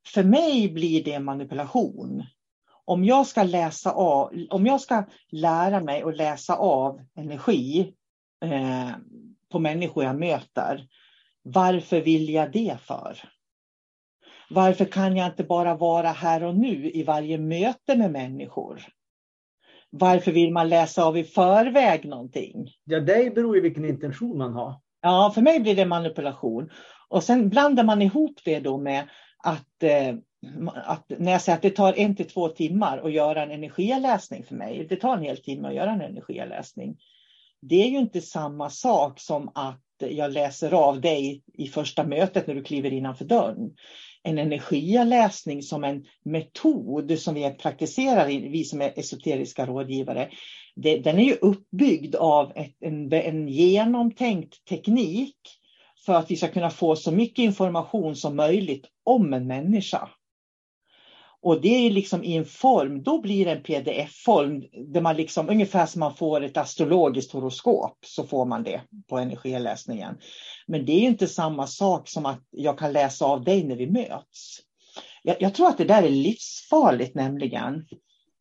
För 0.07 0.23
mig 0.23 0.69
blir 0.69 1.03
det 1.03 1.19
manipulation 1.19 2.23
om 2.85 3.05
jag 3.05 3.27
ska 3.27 3.43
läsa 3.43 3.91
av, 3.91 4.33
om 4.49 4.65
jag 4.65 4.81
ska 4.81 5.03
lära 5.31 5.79
mig 5.79 6.01
att 6.01 6.17
läsa 6.17 6.55
av 6.55 7.01
energi 7.15 7.93
eh, 8.45 8.89
på 9.51 9.59
människor 9.59 10.03
jag 10.03 10.19
möter, 10.19 10.87
varför 11.41 12.01
vill 12.01 12.29
jag 12.29 12.51
det 12.51 12.77
för? 12.81 13.17
Varför 14.49 14.85
kan 14.85 15.17
jag 15.17 15.27
inte 15.27 15.43
bara 15.43 15.75
vara 15.75 16.07
här 16.07 16.43
och 16.43 16.55
nu 16.55 16.91
i 16.91 17.03
varje 17.03 17.37
möte 17.37 17.95
med 17.95 18.11
människor? 18.11 18.81
Varför 19.89 20.31
vill 20.31 20.53
man 20.53 20.69
läsa 20.69 21.03
av 21.05 21.17
i 21.17 21.23
förväg 21.23 22.05
någonting? 22.05 22.71
Ja, 22.83 22.99
det 22.99 23.35
beror 23.35 23.55
ju 23.55 23.61
vilken 23.61 23.85
intention 23.85 24.37
man 24.37 24.53
har. 24.53 24.75
Ja, 25.01 25.31
för 25.35 25.41
mig 25.41 25.59
blir 25.59 25.75
det 25.75 25.85
manipulation. 25.85 26.69
Och 27.09 27.23
sen 27.23 27.49
blandar 27.49 27.83
man 27.83 28.01
ihop 28.01 28.39
det 28.45 28.59
då 28.59 28.77
med 28.77 29.09
att 29.43 29.83
eh, 29.83 30.15
att 30.73 31.05
när 31.17 31.31
jag 31.31 31.41
säger 31.41 31.55
att 31.55 31.61
det 31.61 31.69
tar 31.69 31.93
en 31.93 32.15
till 32.15 32.29
två 32.29 32.49
timmar 32.49 32.97
att 32.97 33.13
göra 33.13 33.43
en 33.43 33.51
energiläsning 33.51 34.43
för 34.43 34.55
mig, 34.55 34.87
det 34.89 34.95
tar 34.95 35.17
en 35.17 35.23
hel 35.23 35.37
timme 35.37 35.67
att 35.67 35.75
göra 35.75 35.91
en 35.91 36.01
energiläsning. 36.01 36.95
Det 37.61 37.83
är 37.83 37.87
ju 37.87 37.97
inte 37.97 38.21
samma 38.21 38.69
sak 38.69 39.19
som 39.19 39.51
att 39.55 39.79
jag 39.99 40.31
läser 40.33 40.73
av 40.73 41.01
dig 41.01 41.41
i 41.53 41.67
första 41.67 42.03
mötet 42.03 42.47
när 42.47 42.55
du 42.55 42.63
kliver 42.63 42.93
innanför 42.93 43.25
dörren. 43.25 43.71
En 44.23 44.37
energiläsning 44.37 45.61
som 45.61 45.83
en 45.83 46.05
metod 46.25 47.19
som 47.19 47.35
vi 47.35 47.49
praktiserar, 47.49 48.25
vi 48.25 48.63
som 48.63 48.81
är 48.81 48.99
esoteriska 48.99 49.65
rådgivare, 49.65 50.29
det, 50.75 50.97
den 50.97 51.19
är 51.19 51.23
ju 51.23 51.33
uppbyggd 51.33 52.15
av 52.15 52.51
ett, 52.55 52.75
en, 52.79 53.13
en 53.13 53.47
genomtänkt 53.47 54.65
teknik 54.65 55.35
för 56.05 56.13
att 56.13 56.31
vi 56.31 56.35
ska 56.35 56.47
kunna 56.47 56.69
få 56.69 56.95
så 56.95 57.11
mycket 57.11 57.43
information 57.43 58.15
som 58.15 58.35
möjligt 58.35 58.87
om 59.03 59.33
en 59.33 59.47
människa. 59.47 60.09
Och 61.43 61.61
det 61.61 61.87
är 61.87 61.91
liksom 61.91 62.23
i 62.23 62.35
en 62.35 62.45
form, 62.45 63.03
då 63.03 63.21
blir 63.21 63.45
det 63.45 63.51
en 63.51 63.63
pdf-form, 63.63 64.63
där 64.93 65.01
man 65.01 65.15
liksom, 65.15 65.49
ungefär 65.49 65.85
som 65.85 65.99
man 65.99 66.15
får 66.15 66.43
ett 66.43 66.57
astrologiskt 66.57 67.31
horoskop, 67.31 67.97
så 68.05 68.23
får 68.23 68.45
man 68.45 68.63
det 68.63 68.81
på 69.09 69.17
energiläsningen. 69.17 70.15
Men 70.67 70.85
det 70.85 70.91
är 70.91 71.01
inte 71.01 71.27
samma 71.27 71.67
sak 71.67 72.07
som 72.07 72.25
att 72.25 72.41
jag 72.51 72.77
kan 72.79 72.93
läsa 72.93 73.25
av 73.25 73.43
dig 73.43 73.63
när 73.63 73.75
vi 73.75 73.87
möts. 73.87 74.59
Jag, 75.23 75.41
jag 75.41 75.55
tror 75.55 75.67
att 75.67 75.77
det 75.77 75.85
där 75.85 76.03
är 76.03 76.09
livsfarligt 76.09 77.15
nämligen. 77.15 77.85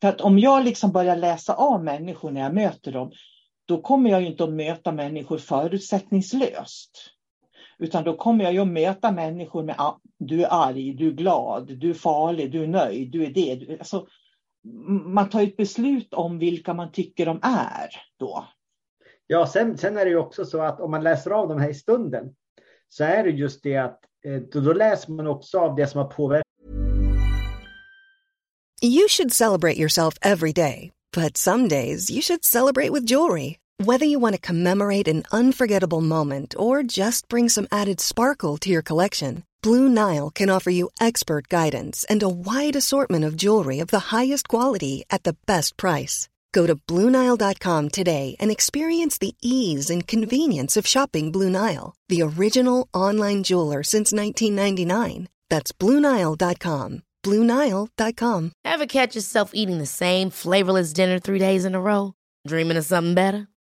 För 0.01 0.09
att 0.09 0.21
om 0.21 0.39
jag 0.39 0.65
liksom 0.65 0.93
börjar 0.93 1.17
läsa 1.17 1.55
av 1.55 1.85
människor 1.85 2.31
när 2.31 2.41
jag 2.41 2.55
möter 2.55 2.93
dem, 2.93 3.13
då 3.67 3.83
kommer 3.83 4.11
jag 4.11 4.23
inte 4.23 4.45
att 4.45 4.53
möta 4.53 4.93
människor 4.93 5.39
förutsättningslöst. 5.39 6.91
Utan 7.83 8.05
då 8.05 8.17
kommer 8.17 8.45
jag 8.45 8.53
ju 8.53 8.59
att 8.59 8.69
möta 8.69 9.13
människor 9.13 9.63
med 9.63 9.77
du 10.19 10.43
är 10.43 10.49
arg, 10.51 10.93
du 10.93 11.09
är 11.09 11.13
glad, 11.13 11.79
du 11.79 11.91
är 11.91 11.95
farlig, 11.95 12.53
du 12.53 12.63
är 12.63 12.67
nöjd, 12.67 13.11
du 13.11 13.25
är 13.25 13.31
det. 13.31 13.55
Du, 13.55 13.79
alltså, 13.79 14.07
man 15.05 15.31
tar 15.31 15.43
ett 15.43 15.57
beslut 15.57 16.15
om 16.15 16.39
vilka 16.39 16.75
man 16.75 16.93
tycker 16.93 17.27
de 17.27 17.41
är 17.43 17.91
då. 18.19 18.45
Ja, 19.27 19.47
sen, 19.47 19.79
sen 19.79 19.97
är 19.97 20.05
det 20.05 20.11
ju 20.11 20.17
också 20.17 20.45
så 20.45 20.63
att 20.63 20.81
om 20.81 20.91
man 20.91 21.03
läser 21.03 21.31
av 21.31 21.49
de 21.49 21.61
här 21.61 21.71
i 21.71 21.75
stunden 21.75 22.35
så 22.89 23.05
är 23.05 23.25
det 23.25 23.31
just 23.31 23.63
det 23.63 23.77
att 23.77 24.01
eh, 24.27 24.41
då, 24.53 24.61
då 24.61 24.73
läser 24.73 25.13
man 25.13 25.27
också 25.27 25.59
av 25.59 25.77
det 25.77 25.87
som 25.87 25.99
har 25.99 26.09
påverkat. 26.09 26.47
You 28.83 29.09
should 29.09 29.33
celebrate 29.33 29.79
yourself 29.79 30.15
every 30.21 30.53
day, 30.53 30.91
but 31.17 31.37
some 31.37 31.69
days 31.69 32.11
you 32.11 32.23
should 32.23 32.45
celebrate 32.45 32.93
with 32.93 33.11
jewelry. 33.11 33.62
Whether 33.79 34.05
you 34.05 34.19
want 34.21 34.35
to 34.35 34.41
commemorate 34.41 35.09
an 35.09 35.25
unforgettable 35.33 36.01
moment 36.03 36.55
or 36.57 36.83
just 36.83 37.29
bring 37.29 37.49
some 37.49 37.67
added 37.73 38.01
sparkle 38.01 38.57
to 38.59 38.71
your 38.71 38.83
collection, 38.83 39.45
Blue 39.63 39.89
Nile 39.89 40.31
can 40.31 40.51
offer 40.51 40.71
you 40.71 40.91
expert 41.01 41.49
guidance 41.49 42.05
and 42.09 42.23
a 42.23 42.29
wide 42.29 42.77
assortment 42.77 43.25
of 43.25 43.37
jewelry 43.37 43.81
of 43.81 43.89
the 43.89 44.15
highest 44.15 44.49
quality 44.49 45.05
at 45.11 45.25
the 45.25 45.37
best 45.47 45.77
price. 45.77 46.29
Go 46.53 46.67
to 46.67 46.77
BlueNile.com 46.77 47.89
today 47.89 48.37
and 48.39 48.51
experience 48.51 49.19
the 49.19 49.35
ease 49.41 49.89
and 49.89 50.07
convenience 50.07 50.77
of 50.77 50.87
shopping 50.87 51.33
Blue 51.33 51.49
Nile, 51.51 51.95
the 52.09 52.23
original 52.23 52.89
online 52.93 53.43
jeweler 53.43 53.83
since 53.83 54.13
1999. 54.13 55.29
That's 55.49 55.73
BlueNile.com. 55.73 57.03
BlueNile.com. 57.25 58.53
Ever 58.65 58.87
catch 58.87 59.15
yourself 59.17 59.53
eating 59.55 59.79
the 59.79 59.87
same 59.87 60.29
flavorless 60.31 60.93
dinner 60.93 61.19
three 61.19 61.39
days 61.39 61.65
in 61.65 61.75
a 61.75 61.81
row? 61.81 62.15
Dreaming 62.47 62.77
of 62.77 62.85
something 62.85 63.15
better? 63.15 63.49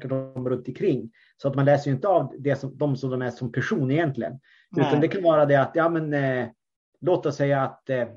De 0.00 0.48
runt 0.48 0.68
omkring. 0.68 1.10
Så 1.36 1.48
att 1.48 1.54
man 1.54 1.64
läser 1.64 1.90
ju 1.90 1.94
inte 1.94 2.08
av 2.08 2.34
det 2.38 2.56
som, 2.56 2.78
de 2.78 2.96
som 2.96 3.10
de 3.10 3.22
är 3.22 3.30
som 3.30 3.52
person 3.52 3.90
egentligen. 3.90 4.40
Nej. 4.70 4.86
Utan 4.88 5.00
det 5.00 5.08
kan 5.08 5.22
vara 5.22 5.46
det 5.46 5.56
att, 5.56 5.70
ja 5.74 5.88
men 5.88 6.14
eh, 6.14 6.48
låt 7.00 7.26
oss 7.26 7.36
säga 7.36 7.62
att 7.62 7.90
eh, 7.90 8.08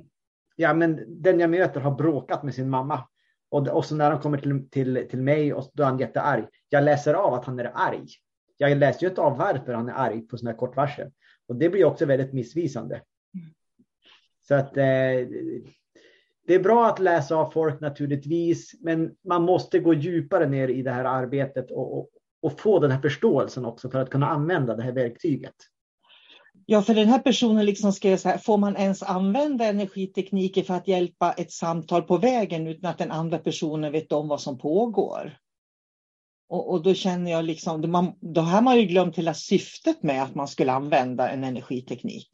ja, 0.56 0.74
men 0.74 1.22
den 1.22 1.40
jag 1.40 1.50
möter 1.50 1.80
har 1.80 1.92
bråkat 1.92 2.44
med 2.44 2.54
sin 2.54 2.70
mamma. 2.70 3.08
Och, 3.52 3.68
och 3.68 3.86
så 3.86 3.96
när 3.96 4.12
han 4.12 4.20
kommer 4.20 4.38
till, 4.38 4.70
till, 4.70 5.08
till 5.10 5.22
mig 5.22 5.54
och 5.54 5.72
då 5.74 5.84
är 5.84 5.88
han 5.88 6.00
jättearg. 6.00 6.46
Jag 6.70 6.84
läser 6.84 7.14
av 7.14 7.34
att 7.34 7.46
han 7.46 7.60
är 7.60 7.72
arg. 7.74 8.06
Jag 8.58 8.78
läser 8.78 9.04
ju 9.04 9.10
inte 9.10 9.22
av 9.22 9.38
varför 9.38 9.74
han 9.74 9.90
är 9.90 9.94
arg 9.94 10.22
på 10.22 10.38
sådana 10.38 10.52
här 10.52 10.58
kort 10.58 10.76
varsel. 10.76 11.12
Och 11.48 11.56
det 11.56 11.70
blir 11.70 11.86
också 11.86 12.06
väldigt 12.06 12.34
missvisande. 12.34 13.02
Så 14.48 14.56
att 14.56 14.78
eh, 14.78 14.86
det 16.50 16.56
är 16.56 16.60
bra 16.60 16.88
att 16.88 17.00
läsa 17.00 17.36
av 17.36 17.52
folk 17.52 17.82
naturligtvis, 17.82 18.76
men 18.82 19.12
man 19.28 19.44
måste 19.44 19.80
gå 19.80 19.94
djupare 19.94 20.48
ner 20.48 20.68
i 20.68 20.82
det 20.82 20.92
här 20.92 21.06
arbetet 21.06 21.72
och, 21.72 21.98
och, 21.98 22.10
och 22.42 22.60
få 22.60 22.80
den 22.80 22.92
här 22.92 23.02
förståelsen 23.02 23.66
också 23.66 23.90
för 23.90 24.00
att 24.00 24.10
kunna 24.10 24.28
använda 24.28 24.76
det 24.76 24.84
här 24.84 24.92
verktyget. 24.92 25.56
Ja, 26.66 26.82
för 26.82 26.94
den 26.94 27.08
här 27.08 27.20
personen 27.20 27.66
liksom 27.66 27.94
skrev 27.94 28.18
så 28.18 28.30
här, 28.30 28.38
får 28.38 28.58
man 28.58 28.78
ens 28.78 29.04
använda 29.04 29.66
energitekniker 29.66 30.64
för 30.64 30.74
att 30.74 30.88
hjälpa 30.88 31.34
ett 31.34 31.52
samtal 31.52 32.02
på 32.02 32.18
vägen 32.18 32.68
utan 32.68 32.90
att 32.92 32.98
den 32.98 33.12
andra 33.12 33.38
personen 33.38 33.92
vet 33.92 34.12
om 34.12 34.28
vad 34.28 34.42
som 34.42 34.58
pågår? 34.58 35.38
Och, 36.50 36.72
och 36.72 36.84
då 36.84 36.94
känner 36.94 37.32
jag 37.32 37.46
liksom, 37.46 37.82
då, 37.82 37.88
man, 37.88 38.14
då 38.22 38.42
har 38.42 38.62
man 38.62 38.78
ju 38.80 38.86
glömt 38.86 39.16
hela 39.16 39.34
syftet 39.34 40.04
med 40.04 40.24
att 40.24 40.36
man 40.36 40.48
skulle 40.48 40.72
använda 40.72 41.30
en 41.30 41.44
energiteknik. 41.44 42.30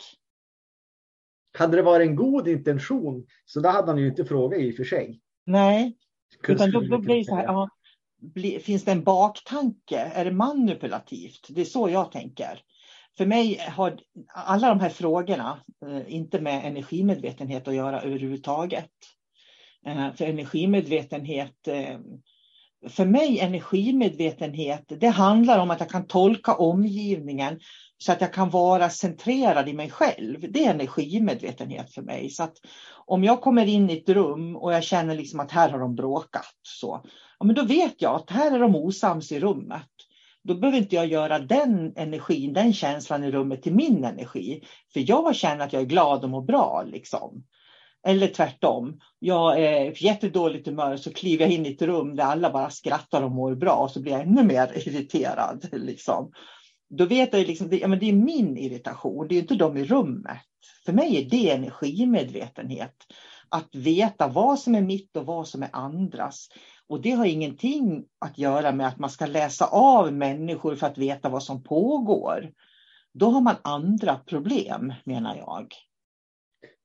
Hade 1.55 1.77
det 1.77 1.81
varit 1.83 2.07
en 2.07 2.15
god 2.15 2.47
intention 2.47 3.27
så 3.45 3.59
då 3.59 3.69
hade 3.69 3.87
han 3.87 3.97
ju 3.97 4.07
inte 4.07 4.25
frågat 4.25 4.59
i 4.59 4.71
och 4.71 4.75
för 4.75 4.83
sig. 4.83 5.21
Nej, 5.45 5.97
utan 6.47 6.71
då, 6.71 6.81
då 6.81 6.97
blir 6.97 7.15
det 7.15 7.25
så 7.25 7.35
här, 7.35 7.43
ja, 7.43 7.69
bli- 8.21 8.59
finns 8.59 8.83
det 8.83 8.91
en 8.91 9.03
baktanke? 9.03 9.97
Är 9.97 10.25
det 10.25 10.31
manipulativt? 10.31 11.47
Det 11.49 11.61
är 11.61 11.65
så 11.65 11.89
jag 11.89 12.11
tänker. 12.11 12.61
För 13.17 13.25
mig 13.25 13.57
har 13.69 13.99
alla 14.27 14.69
de 14.69 14.79
här 14.79 14.89
frågorna 14.89 15.59
eh, 15.85 16.13
inte 16.15 16.41
med 16.41 16.65
energimedvetenhet 16.65 17.67
att 17.67 17.75
göra 17.75 18.01
överhuvudtaget. 18.01 18.91
Eh, 19.85 20.13
För 20.13 20.25
energimedvetenhet, 20.25 21.67
eh, 21.67 21.99
för 22.89 23.05
mig 23.05 23.39
energimedvetenhet, 23.39 24.83
det 24.87 25.07
handlar 25.07 25.59
om 25.59 25.71
att 25.71 25.79
jag 25.79 25.89
kan 25.89 26.07
tolka 26.07 26.53
omgivningen 26.53 27.59
så 27.97 28.11
att 28.11 28.21
jag 28.21 28.33
kan 28.33 28.49
vara 28.49 28.89
centrerad 28.89 29.69
i 29.69 29.73
mig 29.73 29.89
själv. 29.89 30.51
Det 30.51 30.65
är 30.65 30.73
energimedvetenhet 30.73 31.93
för 31.93 32.01
mig. 32.01 32.29
Så 32.29 32.43
att 32.43 32.53
om 33.05 33.23
jag 33.23 33.41
kommer 33.41 33.65
in 33.65 33.89
i 33.89 33.97
ett 33.97 34.09
rum 34.09 34.55
och 34.55 34.73
jag 34.73 34.83
känner 34.83 35.15
liksom 35.15 35.39
att 35.39 35.51
här 35.51 35.69
har 35.69 35.79
de 35.79 35.95
bråkat, 35.95 36.55
så, 36.61 37.01
ja, 37.39 37.45
men 37.45 37.55
då 37.55 37.63
vet 37.63 38.01
jag 38.01 38.15
att 38.15 38.29
här 38.29 38.51
är 38.51 38.59
de 38.59 38.75
osams 38.75 39.31
i 39.31 39.39
rummet. 39.39 39.89
Då 40.43 40.55
behöver 40.55 40.77
inte 40.77 40.95
jag 40.95 41.05
göra 41.05 41.39
den 41.39 41.93
energin, 41.95 42.53
den 42.53 42.73
känslan 42.73 43.23
i 43.23 43.31
rummet 43.31 43.63
till 43.63 43.75
min 43.75 44.03
energi. 44.03 44.63
För 44.93 45.09
jag 45.09 45.35
känner 45.35 45.65
att 45.65 45.73
jag 45.73 45.81
är 45.81 45.85
glad 45.85 46.23
och 46.23 46.29
mår 46.29 46.41
bra. 46.41 46.83
Liksom. 46.87 47.43
Eller 48.05 48.27
tvärtom. 48.27 48.99
Jag 49.19 49.59
är 49.61 49.91
på 49.91 49.97
jättedåligt 49.97 50.67
humör 50.67 50.97
så 50.97 51.13
kliver 51.13 51.45
jag 51.45 51.53
in 51.53 51.65
i 51.65 51.73
ett 51.73 51.81
rum 51.81 52.15
där 52.15 52.23
alla 52.23 52.51
bara 52.51 52.69
skrattar 52.69 53.23
och 53.23 53.31
mår 53.31 53.55
bra 53.55 53.75
och 53.75 53.91
så 53.91 54.01
blir 54.01 54.11
jag 54.11 54.21
ännu 54.21 54.43
mer 54.43 54.87
irriterad. 54.87 55.69
Liksom. 55.71 56.31
Då 56.89 57.05
vet 57.05 57.33
jag 57.33 57.47
liksom, 57.47 57.69
det, 57.69 57.77
ja, 57.77 57.87
men 57.87 57.99
det 57.99 58.09
är 58.09 58.13
min 58.13 58.57
irritation, 58.57 59.27
det 59.27 59.35
är 59.35 59.39
inte 59.39 59.55
de 59.55 59.77
i 59.77 59.85
rummet. 59.85 60.37
För 60.85 60.93
mig 60.93 61.17
är 61.17 61.29
det 61.29 61.51
energimedvetenhet. 61.51 62.95
Att 63.49 63.75
veta 63.75 64.27
vad 64.27 64.59
som 64.59 64.75
är 64.75 64.81
mitt 64.81 65.17
och 65.17 65.25
vad 65.25 65.47
som 65.47 65.63
är 65.63 65.69
andras. 65.73 66.47
Och 66.87 67.01
det 67.01 67.11
har 67.11 67.25
ingenting 67.25 68.03
att 68.19 68.37
göra 68.37 68.71
med 68.71 68.87
att 68.87 68.99
man 68.99 69.09
ska 69.09 69.25
läsa 69.25 69.65
av 69.65 70.13
människor 70.13 70.75
för 70.75 70.87
att 70.87 70.97
veta 70.97 71.29
vad 71.29 71.43
som 71.43 71.63
pågår. 71.63 72.51
Då 73.13 73.29
har 73.29 73.41
man 73.41 73.55
andra 73.63 74.15
problem, 74.15 74.93
menar 75.05 75.35
jag. 75.35 75.73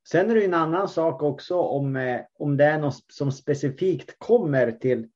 Sen 0.08 0.30
är 0.30 0.34
det 0.34 0.44
en 0.44 0.54
annan 0.54 0.88
sak 0.88 1.22
också 1.22 1.58
om, 1.58 1.96
eh, 1.96 2.20
om 2.38 2.56
det 2.56 2.64
är 2.64 2.78
något 2.78 3.04
som 3.12 3.32
specifikt 3.32 4.18
kommer 4.18 4.72
till, 4.72 5.08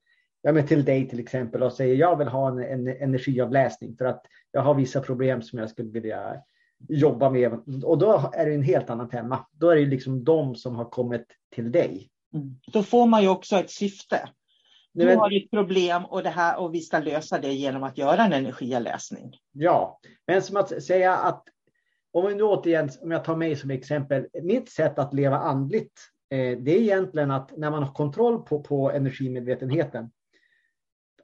ja, 0.42 0.52
men 0.52 0.66
till 0.66 0.84
dig 0.84 1.08
till 1.08 1.20
exempel 1.20 1.62
och 1.62 1.72
säger 1.72 1.94
jag 1.94 2.16
vill 2.16 2.28
ha 2.28 2.48
en, 2.48 2.58
en 2.58 2.88
energiavläsning 2.88 3.96
för 3.96 4.04
att 4.04 4.22
jag 4.52 4.62
har 4.62 4.74
vissa 4.74 5.00
problem 5.00 5.42
som 5.42 5.58
jag 5.58 5.70
skulle 5.70 5.90
vilja 5.90 6.36
jobba 6.88 7.30
med. 7.30 7.52
Och 7.84 7.98
då 7.98 8.30
är 8.32 8.46
det 8.46 8.54
en 8.54 8.62
helt 8.62 8.90
annan 8.90 9.10
femma. 9.10 9.46
Då 9.52 9.68
är 9.70 9.76
det 9.76 9.86
liksom 9.86 10.24
de 10.24 10.54
som 10.54 10.76
har 10.76 10.84
kommit 10.84 11.26
till 11.54 11.72
dig. 11.72 12.08
Då 12.72 12.82
får 12.82 13.06
man 13.06 13.22
ju 13.22 13.28
också 13.28 13.56
ett 13.56 13.70
syfte. 13.70 14.28
Du 14.92 15.04
men- 15.04 15.18
har 15.18 15.36
ett 15.36 15.50
problem 15.50 16.04
och, 16.04 16.22
det 16.22 16.30
här, 16.30 16.60
och 16.60 16.74
vi 16.74 16.80
ska 16.80 16.98
lösa 16.98 17.38
det 17.38 17.52
genom 17.52 17.82
att 17.82 17.98
göra 17.98 18.24
en 18.24 18.32
energiavläsning. 18.32 19.36
Ja, 19.52 20.00
men 20.26 20.42
som 20.42 20.56
att 20.56 20.82
säga 20.82 21.16
att 21.16 21.44
om 22.14 22.26
vi 22.26 22.34
nu 22.34 22.42
återigen, 22.42 22.88
om 23.02 23.10
jag 23.10 23.24
tar 23.24 23.36
mig 23.36 23.56
som 23.56 23.70
exempel, 23.70 24.26
mitt 24.42 24.68
sätt 24.68 24.98
att 24.98 25.14
leva 25.14 25.36
andligt, 25.36 26.00
eh, 26.30 26.58
det 26.58 26.70
är 26.70 26.80
egentligen 26.80 27.30
att 27.30 27.56
när 27.56 27.70
man 27.70 27.82
har 27.82 27.94
kontroll 27.94 28.42
på, 28.42 28.62
på 28.62 28.90
energimedvetenheten, 28.90 30.10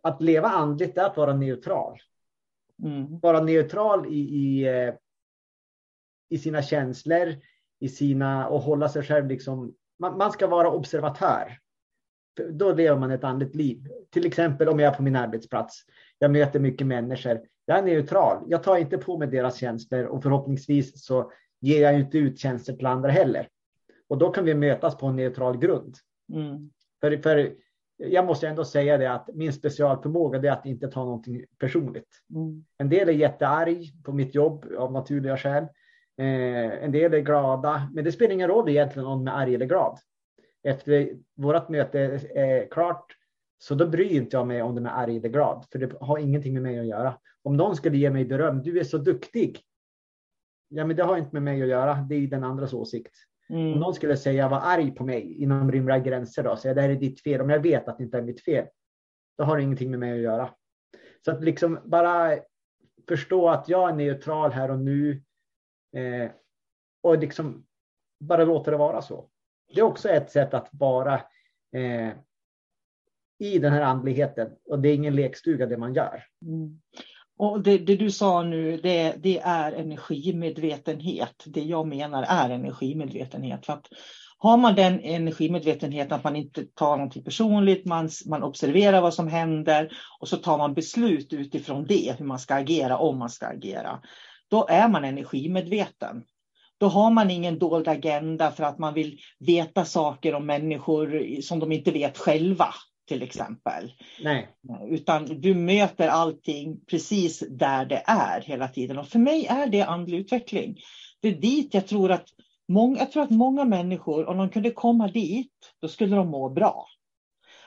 att 0.03 0.23
leva 0.23 0.49
andligt 0.49 0.99
är 0.99 1.05
att 1.05 1.17
vara 1.17 1.37
neutral. 1.37 1.99
Mm. 2.83 3.19
Vara 3.19 3.41
neutral 3.41 4.07
i, 4.07 4.19
i, 4.19 4.69
eh, 4.69 4.95
i 6.29 6.39
sina 6.39 6.63
känslor, 6.63 7.35
i 7.81 7.89
sina, 7.89 8.49
och 8.49 8.61
hålla 8.61 8.89
sig 8.89 9.03
själv 9.03 9.27
liksom, 9.27 9.75
man, 9.99 10.19
man 10.19 10.33
ska 10.33 10.47
vara 10.47 10.71
observatör. 10.71 11.59
Då 12.51 12.73
lever 12.73 12.99
man 12.99 13.11
ett 13.11 13.25
andligt 13.25 13.55
liv. 13.55 13.89
Till 14.11 14.27
exempel 14.27 14.69
om 14.69 14.81
jag 14.81 14.93
är 14.93 14.97
på 14.97 15.03
min 15.03 15.17
arbetsplats. 15.17 15.85
Jag 16.19 16.31
möter 16.31 16.61
mycket 16.61 16.87
människor. 16.87 17.41
Jag 17.71 17.79
är 17.79 17.83
neutral. 17.83 18.45
Jag 18.47 18.63
tar 18.63 18.77
inte 18.77 18.99
på 18.99 19.19
mig 19.19 19.29
deras 19.29 19.57
känslor 19.57 20.05
och 20.05 20.23
förhoppningsvis 20.23 21.05
så 21.05 21.33
ger 21.61 21.83
jag 21.83 22.01
inte 22.01 22.19
ut 22.19 22.39
känslor 22.39 22.77
till 22.77 22.87
andra 22.87 23.11
heller. 23.11 23.49
Och 24.09 24.19
då 24.19 24.31
kan 24.31 24.45
vi 24.45 24.55
mötas 24.55 24.97
på 24.97 25.07
en 25.07 25.17
neutral 25.17 25.59
grund. 25.59 25.97
Mm. 26.33 26.71
För, 27.01 27.17
för 27.17 27.53
jag 27.97 28.27
måste 28.27 28.49
ändå 28.49 28.65
säga 28.65 28.99
det 28.99 29.13
att 29.13 29.29
min 29.35 29.53
specialförmåga 29.53 30.39
är 30.39 30.53
att 30.53 30.67
inte 30.67 30.89
ta 30.89 31.05
någonting 31.05 31.45
personligt. 31.59 32.09
Mm. 32.35 32.65
En 32.79 32.89
del 32.89 33.09
är 33.09 33.13
jättearg 33.13 34.05
på 34.05 34.13
mitt 34.13 34.35
jobb 34.35 34.67
av 34.79 34.93
naturliga 34.93 35.37
skäl. 35.37 35.65
Eh, 36.19 36.85
en 36.85 36.93
del 36.93 37.15
är 37.15 37.21
glada, 37.21 37.91
men 37.95 38.05
det 38.05 38.13
spelar 38.13 38.33
ingen 38.33 38.49
roll 38.49 38.69
egentligen 38.69 39.09
om 39.09 39.25
de 39.25 39.33
är 39.33 39.37
arg 39.37 39.55
eller 39.55 39.67
glad. 39.67 39.99
Efter 40.63 41.11
vårt 41.37 41.69
möte 41.69 42.01
är 42.35 42.69
klart 42.71 43.17
så 43.63 43.75
då 43.75 43.87
bryr 43.87 44.11
inte 44.11 44.37
jag 44.37 44.47
mig 44.47 44.63
om 44.63 44.75
de 44.75 44.87
är 44.87 44.91
arg 44.91 45.17
eller 45.17 45.29
glad, 45.29 45.67
för 45.73 45.79
det 45.79 45.93
har 46.01 46.19
ingenting 46.19 46.53
med 46.55 46.63
mig 46.63 46.79
att 46.79 46.87
göra. 46.87 47.19
Om 47.43 47.57
någon 47.57 47.77
skulle 47.77 47.97
ge 47.97 48.11
mig 48.11 48.25
beröm, 48.25 48.63
du 48.63 48.79
är 48.81 48.85
så 48.85 48.99
duktig. 48.99 49.61
Ja, 50.69 50.85
men 50.85 50.97
det 50.97 51.03
har 51.03 51.17
inte 51.17 51.31
med 51.33 51.43
mig 51.43 51.63
att 51.63 51.69
göra. 51.69 51.95
Det 51.95 52.15
är 52.15 52.27
den 52.27 52.45
andras 52.45 52.73
åsikt. 52.73 53.15
Om 53.49 53.57
Mm. 53.57 53.79
någon 53.79 53.95
skulle 53.95 54.17
säga 54.17 54.49
var 54.49 54.61
arg 54.61 54.91
på 54.95 55.05
mig 55.05 55.43
inom 55.43 55.73
rimliga 55.73 55.99
gränser 55.99 56.43
då, 56.43 56.57
säga 56.57 56.75
det 56.75 56.81
här 56.81 56.89
är 56.89 56.95
ditt 56.95 57.23
fel, 57.23 57.41
om 57.41 57.51
jag 57.51 57.61
vet 57.61 57.89
att 57.89 57.99
det 57.99 58.05
inte 58.05 58.19
är 58.19 58.23
mitt 58.23 58.45
fel, 58.45 58.67
då 59.39 59.45
har 59.45 59.57
det 59.57 59.63
ingenting 59.63 59.91
med 59.91 59.99
mig 60.01 60.13
att 60.13 60.19
göra. 60.19 60.51
Så 61.25 61.31
att 61.31 61.45
liksom 61.45 61.79
bara 61.85 62.39
förstå 63.09 63.49
att 63.49 63.69
jag 63.69 63.91
är 63.91 63.95
neutral 63.95 64.51
här 64.51 64.71
och 64.71 64.79
nu 64.79 65.23
eh, 65.97 66.31
och 67.03 67.19
liksom 67.19 67.67
bara 68.21 68.45
låta 68.45 68.71
det 68.71 68.77
vara 68.77 69.03
så. 69.03 69.29
Det 69.75 69.81
är 69.81 69.85
också 69.85 70.09
ett 70.09 70.31
sätt 70.31 70.55
att 70.55 70.69
vara 70.73 71.15
eh, 71.73 72.13
i 73.41 73.59
den 73.59 73.73
här 73.73 73.83
andligheten. 73.83 74.49
Och 74.69 74.79
det 74.79 74.89
är 74.89 74.95
ingen 74.95 75.17
lekstuga 75.17 75.67
det 75.67 75.77
man 75.77 75.95
gör. 75.95 76.25
Mm. 76.47 76.81
Och 77.39 77.63
det, 77.63 77.79
det, 77.79 77.97
du 77.97 78.11
sa 78.11 78.43
nu, 78.43 78.77
det, 78.77 79.15
det, 79.23 79.39
är 79.39 79.73
energimedvetenhet. 79.73 81.45
Det 81.47 81.63
jag 81.63 81.87
menar 81.87 82.25
är 82.29 82.51
energimedvetenhet. 82.51 83.67
För 83.67 83.73
att 83.73 83.87
har 84.39 84.57
man 84.57 84.75
den 84.75 85.01
energimedvetenheten 85.01 86.13
att 86.13 86.25
man 86.25 86.37
inte 86.37 86.65
tar 86.65 86.97
någonting 86.97 87.25
personligt, 87.25 87.87
man, 87.87 88.09
man 88.27 88.43
observerar 88.43 89.01
vad 89.01 89.15
som 89.15 89.29
händer 89.29 89.91
och 90.21 90.29
så 90.29 90.37
tar 90.37 90.59
man 90.59 90.75
beslut 90.75 91.33
utifrån 91.33 91.87
det, 91.87 92.15
hur 92.19 92.25
man 92.25 92.39
ska 92.39 92.55
agera 92.55 92.99
om 92.99 93.19
man 93.19 93.31
ska 93.31 93.47
agera. 93.47 94.01
Då 94.51 94.67
är 94.69 94.89
man 94.89 95.05
energimedveten. 95.05 96.23
Då 96.79 96.87
har 96.87 97.11
man 97.11 97.31
ingen 97.31 97.59
dold 97.59 97.89
agenda 97.89 98.51
för 98.51 98.65
att 98.65 98.79
man 98.79 98.95
vill 98.95 99.19
veta 99.39 99.85
saker 99.85 100.35
om 100.35 100.47
människor 100.47 101.41
som 101.43 101.59
de 101.59 101.73
inte 101.73 101.91
vet 101.91 102.19
själva 102.19 102.75
till 103.11 103.23
exempel. 103.23 103.93
Nej. 104.23 104.49
Utan 104.91 105.25
du 105.41 105.55
möter 105.55 106.09
allting 106.09 106.81
precis 106.91 107.45
där 107.51 107.85
det 107.85 108.03
är 108.07 108.41
hela 108.41 108.69
tiden. 108.69 108.99
Och 108.99 109.09
för 109.09 109.19
mig 109.19 109.47
är 109.47 109.67
det 109.67 109.83
andlig 109.83 110.19
utveckling. 110.19 110.77
Det 111.21 111.29
är 111.29 111.33
dit 111.33 111.75
jag 111.75 111.87
tror 111.87 112.11
att 112.11 112.25
många, 112.69 112.99
jag 112.99 113.13
tror 113.13 113.23
att 113.23 113.31
många 113.31 113.65
människor, 113.65 114.27
om 114.27 114.39
de 114.39 114.49
kunde 114.49 114.71
komma 114.71 115.09
dit, 115.09 115.53
då 115.83 115.89
skulle 115.89 116.17
de 116.17 116.29
må 116.29 116.49
bra. 116.49 116.87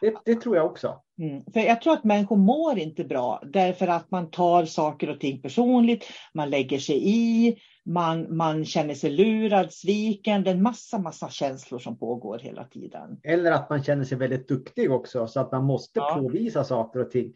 Det, 0.02 0.14
det 0.26 0.36
tror 0.36 0.56
jag 0.56 0.66
också. 0.66 1.02
Mm. 1.22 1.44
För 1.54 1.60
jag 1.60 1.82
tror 1.82 1.94
att 1.94 2.04
människor 2.04 2.38
mår 2.38 2.80
inte 2.80 3.04
bra 3.04 3.42
därför 3.46 3.88
att 3.88 4.12
man 4.12 4.32
tar 4.32 4.66
saker 4.66 5.10
och 5.10 5.20
ting 5.20 5.42
personligt, 5.42 6.06
man 6.34 6.50
lägger 6.50 6.80
sig 6.80 7.10
i, 7.10 7.58
man, 7.86 8.38
man 8.38 8.66
känner 8.66 8.94
sig 8.94 9.10
lurad, 9.10 9.74
sviken. 9.74 10.44
Det 10.44 10.50
är 10.50 10.56
en 10.56 10.62
massa, 10.62 11.00
massa 11.00 11.30
känslor 11.30 11.80
som 11.80 11.98
pågår 11.98 12.40
hela 12.40 12.64
tiden. 12.64 13.20
Eller 13.24 13.52
att 13.52 13.70
man 13.70 13.84
känner 13.84 14.04
sig 14.04 14.18
väldigt 14.18 14.48
duktig 14.48 14.92
också, 14.92 15.28
så 15.28 15.40
att 15.40 15.52
man 15.52 15.64
måste 15.64 16.00
ja. 16.00 16.16
påvisa 16.16 16.64
saker 16.64 17.00
och 17.00 17.12
ting. 17.12 17.34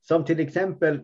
Som 0.00 0.24
till 0.24 0.40
exempel, 0.40 1.00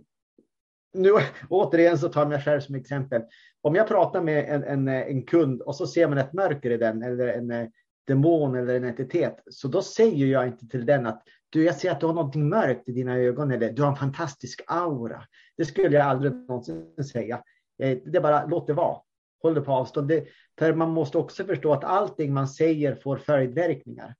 nu 0.94 1.10
återigen 1.48 1.98
så 1.98 2.08
tar 2.08 2.20
jag 2.20 2.28
mig 2.28 2.42
själv 2.42 2.60
som 2.60 2.74
exempel. 2.74 3.22
Om 3.60 3.74
jag 3.74 3.88
pratar 3.88 4.22
med 4.22 4.44
en, 4.48 4.64
en, 4.64 4.88
en 4.88 5.22
kund 5.22 5.62
och 5.62 5.76
så 5.76 5.86
ser 5.86 6.08
man 6.08 6.18
ett 6.18 6.32
mörker 6.32 6.70
i 6.70 6.76
den, 6.76 7.02
eller 7.02 7.28
en 7.28 7.50
eh, 7.50 7.66
demon 8.06 8.54
eller 8.54 8.74
en 8.74 8.84
entitet, 8.84 9.42
så 9.50 9.68
då 9.68 9.82
säger 9.82 10.26
jag 10.26 10.46
inte 10.46 10.66
till 10.66 10.86
den 10.86 11.06
att 11.06 11.22
du, 11.50 11.64
jag 11.64 11.76
ser 11.76 11.90
att 11.90 12.00
du 12.00 12.06
har 12.06 12.14
något 12.14 12.34
mörkt 12.34 12.88
i 12.88 12.92
dina 12.92 13.16
ögon 13.16 13.50
eller 13.50 13.72
du 13.72 13.82
har 13.82 13.88
en 13.88 13.96
fantastisk 13.96 14.62
aura. 14.66 15.22
Det 15.56 15.64
skulle 15.64 15.96
jag 15.96 16.06
aldrig 16.06 16.32
någonsin 16.32 17.04
säga. 17.12 17.42
Eh, 17.82 17.98
det 18.04 18.18
är 18.18 18.22
bara 18.22 18.46
låt 18.46 18.66
det 18.66 18.72
vara. 18.72 18.98
Håll 19.42 19.54
det 19.54 19.60
på 19.60 19.72
avstånd. 19.72 20.08
Det, 20.08 20.24
för 20.58 20.74
man 20.74 20.90
måste 20.90 21.18
också 21.18 21.44
förstå 21.44 21.72
att 21.72 21.84
allting 21.84 22.34
man 22.34 22.48
säger 22.48 22.94
får 22.94 23.16
följdverkningar. 23.16 24.14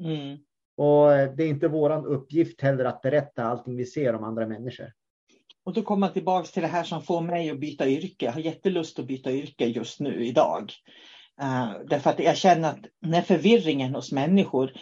Mm. 0.00 0.38
Och 0.76 1.36
det 1.36 1.44
är 1.44 1.48
inte 1.48 1.68
vår 1.68 2.06
uppgift 2.06 2.60
heller 2.60 2.84
att 2.84 3.02
berätta 3.02 3.44
allting 3.44 3.76
vi 3.76 3.86
ser 3.86 4.14
om 4.14 4.24
andra 4.24 4.46
människor. 4.46 4.92
Och 5.64 5.74
då 5.74 5.82
kommer 5.82 6.00
man 6.00 6.12
tillbaka 6.12 6.46
till 6.46 6.62
det 6.62 6.68
här 6.68 6.84
som 6.84 7.02
får 7.02 7.20
mig 7.20 7.50
att 7.50 7.60
byta 7.60 7.88
yrke. 7.88 8.24
Jag 8.24 8.32
har 8.32 8.40
jättelust 8.40 8.98
att 8.98 9.06
byta 9.06 9.32
yrke 9.32 9.66
just 9.66 10.00
nu 10.00 10.26
idag. 10.26 10.72
Uh, 11.42 11.72
därför 11.86 12.10
att 12.10 12.18
jag 12.18 12.36
känner 12.36 12.68
att 12.68 12.86
när 13.00 13.22
förvirringen 13.22 13.94
hos 13.94 14.12
människor, 14.12 14.72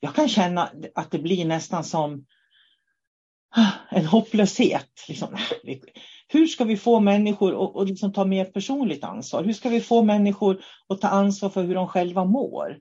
jag 0.00 0.14
kan 0.14 0.28
känna 0.28 0.70
att 0.94 1.10
det 1.10 1.18
blir 1.18 1.44
nästan 1.44 1.84
som 1.84 2.26
ah, 3.56 3.72
en 3.90 4.06
hopplöshet. 4.06 5.04
Liksom, 5.08 5.36
hur 6.32 6.46
ska 6.46 6.64
vi 6.64 6.76
få 6.76 7.00
människor 7.00 7.80
att, 7.82 7.88
liksom 7.88 8.12
ta 8.12 8.24
mer 8.24 8.44
personligt 8.44 9.04
ansvar? 9.04 9.44
Hur 9.44 9.52
ska 9.52 9.68
vi 9.68 9.80
få 9.80 10.02
människor 10.02 10.60
att 10.88 11.00
ta 11.00 11.08
ansvar 11.08 11.48
för 11.48 11.62
hur 11.62 11.74
de 11.74 11.88
själva 11.88 12.24
mår? 12.24 12.78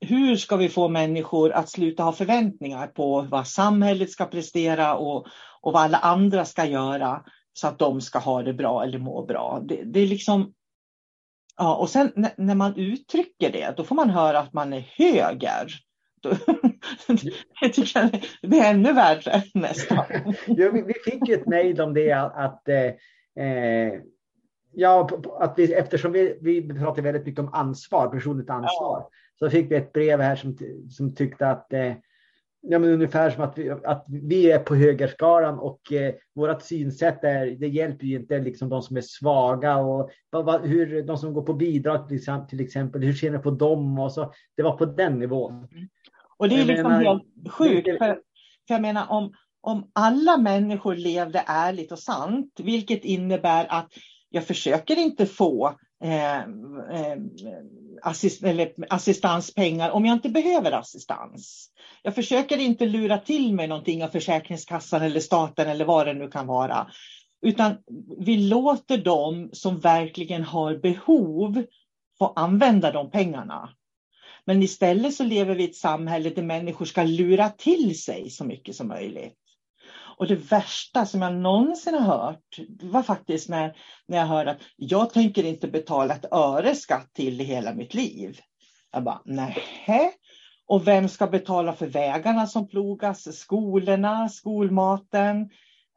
Hur 0.00 0.36
ska 0.36 0.56
vi 0.56 0.68
få 0.68 0.88
människor 0.88 1.52
att 1.52 1.68
sluta 1.68 2.02
ha 2.02 2.12
förväntningar 2.12 2.86
på 2.86 3.26
vad 3.30 3.48
samhället 3.48 4.10
ska 4.10 4.24
prestera 4.24 4.96
och, 4.96 5.26
och 5.60 5.72
vad 5.72 5.82
alla 5.82 5.98
andra 5.98 6.44
ska 6.44 6.64
göra 6.64 7.22
så 7.52 7.68
att 7.68 7.78
de 7.78 8.00
ska 8.00 8.18
ha 8.18 8.42
det 8.42 8.52
bra 8.52 8.82
eller 8.84 8.98
må 8.98 9.26
bra? 9.26 9.60
Det, 9.64 9.82
det 9.84 10.00
är 10.00 10.06
liksom 10.06 10.52
Ja, 11.56 11.74
och 11.74 11.90
sen 11.90 12.12
när 12.36 12.54
man 12.54 12.76
uttrycker 12.76 13.52
det, 13.52 13.74
då 13.76 13.84
får 13.84 13.94
man 13.94 14.10
höra 14.10 14.38
att 14.38 14.52
man 14.52 14.72
är 14.72 14.80
höger. 14.96 15.66
jag 17.60 17.72
tycker 17.72 18.10
det 18.42 18.58
är 18.58 18.70
ännu 18.70 18.92
värre 18.92 19.42
nästan. 19.54 20.04
ja, 20.46 20.70
vi, 20.70 20.94
fick 21.04 21.28
ju 21.28 21.34
ett 21.34 21.46
mejl 21.46 21.80
om 21.80 21.94
det 21.94 22.12
att, 22.12 22.68
eh, 22.68 23.44
eh, 23.46 23.92
ja, 24.72 25.08
att 25.38 25.58
vi, 25.58 25.74
eftersom 25.74 26.12
vi, 26.12 26.38
vi 26.40 26.68
pratar 26.68 27.02
väldigt 27.02 27.26
mycket 27.26 27.40
om 27.40 27.54
ansvar, 27.54 28.08
personligt 28.08 28.50
ansvar, 28.50 29.00
ja. 29.00 29.10
så 29.38 29.50
fick 29.50 29.70
vi 29.70 29.76
ett 29.76 29.92
brev 29.92 30.20
här 30.20 30.36
som, 30.36 30.58
som 30.90 31.14
tyckte 31.14 31.48
att 31.48 31.72
eh, 31.72 31.92
ja, 32.62 32.78
men 32.78 32.90
ungefär 32.90 33.30
som 33.30 33.44
att 33.44 33.58
vi, 33.58 33.70
att 33.70 34.04
vi 34.08 34.50
är 34.50 34.58
på 34.58 34.74
högerskalan 34.74 35.58
och 35.58 35.92
eh, 35.92 36.14
vårt 36.34 36.62
synsätt 36.62 37.24
är, 37.24 37.46
det 37.46 37.68
hjälper 37.68 38.06
ju 38.06 38.16
inte 38.16 38.38
liksom 38.38 38.68
de 38.68 38.82
som 38.82 38.96
är 38.96 39.00
svaga 39.00 39.76
och 39.76 40.10
vad, 40.30 40.44
vad, 40.44 40.66
hur, 40.66 41.02
de 41.02 41.18
som 41.18 41.34
går 41.34 41.42
på 41.42 41.54
bidrag 41.54 42.08
till, 42.08 42.24
till 42.48 42.60
exempel, 42.60 43.02
hur 43.02 43.12
ser 43.12 43.30
ni 43.30 43.38
på 43.38 43.50
dem? 43.50 43.98
Och 43.98 44.12
så, 44.12 44.32
det 44.56 44.62
var 44.62 44.76
på 44.76 44.84
den 44.84 45.18
nivån. 45.18 45.68
Och 46.36 46.48
det 46.48 46.60
är 46.60 46.64
liksom 46.64 46.92
menar, 46.92 47.12
helt 47.12 47.52
sjukt. 47.52 47.88
För, 47.88 48.18
för 48.66 48.74
jag 48.74 48.82
menar 48.82 49.06
om, 49.10 49.32
om 49.60 49.90
alla 49.92 50.36
människor 50.36 50.94
levde 50.94 51.44
ärligt 51.46 51.92
och 51.92 51.98
sant, 51.98 52.60
vilket 52.62 53.04
innebär 53.04 53.66
att 53.68 53.92
jag 54.30 54.46
försöker 54.46 54.98
inte 54.98 55.26
få 55.26 55.76
eh, 56.04 56.38
eh, 56.38 57.16
assist, 58.02 58.42
assistanspengar 58.90 59.90
om 59.90 60.06
jag 60.06 60.16
inte 60.16 60.28
behöver 60.28 60.72
assistans. 60.72 61.68
Jag 62.02 62.14
försöker 62.14 62.58
inte 62.58 62.86
lura 62.86 63.18
till 63.18 63.54
mig 63.54 63.68
någonting 63.68 64.04
av 64.04 64.08
Försäkringskassan 64.08 65.02
eller 65.02 65.20
staten 65.20 65.68
eller 65.68 65.84
vad 65.84 66.06
det 66.06 66.14
nu 66.14 66.28
kan 66.28 66.46
vara. 66.46 66.90
Utan 67.42 67.76
vi 68.18 68.36
låter 68.36 68.98
dem 68.98 69.50
som 69.52 69.80
verkligen 69.80 70.44
har 70.44 70.76
behov 70.76 71.64
få 72.18 72.32
använda 72.36 72.92
de 72.92 73.10
pengarna. 73.10 73.70
Men 74.46 74.62
istället 74.62 75.14
så 75.14 75.24
lever 75.24 75.54
vi 75.54 75.62
i 75.62 75.68
ett 75.68 75.76
samhälle 75.76 76.30
där 76.30 76.42
människor 76.42 76.84
ska 76.84 77.02
lura 77.02 77.48
till 77.48 78.02
sig 78.02 78.30
så 78.30 78.44
mycket 78.44 78.76
som 78.76 78.88
möjligt. 78.88 79.38
Och 80.18 80.26
det 80.26 80.34
värsta 80.34 81.06
som 81.06 81.22
jag 81.22 81.34
någonsin 81.34 81.94
har 81.94 82.00
hört 82.00 82.58
var 82.82 83.02
faktiskt 83.02 83.48
när, 83.48 83.76
när 84.06 84.18
jag 84.18 84.26
hörde 84.26 84.50
att 84.50 84.60
jag 84.76 85.12
tänker 85.12 85.44
inte 85.44 85.68
betala 85.68 86.14
ett 86.14 86.32
öre 86.32 86.74
skatt 86.74 87.10
till 87.12 87.40
i 87.40 87.44
hela 87.44 87.74
mitt 87.74 87.94
liv. 87.94 88.40
Jag 88.92 89.04
bara, 89.04 89.22
nej. 89.24 89.56
Och 90.66 90.86
vem 90.86 91.08
ska 91.08 91.26
betala 91.26 91.72
för 91.72 91.86
vägarna 91.86 92.46
som 92.46 92.68
plogas, 92.68 93.38
skolorna, 93.38 94.28
skolmaten? 94.28 95.50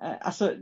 Eh, 0.04 0.12
alltså, 0.22 0.54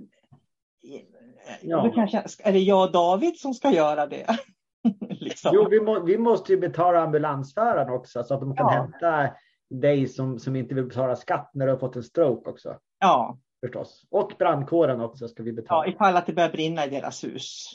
ja. 1.61 1.91
kanske, 1.95 2.23
är 2.43 2.53
det 2.53 2.59
jag 2.59 2.85
och 2.85 2.91
David 2.91 3.37
som 3.37 3.53
ska 3.53 3.71
göra 3.71 4.07
det? 4.07 4.37
liksom. 5.09 5.51
Jo, 5.53 5.67
vi, 5.69 5.79
må, 5.79 5.99
vi, 5.99 6.17
måste 6.17 6.51
ju 6.51 6.59
betala 6.59 6.99
ambulansföraren 6.99 7.89
också 7.89 8.23
så 8.23 8.33
att 8.33 8.39
de 8.39 8.55
kan 8.55 8.65
ja. 8.65 8.71
hämta 8.71 9.35
dig 9.69 10.07
som, 10.07 10.39
som 10.39 10.55
inte 10.55 10.75
vill 10.75 10.85
betala 10.85 11.15
skatt 11.15 11.51
när 11.53 11.65
du 11.65 11.71
har 11.71 11.79
fått 11.79 11.95
en 11.95 12.03
stroke 12.03 12.49
också. 12.49 12.77
Ja. 12.99 13.37
Förstås. 13.65 14.05
Och 14.09 14.31
brandkåren 14.39 15.01
också 15.01 15.27
ska 15.27 15.43
vi 15.43 15.53
betala. 15.53 15.85
Ja, 15.85 15.91
ifall 15.91 16.15
att 16.15 16.25
det 16.25 16.33
börjar 16.33 16.49
brinna 16.49 16.85
i 16.85 16.89
deras 16.89 17.23
hus. 17.23 17.69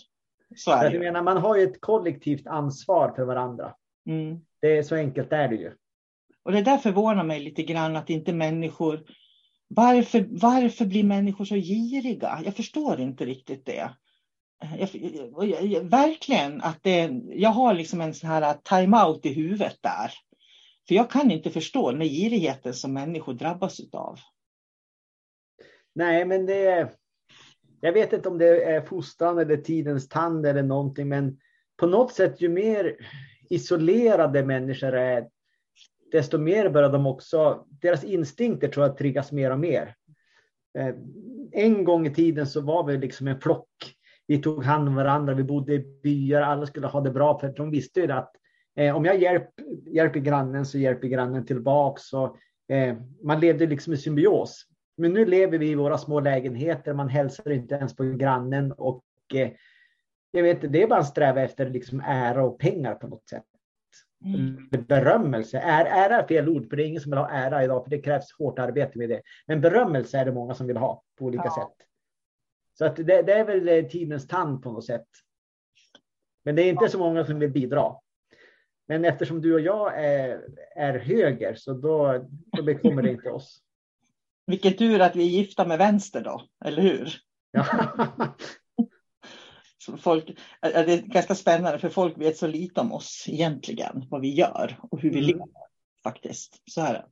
Så 0.56 0.70
är 0.70 0.90
det. 0.90 0.98
Menar, 0.98 1.22
man 1.22 1.36
har 1.36 1.56
ju 1.56 1.62
ett 1.62 1.80
kollektivt 1.80 2.46
ansvar 2.46 3.12
för 3.16 3.24
varandra. 3.24 3.74
Mm. 4.06 4.40
Det 4.60 4.78
är 4.78 4.82
så 4.82 4.94
enkelt 4.94 5.32
är 5.32 5.48
det 5.48 5.54
ju. 5.54 5.72
Och 6.42 6.52
det 6.52 6.62
där 6.62 6.76
förvånar 6.76 7.24
mig 7.24 7.40
lite 7.40 7.62
grann 7.62 7.96
att 7.96 8.10
inte 8.10 8.32
människor 8.32 9.00
varför, 9.68 10.26
varför 10.30 10.84
blir 10.84 11.04
människor 11.04 11.44
så 11.44 11.54
giriga? 11.54 12.40
Jag 12.44 12.56
förstår 12.56 13.00
inte 13.00 13.24
riktigt 13.24 13.66
det. 13.66 13.90
Jag, 14.78 14.88
jag, 15.48 15.66
jag, 15.66 15.80
verkligen 15.80 16.60
att 16.60 16.82
det, 16.82 17.20
jag 17.28 17.50
har 17.50 17.74
liksom 17.74 18.00
en 18.00 18.14
sån 18.14 18.30
här 18.30 18.54
time-out 18.54 19.26
i 19.26 19.32
huvudet 19.32 19.76
där. 19.80 20.12
För 20.88 20.94
jag 20.94 21.10
kan 21.10 21.30
inte 21.30 21.50
förstå 21.50 21.92
den 21.92 22.08
girigheten 22.08 22.74
som 22.74 22.92
människor 22.92 23.34
drabbas 23.34 23.80
av. 23.92 24.18
Nej, 25.94 26.24
men 26.24 26.46
det 26.46 26.92
jag 27.80 27.92
vet 27.92 28.12
inte 28.12 28.28
om 28.28 28.38
det 28.38 28.64
är 28.64 28.80
fostran 28.80 29.38
eller 29.38 29.56
tidens 29.56 30.08
tand 30.08 30.46
eller 30.46 30.62
någonting, 30.62 31.08
men 31.08 31.38
på 31.76 31.86
något 31.86 32.12
sätt 32.12 32.40
ju 32.40 32.48
mer 32.48 32.96
isolerade 33.50 34.44
människor 34.44 34.92
är, 34.94 35.28
desto 36.12 36.38
mer 36.38 36.68
börjar 36.68 36.92
de 36.92 37.06
också, 37.06 37.66
deras 37.68 38.04
instinkter 38.04 38.68
tror 38.68 38.86
jag 38.86 38.96
triggas 38.96 39.32
mer 39.32 39.50
och 39.50 39.58
mer. 39.58 39.94
Eh, 40.78 40.94
en 41.52 41.84
gång 41.84 42.06
i 42.06 42.14
tiden 42.14 42.46
så 42.46 42.60
var 42.60 42.84
vi 42.84 42.98
liksom 42.98 43.28
en 43.28 43.40
flock. 43.40 43.97
Vi 44.28 44.38
tog 44.38 44.64
hand 44.64 44.88
om 44.88 44.94
varandra, 44.94 45.34
vi 45.34 45.44
bodde 45.44 45.74
i 45.74 46.00
byar, 46.02 46.42
alla 46.42 46.66
skulle 46.66 46.86
ha 46.86 47.00
det 47.00 47.10
bra 47.10 47.38
för 47.38 47.48
de 47.48 47.70
visste 47.70 48.00
ju 48.00 48.12
att 48.12 48.32
eh, 48.76 48.96
om 48.96 49.04
jag 49.04 49.18
hjälp, 49.18 49.48
hjälper 49.86 50.20
grannen 50.20 50.66
så 50.66 50.78
hjälper 50.78 51.08
grannen 51.08 51.46
tillbaks. 51.46 52.12
Och, 52.12 52.36
eh, 52.74 52.96
man 53.22 53.40
levde 53.40 53.66
liksom 53.66 53.92
i 53.92 53.96
symbios. 53.96 54.64
Men 54.96 55.12
nu 55.12 55.24
lever 55.24 55.58
vi 55.58 55.70
i 55.70 55.74
våra 55.74 55.98
små 55.98 56.20
lägenheter, 56.20 56.94
man 56.94 57.08
hälsar 57.08 57.50
inte 57.50 57.74
ens 57.74 57.96
på 57.96 58.04
grannen 58.04 58.72
och 58.72 59.04
eh, 59.34 59.50
jag 60.30 60.42
vet 60.42 60.72
det 60.72 60.82
är 60.82 60.86
bara 60.86 61.00
att 61.00 61.06
sträva 61.06 61.42
efter 61.42 61.70
liksom 61.70 62.02
ära 62.06 62.44
och 62.44 62.58
pengar 62.58 62.94
på 62.94 63.06
något 63.06 63.28
sätt. 63.28 63.44
Mm. 64.24 64.68
Berömmelse, 64.88 65.58
är, 65.58 65.84
ära 65.84 66.22
är 66.22 66.26
fel 66.26 66.48
ord, 66.48 66.68
för 66.68 66.76
det 66.76 66.82
är 66.82 66.86
ingen 66.86 67.00
som 67.00 67.10
vill 67.10 67.18
ha 67.18 67.30
ära 67.30 67.64
idag, 67.64 67.84
för 67.84 67.90
det 67.90 67.98
krävs 67.98 68.32
hårt 68.38 68.58
arbete 68.58 68.98
med 68.98 69.08
det. 69.08 69.22
Men 69.46 69.60
berömmelse 69.60 70.18
är 70.18 70.24
det 70.24 70.32
många 70.32 70.54
som 70.54 70.66
vill 70.66 70.76
ha 70.76 71.02
på 71.18 71.24
olika 71.24 71.42
ja. 71.44 71.54
sätt. 71.54 71.87
Så 72.78 72.84
att 72.84 72.96
det, 72.96 73.22
det, 73.22 73.32
är 73.32 73.44
väl 73.44 73.68
eh, 73.68 73.84
tidens 73.84 74.26
tand 74.26 74.62
på 74.62 74.72
något 74.72 74.84
sätt. 74.84 75.06
Men 76.44 76.56
det 76.56 76.62
är 76.62 76.70
inte 76.70 76.88
så 76.88 76.98
många 76.98 77.24
som 77.24 77.38
vill 77.38 77.50
bidra. 77.50 77.94
Men 78.88 79.04
eftersom 79.04 79.40
du 79.40 79.54
och 79.54 79.60
jag 79.60 80.04
är, 80.04 80.42
är 80.76 80.98
höger 80.98 81.54
så 81.54 81.72
då, 81.72 82.26
då 82.56 82.62
bekommer 82.62 83.02
det 83.02 83.10
inte 83.10 83.30
oss. 83.30 83.62
Vilken 84.46 84.72
tur 84.72 85.00
att 85.00 85.16
vi 85.16 85.22
är 85.22 85.40
gifta 85.40 85.66
med 85.66 85.78
vänster 85.78 86.20
då, 86.20 86.42
eller 86.64 86.82
hur? 86.82 87.14
Ja. 87.50 87.66
folk, 89.98 90.38
det 90.60 90.92
är 90.92 91.02
ganska 91.02 91.34
spännande 91.34 91.78
för 91.78 91.88
folk 91.88 92.18
vet 92.18 92.36
så 92.36 92.46
lite 92.46 92.80
om 92.80 92.92
oss 92.92 93.24
egentligen, 93.28 94.06
vad 94.10 94.20
vi 94.20 94.34
gör 94.34 94.78
och 94.90 95.00
hur 95.00 95.10
vi 95.10 95.18
mm. 95.18 95.26
lever 95.26 95.48
faktiskt. 96.02 96.62
Så 96.70 96.80
är 96.80 96.92
det. 96.92 97.06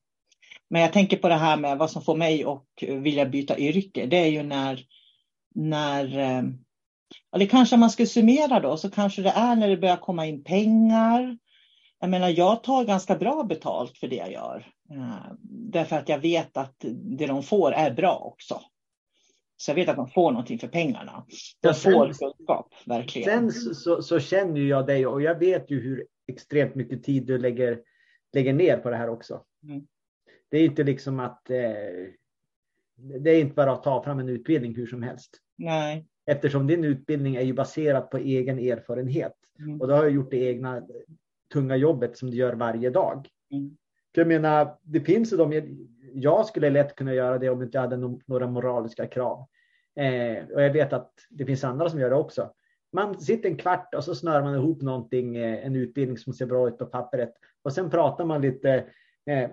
Men 0.70 0.82
jag 0.82 0.92
tänker 0.92 1.16
på 1.16 1.28
det 1.28 1.34
här 1.34 1.56
med 1.56 1.78
vad 1.78 1.90
som 1.90 2.02
får 2.02 2.16
mig 2.16 2.44
att 2.44 2.82
vilja 2.82 3.26
byta 3.26 3.58
yrke. 3.58 4.06
Det 4.06 4.16
är 4.16 4.28
ju 4.28 4.42
när, 4.42 4.86
när 5.56 6.18
eh, 6.18 6.42
ja, 7.30 7.38
det 7.38 7.46
kanske 7.46 7.76
man 7.76 7.90
skulle 7.90 8.06
summera 8.06 8.60
då, 8.60 8.76
så 8.76 8.90
kanske 8.90 9.22
det 9.22 9.30
är 9.30 9.56
när 9.56 9.68
det 9.68 9.76
börjar 9.76 9.96
komma 9.96 10.26
in 10.26 10.44
pengar. 10.44 11.38
Jag 12.00 12.10
menar, 12.10 12.28
jag 12.28 12.62
tar 12.62 12.84
ganska 12.84 13.16
bra 13.16 13.42
betalt 13.42 13.98
för 13.98 14.08
det 14.08 14.16
jag 14.16 14.32
gör. 14.32 14.66
Eh, 14.90 15.32
därför 15.50 15.96
att 15.96 16.08
jag 16.08 16.18
vet 16.18 16.56
att 16.56 16.74
det 17.18 17.26
de 17.26 17.42
får 17.42 17.72
är 17.72 17.90
bra 17.90 18.18
också. 18.18 18.60
Så 19.56 19.70
jag 19.70 19.74
vet 19.74 19.88
att 19.88 19.96
man 19.96 20.10
får 20.10 20.30
någonting 20.30 20.58
för 20.58 20.68
pengarna. 20.68 21.26
De 21.60 21.74
får 21.74 22.12
kunskap, 22.12 22.74
verkligen. 22.86 23.52
Sen 23.52 23.74
så, 23.74 24.02
så, 24.02 24.20
känner 24.20 24.60
jag 24.60 24.86
dig 24.86 25.06
och 25.06 25.22
jag 25.22 25.38
vet 25.38 25.70
ju 25.70 25.80
hur 25.80 26.06
extremt 26.26 26.74
mycket 26.74 27.04
tid 27.04 27.26
du 27.26 27.38
lägger, 27.38 27.80
lägger 28.32 28.52
ner 28.52 28.76
på 28.76 28.90
det 28.90 28.96
här 28.96 29.08
också. 29.08 29.44
Mm. 29.62 29.86
Det 30.50 30.58
är 30.58 30.64
inte 30.64 30.84
liksom 30.84 31.20
att 31.20 31.50
eh, 31.50 31.56
det 32.96 33.30
är 33.30 33.40
inte 33.40 33.54
bara 33.54 33.72
att 33.72 33.82
ta 33.82 34.02
fram 34.02 34.18
en 34.18 34.28
utbildning 34.28 34.74
hur 34.74 34.86
som 34.86 35.02
helst. 35.02 35.40
Nej. 35.56 36.06
Eftersom 36.26 36.66
din 36.66 36.84
utbildning 36.84 37.36
är 37.36 37.42
ju 37.42 37.52
baserad 37.52 38.10
på 38.10 38.16
egen 38.16 38.58
erfarenhet. 38.58 39.36
Mm. 39.58 39.80
Och 39.80 39.88
du 39.88 39.94
har 39.94 40.08
gjort 40.08 40.30
det 40.30 40.36
egna 40.36 40.82
tunga 41.52 41.76
jobbet 41.76 42.18
som 42.18 42.30
du 42.30 42.36
gör 42.36 42.52
varje 42.52 42.90
dag. 42.90 43.28
Mm. 43.50 43.76
Jag 44.12 44.28
menar, 44.28 44.78
det 44.82 45.00
finns 45.00 45.32
ju 45.32 45.36
de 45.36 45.62
jag 46.14 46.46
skulle 46.46 46.70
lätt 46.70 46.96
kunna 46.96 47.14
göra 47.14 47.38
det 47.38 47.50
om 47.50 47.60
jag 47.60 47.66
inte 47.66 47.78
hade 47.78 48.16
några 48.26 48.46
moraliska 48.46 49.06
krav. 49.06 49.46
Eh, 49.96 50.44
och 50.54 50.62
jag 50.62 50.72
vet 50.72 50.92
att 50.92 51.12
det 51.30 51.46
finns 51.46 51.64
andra 51.64 51.90
som 51.90 52.00
gör 52.00 52.10
det 52.10 52.16
också. 52.16 52.52
Man 52.92 53.20
sitter 53.20 53.48
en 53.48 53.56
kvart 53.56 53.94
och 53.94 54.04
så 54.04 54.14
snör 54.14 54.42
man 54.42 54.54
ihop 54.54 54.82
någonting, 54.82 55.36
eh, 55.36 55.66
en 55.66 55.76
utbildning 55.76 56.18
som 56.18 56.32
ser 56.32 56.46
bra 56.46 56.68
ut 56.68 56.78
på 56.78 56.86
pappret. 56.86 57.32
Och 57.62 57.72
sen 57.72 57.90
pratar 57.90 58.24
man 58.24 58.40
lite 58.40 58.84
eh, 59.26 59.50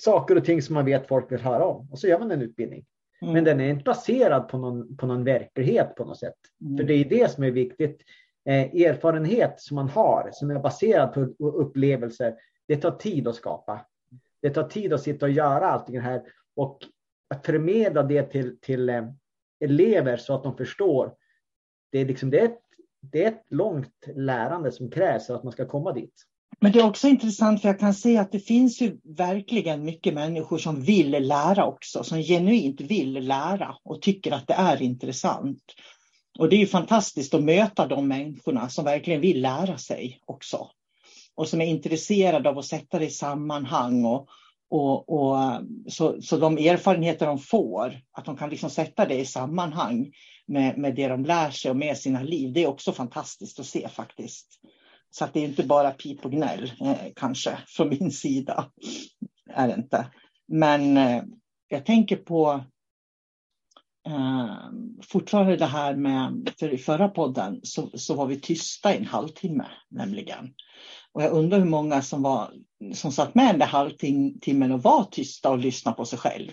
saker 0.00 0.36
och 0.36 0.44
ting 0.44 0.62
som 0.62 0.74
man 0.74 0.84
vet 0.84 1.08
folk 1.08 1.32
vill 1.32 1.40
höra 1.40 1.64
om. 1.64 1.88
Och 1.90 1.98
så 1.98 2.06
gör 2.06 2.18
man 2.18 2.30
en 2.30 2.42
utbildning. 2.42 2.84
Mm. 3.22 3.34
Men 3.34 3.44
den 3.44 3.60
är 3.60 3.68
inte 3.68 3.84
baserad 3.84 4.48
på 4.48 4.58
någon, 4.58 4.96
på 4.96 5.06
någon 5.06 5.24
verklighet 5.24 5.94
på 5.94 6.04
något 6.04 6.18
sätt. 6.18 6.38
Mm. 6.60 6.76
För 6.76 6.84
det 6.84 6.94
är 6.94 7.04
det 7.04 7.30
som 7.30 7.44
är 7.44 7.50
viktigt. 7.50 8.02
Eh, 8.44 8.74
erfarenhet 8.74 9.60
som 9.60 9.74
man 9.74 9.88
har, 9.88 10.30
som 10.32 10.50
är 10.50 10.58
baserad 10.58 11.14
på 11.14 11.20
upplevelser, 11.46 12.34
det 12.68 12.76
tar 12.76 12.90
tid 12.90 13.28
att 13.28 13.34
skapa 13.34 13.86
det 14.42 14.50
tar 14.50 14.68
tid 14.68 14.92
att 14.92 15.02
sitta 15.02 15.26
och 15.26 15.32
göra 15.32 15.66
allt 15.66 15.86
det 15.86 16.00
här 16.00 16.22
och 16.56 16.78
att 17.28 17.46
förmedla 17.46 18.02
det 18.02 18.22
till, 18.22 18.60
till 18.60 18.88
eh, 18.88 19.08
elever 19.60 20.16
så 20.16 20.34
att 20.34 20.42
de 20.42 20.56
förstår. 20.56 21.14
Det 21.92 21.98
är, 21.98 22.04
liksom, 22.04 22.30
det, 22.30 22.40
är 22.40 22.44
ett, 22.44 22.60
det 23.00 23.24
är 23.24 23.28
ett 23.28 23.44
långt 23.48 24.06
lärande 24.14 24.72
som 24.72 24.90
krävs 24.90 25.26
för 25.26 25.34
att 25.34 25.42
man 25.42 25.52
ska 25.52 25.66
komma 25.66 25.92
dit. 25.92 26.22
Men 26.60 26.72
det 26.72 26.78
är 26.78 26.86
också 26.86 27.08
intressant 27.08 27.60
för 27.60 27.68
jag 27.68 27.78
kan 27.78 27.94
se 27.94 28.16
att 28.16 28.32
det 28.32 28.40
finns 28.40 28.80
ju 28.80 28.98
verkligen 29.04 29.84
mycket 29.84 30.14
människor 30.14 30.58
som 30.58 30.82
vill 30.82 31.10
lära 31.10 31.66
också, 31.66 32.04
som 32.04 32.18
genuint 32.22 32.80
vill 32.80 33.12
lära 33.12 33.76
och 33.84 34.02
tycker 34.02 34.32
att 34.32 34.46
det 34.46 34.54
är 34.54 34.82
intressant. 34.82 35.62
Och 36.38 36.48
det 36.48 36.56
är 36.56 36.60
ju 36.60 36.66
fantastiskt 36.66 37.34
att 37.34 37.42
möta 37.42 37.86
de 37.86 38.08
människorna 38.08 38.68
som 38.68 38.84
verkligen 38.84 39.20
vill 39.20 39.40
lära 39.40 39.78
sig 39.78 40.20
också 40.24 40.70
och 41.34 41.48
som 41.48 41.60
är 41.60 41.66
intresserade 41.66 42.48
av 42.48 42.58
att 42.58 42.64
sätta 42.64 42.98
det 42.98 43.06
i 43.06 43.10
sammanhang. 43.10 44.04
Och, 44.04 44.28
och, 44.70 45.08
och, 45.08 45.38
så, 45.88 46.22
så 46.22 46.36
de 46.36 46.58
erfarenheter 46.58 47.26
de 47.26 47.38
får, 47.38 48.00
att 48.12 48.24
de 48.24 48.36
kan 48.36 48.50
liksom 48.50 48.70
sätta 48.70 49.06
det 49.06 49.18
i 49.18 49.26
sammanhang 49.26 50.12
med, 50.46 50.78
med 50.78 50.94
det 50.94 51.08
de 51.08 51.24
lär 51.24 51.50
sig 51.50 51.70
och 51.70 51.76
med 51.76 51.98
sina 51.98 52.22
liv. 52.22 52.52
Det 52.52 52.62
är 52.62 52.66
också 52.66 52.92
fantastiskt 52.92 53.60
att 53.60 53.66
se 53.66 53.88
faktiskt. 53.88 54.60
Så 55.14 55.24
att 55.24 55.34
det 55.34 55.40
är 55.40 55.44
inte 55.44 55.62
bara 55.62 55.90
pip 55.90 56.24
och 56.24 56.32
gnäll 56.32 56.72
eh, 56.80 57.12
kanske 57.16 57.58
från 57.66 57.88
min 57.88 58.10
sida. 58.10 58.70
Är 59.50 59.68
det 59.68 59.74
inte. 59.74 60.06
Men 60.48 60.96
eh, 60.96 61.22
jag 61.68 61.86
tänker 61.86 62.16
på 62.16 62.64
eh, 64.06 64.56
fortfarande 65.02 65.56
det 65.56 65.66
här 65.66 65.96
med, 65.96 66.52
för 66.58 66.74
i 66.74 66.78
förra 66.78 67.08
podden 67.08 67.60
så, 67.62 67.90
så 67.94 68.14
var 68.14 68.26
vi 68.26 68.40
tysta 68.40 68.94
i 68.94 68.96
en 68.96 69.06
halvtimme 69.06 69.66
nämligen. 69.88 70.54
Och 71.12 71.22
jag 71.22 71.32
undrar 71.32 71.58
hur 71.58 71.66
många 71.66 72.02
som, 72.02 72.22
var, 72.22 72.52
som 72.94 73.12
satt 73.12 73.34
med 73.34 73.46
den 73.46 73.58
där 73.58 73.66
halvtimmen 73.66 74.72
och 74.72 74.82
var 74.82 75.04
tysta 75.04 75.50
och 75.50 75.58
lyssnade 75.58 75.96
på 75.96 76.04
sig 76.04 76.18
själv. 76.18 76.50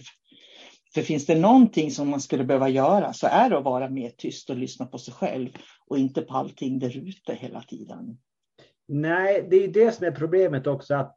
För 0.94 1.02
finns 1.02 1.26
det 1.26 1.40
någonting 1.40 1.92
som 1.92 2.10
man 2.10 2.22
skulle 2.22 2.44
behöva 2.44 2.70
göra 2.70 3.14
så 3.14 3.28
är 3.28 3.50
det 3.50 3.58
att 3.58 3.64
vara 3.64 3.90
mer 3.90 4.10
tyst 4.10 4.50
och 4.50 4.58
lyssna 4.58 4.86
på 4.86 4.98
sig 4.98 5.14
själv 5.14 5.50
och 5.88 5.98
inte 5.98 6.22
på 6.22 6.34
allting 6.34 6.80
där 6.80 6.98
ute 6.98 7.34
hela 7.34 7.62
tiden. 7.62 8.18
Nej, 8.92 9.48
det 9.50 9.64
är 9.64 9.68
det 9.68 9.92
som 9.92 10.06
är 10.06 10.12
problemet 10.12 10.68
också 10.68 10.96
att 10.96 11.16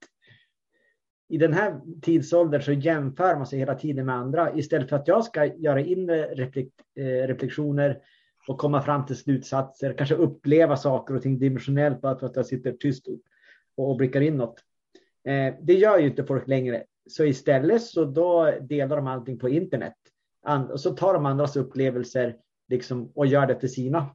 i 1.29 1.39
den 1.39 1.53
här 1.53 1.81
tidsåldern 2.03 2.63
så 2.63 2.73
jämför 2.73 3.37
man 3.37 3.47
sig 3.47 3.59
hela 3.59 3.75
tiden 3.75 4.07
med 4.07 4.15
andra 4.15 4.57
istället 4.57 4.89
för 4.89 4.97
att 4.97 5.09
jag 5.09 5.25
ska 5.25 5.45
göra 5.45 5.81
inre 5.81 6.35
reflek 6.35 6.69
eh, 6.97 7.05
reflektioner 7.05 7.99
och 8.49 8.59
komma 8.59 8.83
fram 8.83 9.07
till 9.07 9.17
slutsatser, 9.17 9.95
kanske 9.99 10.15
uppleva 10.15 10.77
saker 10.77 11.17
och 11.17 11.23
ting 11.23 11.39
dimensionellt 11.39 12.01
bara 12.01 12.19
för 12.19 12.27
att 12.27 12.37
jag 12.37 12.47
sitter 12.47 12.73
tyst 12.73 13.07
och 13.77 13.97
blickar 13.97 14.21
inåt. 14.21 14.61
Eh, 15.25 15.55
det 15.63 15.75
gör 15.75 15.99
ju 15.99 16.07
inte 16.07 16.25
folk 16.25 16.49
längre. 16.49 16.85
Så 17.11 17.25
istället 17.25 17.83
så 17.83 18.05
då 18.05 18.53
delar 18.61 18.97
de 18.97 19.07
allting 19.07 19.39
på 19.39 19.49
internet. 19.49 19.97
och 20.71 20.81
så 20.81 20.91
tar 20.91 21.15
de 21.15 21.27
andras 21.27 21.57
upplevelser 21.57 22.37
liksom, 22.69 23.13
och 23.15 23.27
gör 23.27 23.47
det 23.47 23.55
till 23.55 23.73
sina. 23.73 24.15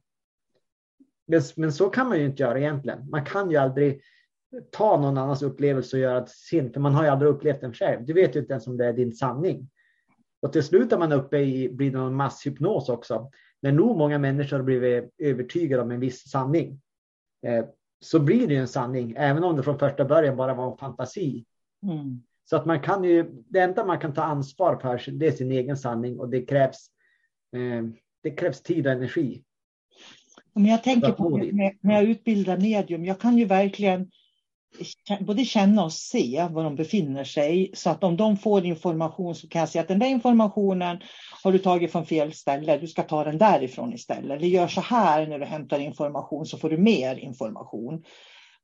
Men, 1.28 1.42
men, 1.56 1.72
så 1.72 1.90
kan 1.90 2.08
man 2.08 2.18
ju 2.18 2.24
inte 2.24 2.42
göra 2.42 2.58
egentligen. 2.58 3.10
Man 3.10 3.24
kan 3.24 3.50
ju 3.50 3.56
aldrig 3.56 4.00
ta 4.70 5.00
någon 5.00 5.18
annans 5.18 5.42
upplevelse 5.42 5.96
och 5.96 6.02
göra 6.02 6.20
till 6.20 6.34
sin, 6.34 6.72
för 6.72 6.80
man 6.80 6.94
har 6.94 7.04
ju 7.04 7.08
aldrig 7.08 7.30
upplevt 7.30 7.60
den 7.60 7.74
själv. 7.74 8.06
Du 8.06 8.12
vet 8.12 8.36
ju 8.36 8.40
inte 8.40 8.52
ens 8.52 8.66
om 8.66 8.76
det 8.76 8.86
är 8.86 8.92
din 8.92 9.12
sanning. 9.12 9.70
Och 10.42 10.52
till 10.52 10.62
slut 10.62 10.92
är 10.92 10.98
man 10.98 11.12
uppe 11.12 11.38
i, 11.38 11.68
blir 11.68 11.92
någon 11.92 12.14
masshypnos 12.14 12.88
också. 12.88 13.30
När 13.62 13.72
nog 13.72 13.96
många 13.96 14.18
människor 14.18 14.56
har 14.56 14.64
blivit 14.64 15.14
övertygade 15.18 15.82
om 15.82 15.90
en 15.90 16.00
viss 16.00 16.30
sanning. 16.30 16.80
Eh, 17.46 17.64
så 18.00 18.20
blir 18.20 18.48
det 18.48 18.56
en 18.56 18.68
sanning, 18.68 19.14
även 19.16 19.44
om 19.44 19.56
det 19.56 19.62
från 19.62 19.78
första 19.78 20.04
början 20.04 20.36
bara 20.36 20.54
var 20.54 20.72
en 20.72 20.78
fantasi. 20.78 21.44
Mm. 21.82 22.22
Så 22.44 22.56
att 22.56 22.66
man 22.66 22.80
kan 22.80 23.04
ju, 23.04 23.44
det 23.48 23.60
enda 23.60 23.84
man 23.84 23.98
kan 23.98 24.14
ta 24.14 24.22
ansvar 24.22 24.76
för 24.76 25.10
det 25.10 25.26
är 25.26 25.32
sin 25.32 25.52
egen 25.52 25.76
sanning 25.76 26.18
och 26.18 26.28
det 26.28 26.42
krävs, 26.42 26.88
eh, 27.52 27.84
det 28.22 28.30
krävs 28.30 28.62
tid 28.62 28.86
och 28.86 28.92
energi. 28.92 29.44
Men 30.52 30.64
jag 30.64 30.82
tänker 30.82 31.12
på 31.12 31.28
när 31.80 31.94
jag 31.94 32.04
utbildar 32.04 32.56
medium, 32.56 33.04
jag 33.04 33.20
kan 33.20 33.38
ju 33.38 33.44
verkligen 33.44 34.10
både 35.20 35.44
känna 35.44 35.84
och 35.84 35.92
se 35.92 36.48
var 36.50 36.64
de 36.64 36.76
befinner 36.76 37.24
sig. 37.24 37.70
Så 37.74 37.90
att 37.90 38.04
om 38.04 38.16
de 38.16 38.36
får 38.36 38.64
information 38.64 39.34
så 39.34 39.48
kan 39.48 39.60
jag 39.60 39.68
säga 39.68 39.82
att 39.82 39.88
den 39.88 39.98
där 39.98 40.06
informationen 40.06 40.98
har 41.42 41.52
du 41.52 41.58
tagit 41.58 41.92
från 41.92 42.06
fel 42.06 42.32
ställe, 42.32 42.78
du 42.78 42.86
ska 42.86 43.02
ta 43.02 43.24
den 43.24 43.38
därifrån 43.38 43.92
istället. 43.92 44.38
Eller 44.38 44.48
gör 44.48 44.68
så 44.68 44.80
här 44.80 45.26
när 45.26 45.38
du 45.38 45.44
hämtar 45.44 45.78
information 45.78 46.46
så 46.46 46.58
får 46.58 46.70
du 46.70 46.78
mer 46.78 47.16
information. 47.16 48.04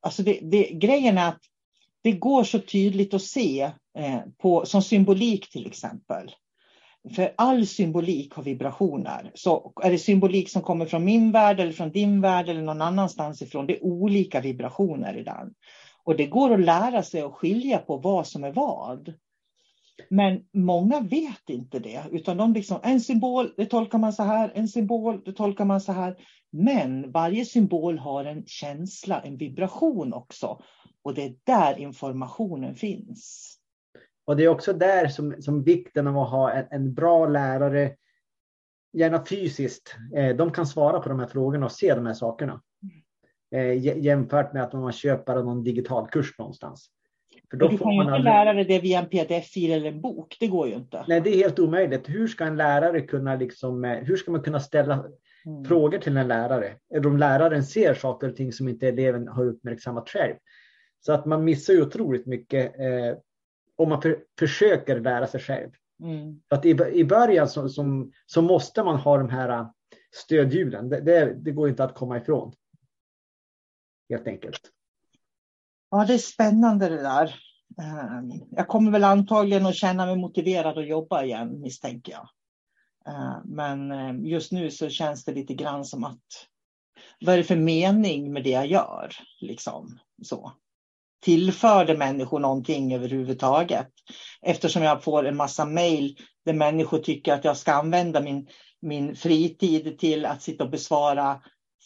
Alltså 0.01 0.23
det, 0.23 0.39
det, 0.43 0.63
grejen 0.63 1.19
är 1.19 1.29
att 1.29 1.41
det 2.03 2.13
går 2.13 2.45
så 2.45 2.59
tydligt 2.59 3.15
att 3.15 3.23
se 3.23 3.71
eh, 3.99 4.21
på, 4.39 4.67
som 4.67 4.83
symbolik 4.83 5.51
till 5.51 5.67
exempel. 5.67 6.31
För 7.11 7.35
all 7.37 7.67
symbolik 7.67 8.35
har 8.35 8.43
vibrationer. 8.43 9.31
Så 9.35 9.73
är 9.83 9.91
det 9.91 9.99
symbolik 9.99 10.51
som 10.51 10.63
kommer 10.63 10.87
från 10.87 11.05
min 11.05 11.33
värld 11.33 11.61
eller 11.61 11.73
från 11.73 11.91
din 11.91 12.21
värld 12.21 12.49
eller 12.49 12.63
någon 12.63 12.83
annanstans 12.83 13.43
ifrån, 13.43 13.67
det 13.67 13.77
är 13.77 13.85
olika 13.85 14.41
vibrationer 14.41 15.17
i 15.17 15.23
den. 15.23 15.55
Och 16.05 16.17
det 16.17 16.27
går 16.27 16.55
att 16.55 16.61
lära 16.61 17.03
sig 17.03 17.21
att 17.21 17.33
skilja 17.33 17.79
på 17.79 17.97
vad 17.97 18.27
som 18.27 18.45
är 18.45 18.53
vad. 18.53 19.15
Men 20.09 20.41
många 20.53 21.01
vet 21.01 21.51
inte 21.51 21.79
det, 21.79 22.05
utan 22.11 22.37
de 22.37 22.53
liksom, 22.53 22.79
en 22.83 23.01
symbol, 23.01 23.55
det 23.57 23.67
tolkar 23.67 23.99
man 23.99 24.13
så 24.13 24.23
här, 24.23 24.53
en 24.55 24.69
symbol, 24.69 25.23
det 25.25 25.33
tolkar 25.33 25.65
man 25.65 25.81
så 25.81 25.93
här. 25.93 26.17
Men 26.51 27.11
varje 27.11 27.45
symbol 27.45 27.99
har 27.99 28.25
en 28.25 28.47
känsla, 28.47 29.21
en 29.21 29.37
vibration 29.37 30.13
också. 30.13 30.63
Och 31.03 31.15
det 31.15 31.25
är 31.25 31.35
där 31.45 31.79
informationen 31.79 32.75
finns. 32.75 33.55
Och 34.25 34.37
det 34.37 34.45
är 34.45 34.49
också 34.49 34.73
där 34.73 35.09
som, 35.09 35.43
som 35.43 35.63
vikten 35.63 36.07
av 36.07 36.19
att 36.19 36.31
ha 36.31 36.53
en, 36.53 36.67
en 36.71 36.95
bra 36.95 37.27
lärare, 37.27 37.97
gärna 38.93 39.25
fysiskt, 39.25 39.97
eh, 40.17 40.37
de 40.37 40.51
kan 40.51 40.67
svara 40.67 41.01
på 41.01 41.09
de 41.09 41.21
här 41.21 41.27
frågorna 41.27 41.67
och 41.67 41.73
se 41.73 41.95
de 41.95 42.07
här 42.07 42.15
sakerna. 42.15 42.63
eh, 43.55 43.99
jämfört 43.99 44.53
med 44.53 44.63
att 44.63 44.73
man 44.73 44.93
köper 44.93 45.35
någon 45.35 45.65
digital 45.65 46.09
kurs 46.09 46.39
någonstans. 46.39 46.91
För 47.51 47.57
då 47.57 47.69
du 47.69 47.79
kan 47.79 47.93
ju 47.93 48.01
inte 48.01 48.13
aldrig... 48.13 48.35
lära 48.35 48.53
dig 48.53 48.65
det 48.65 48.79
via 48.79 48.99
en 48.99 49.09
pdf-fil 49.09 49.73
eller 49.73 49.89
en 49.89 50.01
bok. 50.01 50.37
Det 50.41 50.47
går 50.47 50.69
ju 50.69 50.75
inte. 50.75 51.05
Nej, 51.09 51.21
det 51.21 51.31
är 51.31 51.37
helt 51.37 51.59
omöjligt. 51.59 52.09
Hur 52.09 52.29
ska 52.29 52.45
en 52.45 52.57
lärare 52.57 53.01
kunna 53.01 53.37
liksom, 53.37 53.85
eh, 53.85 53.99
hur 53.99 54.17
ska 54.17 54.31
man 54.31 54.43
kunna 54.43 54.61
ställa 54.61 54.95
mm. 54.95 55.65
frågor 55.65 55.99
till 55.99 56.17
en 56.17 56.29
lärare? 56.29 56.75
Eller 56.95 57.07
om 57.07 57.17
läraren 57.17 57.65
ser 57.65 57.95
saker 57.95 58.29
och 58.29 58.37
ting 58.37 58.53
som 58.53 58.69
inte 58.69 58.89
eleven 58.89 59.29
har 59.29 59.47
uppmärksammat 59.47 60.09
själv. 60.09 60.35
Så 61.01 61.13
att 61.13 61.27
man 61.27 61.45
missar 61.45 61.73
ju 61.73 61.83
otroligt 61.83 62.27
mycket 62.27 62.81
eh, 62.81 63.19
om 63.77 63.89
man 63.89 64.03
för, 64.03 64.25
försöker 64.39 65.01
lära 65.01 65.27
sig 65.27 65.41
själv. 65.41 65.71
Mm. 66.03 66.41
Att 66.49 66.65
i, 66.65 66.71
I 66.93 67.05
början 67.05 67.49
så, 67.49 67.69
som, 67.69 68.13
så 68.27 68.43
måste 68.43 68.83
man 68.83 68.97
ha 68.97 69.19
de 69.19 69.29
här 69.29 69.49
eh, 69.49 69.67
stödhjulen. 70.15 70.89
Det, 70.89 71.01
det, 71.01 71.35
det 71.35 71.53
går 71.53 71.69
inte 71.69 71.85
att 71.85 71.95
komma 71.95 72.19
ifrån. 72.19 72.53
Helt 74.11 74.27
enkelt. 74.27 74.71
Ja, 75.91 76.05
det 76.05 76.15
är 76.15 76.19
spännande 76.19 76.89
det 76.89 77.03
där. 77.03 77.35
Ehm, 77.83 78.31
jag 78.51 78.69
kommer 78.69 78.91
väl 78.91 79.05
antagligen 79.05 79.67
att 79.67 79.75
känna 79.75 80.07
mig 80.07 80.17
motiverad 80.17 80.79
att 80.79 80.89
jobba 80.89 81.25
igen 81.25 81.61
misstänker 81.61 82.13
jag. 82.13 82.29
Ehm, 83.15 83.43
men 83.45 83.93
ehm, 83.93 84.27
just 84.27 84.53
nu 84.53 84.71
så 84.71 84.89
känns 84.89 85.25
det 85.25 85.33
lite 85.33 85.55
grann 85.55 85.85
som 85.85 86.05
att 86.05 86.49
vad 87.21 87.35
är 87.35 87.39
det 87.39 87.45
för 87.45 87.57
mening 87.57 88.33
med 88.33 88.45
det 88.45 88.51
jag 88.51 88.67
gör? 88.67 89.13
Liksom 89.41 89.99
så 90.23 90.53
tillförde 91.25 91.97
människor 91.97 92.41
någonting 92.41 92.95
överhuvudtaget? 92.95 93.89
Eftersom 94.43 94.83
jag 94.83 95.03
får 95.03 95.27
en 95.27 95.37
massa 95.37 95.65
mejl 95.65 96.17
där 96.45 96.53
människor 96.53 96.99
tycker 96.99 97.33
att 97.33 97.45
jag 97.45 97.57
ska 97.57 97.73
använda 97.73 98.21
min, 98.21 98.47
min 98.83 99.15
fritid 99.15 99.99
till 99.99 100.27
att 100.27 100.43
sitta 100.43 100.65
och 100.65 100.71
besvara 100.71 101.41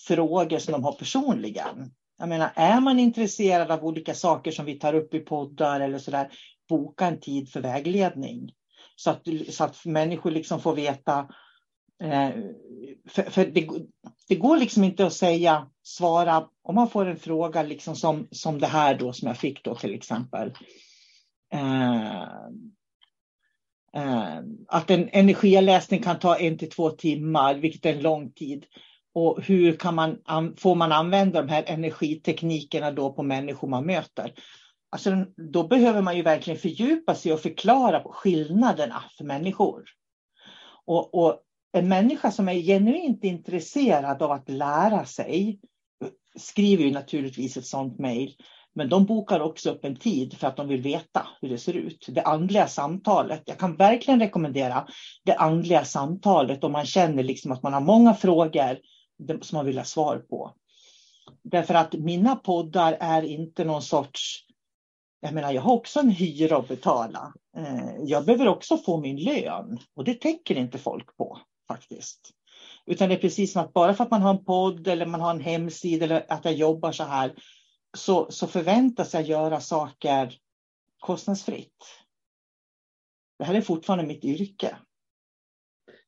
frågor 0.07 0.59
som 0.59 0.73
de 0.73 0.85
har 0.85 0.93
personligen. 0.93 1.91
Jag 2.19 2.29
menar, 2.29 2.51
är 2.55 2.81
man 2.81 2.99
intresserad 2.99 3.71
av 3.71 3.85
olika 3.85 4.15
saker 4.15 4.51
som 4.51 4.65
vi 4.65 4.75
tar 4.75 4.95
upp 4.95 5.15
i 5.15 5.21
poddar 5.21 5.81
eller 5.81 5.99
så 5.99 6.11
där, 6.11 6.29
boka 6.69 7.07
en 7.07 7.21
tid 7.21 7.51
för 7.51 7.61
vägledning. 7.61 8.51
Så 8.97 9.11
att, 9.11 9.23
så 9.51 9.65
att 9.65 9.85
människor 9.85 10.31
liksom 10.31 10.61
får 10.61 10.75
veta. 10.75 11.29
Eh, 12.03 12.31
för, 13.09 13.23
för 13.23 13.47
det, 13.47 13.69
det, 14.29 14.35
går 14.35 14.57
liksom 14.57 14.85
inte 14.85 15.07
att 15.07 15.13
säga, 15.13 15.67
svara, 15.83 16.49
om 16.63 16.75
man 16.75 16.91
får 16.91 17.07
en 17.07 17.17
fråga 17.17 17.63
liksom 17.63 17.97
som, 17.97 18.29
som 18.31 18.59
det 18.59 18.67
här 18.67 18.95
då 18.99 19.13
som 19.13 19.29
jag 19.29 19.39
fick 19.39 19.65
då 19.65 19.75
till 19.75 19.95
exempel. 19.95 20.53
Eh, 21.53 22.23
eh 23.97 24.39
att 24.69 24.91
en 24.91 25.09
energiläsning 25.13 26.03
kan 26.03 26.19
ta 26.19 26.37
en 26.37 26.59
till 26.59 26.71
två 26.71 26.91
timmar, 26.91 27.55
vilket 27.55 27.87
är 27.87 27.95
en 27.95 28.03
lång 28.03 28.33
tid. 28.33 28.67
Och 29.15 29.43
hur 29.43 29.77
kan 29.77 29.95
man, 29.95 30.19
får 30.57 30.75
man 30.75 30.93
använda 30.93 31.43
de 31.43 31.49
här 31.49 31.65
energiteknikerna 31.67 32.91
då 32.91 33.13
på 33.13 33.23
människor 33.23 33.69
man 33.69 33.87
möter? 33.87 34.35
Alltså, 34.91 35.11
då 35.53 35.69
behöver 35.69 36.03
man 36.03 36.17
ju 36.17 36.23
verkligen 36.23 36.61
fördjupa 36.61 37.15
sig 37.15 37.33
och 37.33 37.41
förklara 37.41 38.03
skillnaderna 38.05 39.05
för 39.19 39.25
människor. 39.25 39.85
Och, 40.85 41.15
och 41.15 41.43
en 41.73 41.89
människa 41.89 42.31
som 42.31 42.49
är 42.49 42.55
genuint 42.55 43.25
intresserad 43.25 44.23
av 44.23 44.31
att 44.31 44.49
lära 44.49 45.05
sig 45.05 45.61
skriver 46.37 46.85
ju 46.85 46.91
naturligtvis 46.91 47.57
ett 47.57 47.67
sådant 47.67 47.99
mejl. 47.99 48.35
Men 48.75 48.89
de 48.89 49.07
bokar 49.07 49.41
också 49.41 49.71
upp 49.71 49.85
en 49.85 49.97
tid 49.97 50.39
för 50.39 50.47
att 50.47 50.57
de 50.57 50.69
vill 50.69 50.83
veta 50.83 51.27
hur 51.41 51.49
det 51.49 51.59
ser 51.59 51.73
ut. 51.73 52.07
Det 52.09 52.23
andliga 52.23 52.67
samtalet. 52.67 53.43
Jag 53.47 53.59
kan 53.59 53.77
verkligen 53.77 54.21
rekommendera 54.21 54.87
det 55.25 55.35
andliga 55.35 55.85
samtalet 55.85 56.65
om 56.65 56.73
man 56.73 56.87
känner 56.87 57.23
liksom 57.23 57.53
att 57.53 57.63
man 57.63 57.73
har 57.73 57.81
många 57.81 58.15
frågor 58.15 58.79
som 59.43 59.57
man 59.57 59.67
vill 59.67 59.79
ha 59.79 59.85
svar 59.85 60.19
på. 60.19 60.55
Därför 61.43 61.75
att 61.75 61.93
mina 61.93 62.37
poddar 62.37 62.97
är 63.01 63.23
inte 63.23 63.65
någon 63.65 63.83
sorts... 63.83 64.45
Jag 65.21 65.35
menar, 65.35 65.53
jag 65.53 65.63
har 65.63 65.75
också 65.75 66.01
en 66.01 66.11
hyra 66.11 66.57
att 66.57 66.69
betala. 66.69 67.33
Eh, 67.57 67.95
jag 68.05 68.25
behöver 68.25 68.49
också 68.49 68.77
få 68.77 69.01
min 69.01 69.17
lön 69.17 69.79
och 69.95 70.05
det 70.05 70.15
tänker 70.15 70.55
inte 70.55 70.79
folk 70.79 71.17
på 71.17 71.39
faktiskt. 71.69 72.31
Utan 72.87 73.09
det 73.09 73.15
är 73.15 73.19
precis 73.19 73.53
som 73.53 73.63
att 73.63 73.73
bara 73.73 73.95
för 73.95 74.05
att 74.05 74.11
man 74.11 74.23
har 74.23 74.31
en 74.31 74.45
podd 74.45 74.89
eller 74.89 75.07
man 75.07 75.21
har 75.21 75.31
en 75.31 75.41
hemsida 75.41 76.05
eller 76.05 76.25
att 76.29 76.45
jag 76.45 76.55
jobbar 76.55 76.93
så 76.93 77.05
här 77.05 77.35
så, 77.97 78.31
så 78.31 78.47
förväntas 78.47 79.15
jag 79.15 79.23
göra 79.23 79.61
saker 79.61 80.35
kostnadsfritt. 80.99 81.85
Det 83.39 83.45
här 83.45 83.55
är 83.55 83.61
fortfarande 83.61 84.07
mitt 84.07 84.25
yrke. 84.25 84.77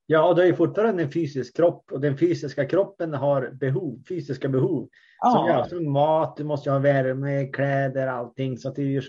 Ja, 0.07 0.29
och 0.29 0.37
det 0.37 0.47
är 0.47 0.53
fortfarande 0.53 1.03
en 1.03 1.13
fysisk 1.13 1.57
kropp 1.57 1.93
och 1.93 2.01
den 2.01 2.19
fysiska 2.19 2.67
kroppen 2.67 3.15
har 3.15 3.51
behov, 3.51 4.03
fysiska 4.09 4.49
behov. 4.49 4.89
Ja. 5.21 5.31
Som, 5.31 5.47
ja, 5.47 5.65
som 5.69 5.93
mat, 5.93 6.37
du 6.37 6.45
måste 6.45 6.71
ha 6.71 6.79
värme, 6.79 7.47
kläder, 7.47 8.07
allting. 8.07 8.59
Så 8.59 8.71
det 8.71 8.83
är 8.83 8.87
ju, 8.87 9.01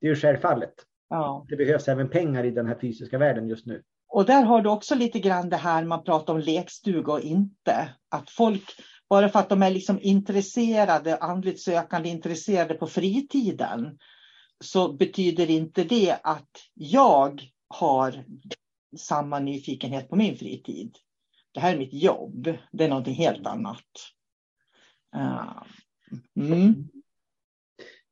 det 0.00 0.06
är 0.06 0.10
ju 0.10 0.16
självfallet. 0.16 0.74
Ja. 1.08 1.46
Det 1.48 1.56
behövs 1.56 1.88
även 1.88 2.08
pengar 2.08 2.44
i 2.44 2.50
den 2.50 2.66
här 2.66 2.78
fysiska 2.80 3.18
världen 3.18 3.48
just 3.48 3.66
nu. 3.66 3.82
Och 4.16 4.26
där 4.26 4.42
har 4.42 4.62
du 4.62 4.68
också 4.70 4.94
lite 4.94 5.18
grann 5.18 5.48
det 5.48 5.56
här 5.56 5.84
man 5.84 6.04
pratar 6.04 6.32
om 6.32 6.40
lekstuga 6.40 7.12
och 7.12 7.20
inte. 7.20 7.88
Att 8.08 8.30
folk, 8.30 8.62
bara 9.08 9.28
för 9.28 9.38
att 9.38 9.48
de 9.48 9.62
är 9.62 9.70
liksom 9.70 9.98
intresserade, 10.02 11.16
andligt 11.16 11.60
sökande, 11.60 12.08
intresserade 12.08 12.74
på 12.74 12.86
fritiden, 12.86 13.98
så 14.64 14.92
betyder 14.92 15.50
inte 15.50 15.84
det 15.84 16.16
att 16.22 16.50
jag 16.74 17.42
har 17.68 18.24
samma 18.98 19.38
nyfikenhet 19.38 20.08
på 20.08 20.16
min 20.16 20.36
fritid. 20.36 20.96
Det 21.52 21.60
här 21.60 21.74
är 21.74 21.78
mitt 21.78 21.94
jobb. 21.94 22.56
Det 22.72 22.84
är 22.84 22.88
någonting 22.88 23.14
helt 23.14 23.46
annat. 23.46 23.86
Eh, 25.16 25.62
mm. 26.36 26.88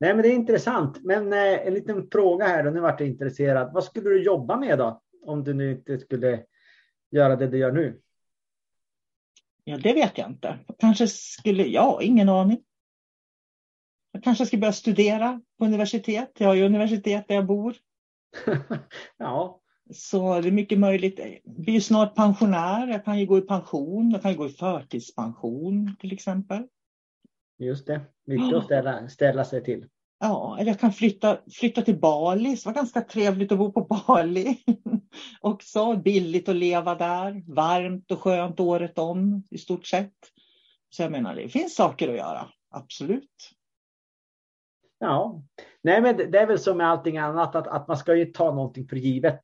Nej, 0.01 0.15
men 0.15 0.23
det 0.23 0.29
är 0.29 0.35
intressant. 0.35 1.05
Men 1.05 1.33
eh, 1.33 1.67
en 1.67 1.75
liten 1.75 2.09
fråga 2.13 2.47
här 2.47 2.65
då. 2.65 2.71
Nu 2.71 2.81
vart 2.81 3.01
jag 3.01 3.09
intresserad. 3.09 3.73
Vad 3.73 3.85
skulle 3.85 4.11
du 4.11 4.23
jobba 4.23 4.57
med 4.57 4.79
då? 4.79 5.01
Om 5.25 5.45
du 5.45 5.55
nu 5.55 5.73
inte 5.73 5.99
skulle 5.99 6.45
göra 7.11 7.37
det 7.37 7.47
du 7.47 7.59
gör 7.59 7.73
nu? 7.73 8.01
Ja, 9.65 9.79
det 9.79 9.93
vet 9.93 10.19
jag 10.19 10.31
inte. 10.31 10.59
Kanske 10.79 11.09
skulle 11.09 11.67
jag, 11.67 12.03
ingen 12.03 12.29
aning. 12.29 12.63
Jag 14.13 14.25
kanske 14.25 14.47
ska 14.47 14.57
börja 14.57 14.73
studera 14.73 15.41
på 15.59 15.65
universitet. 15.65 16.33
Jag 16.39 16.49
har 16.49 16.55
ju 16.55 16.65
universitet 16.65 17.29
där 17.29 17.35
jag 17.35 17.47
bor. 17.47 17.77
ja, 19.17 19.61
så 19.91 20.41
det 20.41 20.49
är 20.49 20.53
mycket 20.53 20.79
möjligt. 20.79 21.19
Jag 21.19 21.55
blir 21.55 21.81
snart 21.81 22.15
pensionär. 22.15 22.87
Jag 22.87 23.05
kan 23.05 23.19
ju 23.19 23.27
gå 23.27 23.39
i 23.39 23.41
pension. 23.41 24.11
Jag 24.11 24.23
kan 24.23 24.31
ju 24.31 24.37
gå 24.37 24.47
i 24.47 24.51
förtidspension 24.51 25.97
till 26.01 26.13
exempel. 26.13 26.67
Just 27.59 27.87
det, 27.87 28.01
mycket 28.25 28.57
att 28.57 28.65
ställa, 28.65 29.09
ställa 29.09 29.45
sig 29.45 29.65
till. 29.65 29.89
Ja, 30.25 30.57
eller 30.59 30.71
jag 30.71 30.81
kan 30.81 30.93
flytta, 30.93 31.39
flytta 31.53 31.83
till 31.83 32.01
Bali. 32.01 32.51
Det 32.51 32.67
var 32.67 32.73
ganska 32.73 33.01
trevligt 33.01 33.53
att 33.53 33.59
bo 33.59 33.73
på 33.73 33.81
Bali. 33.81 34.65
Också 35.41 35.97
billigt 35.97 36.49
att 36.49 36.57
leva 36.57 36.95
där. 36.95 37.55
Varmt 37.55 38.11
och 38.11 38.23
skönt 38.23 38.61
året 38.61 38.99
om 38.99 39.43
i 39.51 39.59
stort 39.59 39.87
sett. 39.87 40.13
Så 40.91 41.03
jag 41.03 41.13
menar, 41.13 41.35
det 41.35 41.49
finns 41.49 41.75
saker 41.75 42.09
att 42.09 42.17
göra. 42.17 42.47
Absolut. 42.71 43.51
Ja, 44.99 45.43
nej 45.83 46.01
men 46.01 46.17
det 46.17 46.39
är 46.39 46.47
väl 46.47 46.59
som 46.59 46.77
med 46.77 46.91
allting 46.91 47.19
annat 47.19 47.55
att, 47.55 47.67
att 47.67 47.89
man 47.89 47.97
ska 47.97 48.15
ju 48.15 48.25
ta 48.25 48.55
någonting 48.55 48.89
för 48.89 48.97
givet. 48.97 49.43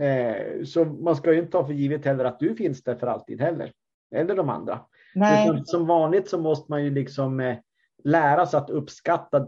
Eh, 0.00 0.64
så 0.64 0.84
man 0.84 1.16
ska 1.16 1.32
ju 1.32 1.38
inte 1.38 1.52
ta 1.52 1.66
för 1.66 1.72
givet 1.72 2.04
heller 2.04 2.24
att 2.24 2.40
du 2.40 2.56
finns 2.56 2.82
där 2.82 2.94
för 2.94 3.06
alltid 3.06 3.40
heller. 3.40 3.72
Eller 4.14 4.36
de 4.36 4.48
andra. 4.48 4.80
Nej. 5.14 5.62
som 5.64 5.86
vanligt 5.86 6.28
så 6.28 6.38
måste 6.38 6.72
man 6.72 6.84
ju 6.84 6.90
liksom 6.90 7.40
eh, 7.40 7.56
lära 8.04 8.46
sig 8.46 8.58
att 8.58 8.70
uppskatta 8.70 9.46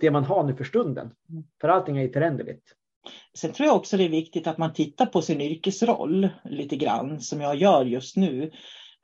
det 0.00 0.10
man 0.10 0.24
har 0.24 0.44
nu 0.44 0.56
för 0.56 0.64
stunden. 0.64 1.10
Mm. 1.30 1.44
För 1.60 1.68
allting 1.68 1.96
är 1.98 2.02
ju 2.02 2.12
föränderligt. 2.12 2.72
Sen 3.38 3.52
tror 3.52 3.66
jag 3.66 3.76
också 3.76 3.96
det 3.96 4.04
är 4.04 4.08
viktigt 4.08 4.46
att 4.46 4.58
man 4.58 4.72
tittar 4.72 5.06
på 5.06 5.22
sin 5.22 5.40
yrkesroll 5.40 6.28
lite 6.44 6.76
grann 6.76 7.20
som 7.20 7.40
jag 7.40 7.56
gör 7.56 7.84
just 7.84 8.16
nu. 8.16 8.50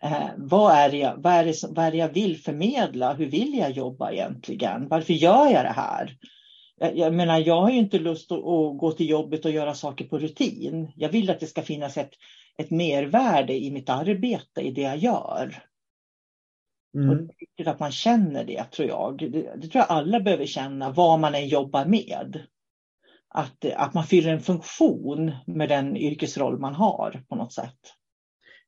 Eh, 0.02 0.28
vad, 0.36 0.72
är 0.72 0.92
jag, 0.92 1.16
vad, 1.16 1.32
är 1.32 1.44
det, 1.44 1.54
vad 1.70 1.84
är 1.84 1.90
det 1.90 1.96
jag 1.96 2.12
vill 2.12 2.36
förmedla? 2.36 3.12
Hur 3.12 3.26
vill 3.26 3.58
jag 3.58 3.70
jobba 3.70 4.12
egentligen? 4.12 4.88
Varför 4.88 5.12
gör 5.12 5.46
jag 5.50 5.64
det 5.64 5.72
här? 5.76 6.16
Jag 6.94 7.14
menar, 7.14 7.38
jag 7.38 7.60
har 7.60 7.70
ju 7.70 7.78
inte 7.78 7.98
lust 7.98 8.32
att, 8.32 8.38
att, 8.38 8.78
gå 8.78 8.92
till 8.92 9.08
jobbet 9.08 9.44
och 9.44 9.50
göra 9.50 9.74
saker 9.74 10.04
på 10.04 10.18
rutin. 10.18 10.92
Jag 10.96 11.08
vill 11.08 11.30
att 11.30 11.40
det 11.40 11.46
ska 11.46 11.62
finnas 11.62 11.96
ett, 11.96 12.10
ett 12.58 12.70
mervärde 12.70 13.54
i 13.54 13.70
mitt 13.70 13.90
arbete, 13.90 14.60
i 14.60 14.70
det 14.70 14.82
jag 14.82 14.96
gör. 14.96 15.62
Mm. 16.94 17.10
Och 17.10 17.16
det 17.16 17.22
är 17.22 17.38
viktigt 17.38 17.68
att 17.68 17.80
man 17.80 17.92
känner 17.92 18.44
det, 18.44 18.64
tror 18.64 18.88
jag. 18.88 19.18
Det, 19.18 19.28
det, 19.28 19.68
tror 19.68 19.76
jag 19.80 19.86
alla 19.88 20.20
behöver 20.20 20.46
känna, 20.46 20.90
vad 20.90 21.20
man 21.20 21.34
än 21.34 21.48
jobbar 21.48 21.84
med. 21.84 22.46
Att, 23.28 23.64
att 23.64 23.94
man 23.94 24.04
fyller 24.04 24.32
en 24.32 24.40
funktion 24.40 25.32
med 25.46 25.68
den 25.68 25.96
yrkesroll 25.96 26.58
man 26.58 26.74
har 26.74 27.22
på 27.28 27.34
något 27.34 27.52
sätt. 27.52 27.78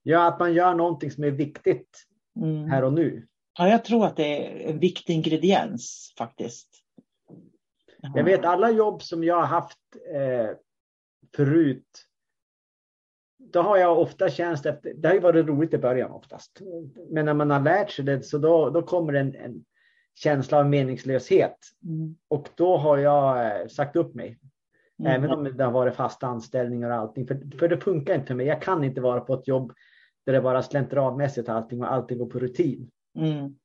Ja, 0.02 0.26
att 0.28 0.38
man 0.38 0.54
gör 0.54 0.74
någonting 0.74 1.10
som 1.10 1.24
är 1.24 1.30
viktigt 1.30 2.06
mm. 2.36 2.70
här 2.70 2.84
och 2.84 2.92
nu. 2.92 3.26
Ja, 3.58 3.68
jag 3.68 3.84
tror 3.84 4.06
att 4.06 4.16
det 4.16 4.46
är 4.46 4.70
en 4.70 4.78
viktig 4.78 5.14
ingrediens 5.14 6.14
faktiskt. 6.18 6.68
Jag 8.14 8.24
vet 8.24 8.44
alla 8.44 8.70
jobb 8.70 9.02
som 9.02 9.24
jag 9.24 9.36
har 9.36 9.46
haft 9.46 9.78
eh, 10.14 10.56
förut 11.36 12.06
då 13.54 13.62
har 13.62 13.76
jag 13.76 13.98
ofta 13.98 14.30
känt 14.30 14.66
efter, 14.66 14.94
det 14.94 15.08
har 15.08 15.14
ju 15.14 15.20
varit 15.20 15.46
roligt 15.46 15.74
i 15.74 15.78
början 15.78 16.10
oftast, 16.10 16.60
men 17.10 17.24
när 17.24 17.34
man 17.34 17.50
har 17.50 17.60
lärt 17.60 17.90
sig 17.90 18.04
det 18.04 18.22
så 18.22 18.38
då, 18.38 18.70
då 18.70 18.82
kommer 18.82 19.12
en, 19.12 19.34
en 19.34 19.64
känsla 20.14 20.58
av 20.58 20.68
meningslöshet. 20.68 21.56
Mm. 21.84 22.16
Och 22.28 22.48
då 22.54 22.76
har 22.76 22.98
jag 22.98 23.46
eh, 23.46 23.66
sagt 23.68 23.96
upp 23.96 24.14
mig. 24.14 24.38
Mm. 24.98 25.12
Även 25.12 25.30
om 25.30 25.56
det 25.56 25.64
har 25.64 25.72
varit 25.72 25.94
fasta 25.94 26.26
anställningar 26.26 26.90
och 26.90 26.96
allting. 26.96 27.26
För, 27.26 27.58
för 27.58 27.68
det 27.68 27.80
funkar 27.80 28.14
inte 28.14 28.26
för 28.26 28.34
mig. 28.34 28.46
Jag 28.46 28.62
kan 28.62 28.84
inte 28.84 29.00
vara 29.00 29.20
på 29.20 29.34
ett 29.34 29.48
jobb 29.48 29.72
där 30.26 30.32
det 30.32 30.40
bara 30.40 30.62
slentrianmässigt 30.62 31.48
allting 31.48 31.82
och 31.82 31.92
allting 31.92 32.18
går 32.18 32.26
på 32.26 32.38
rutin. 32.38 32.90
Mm. 33.18 33.56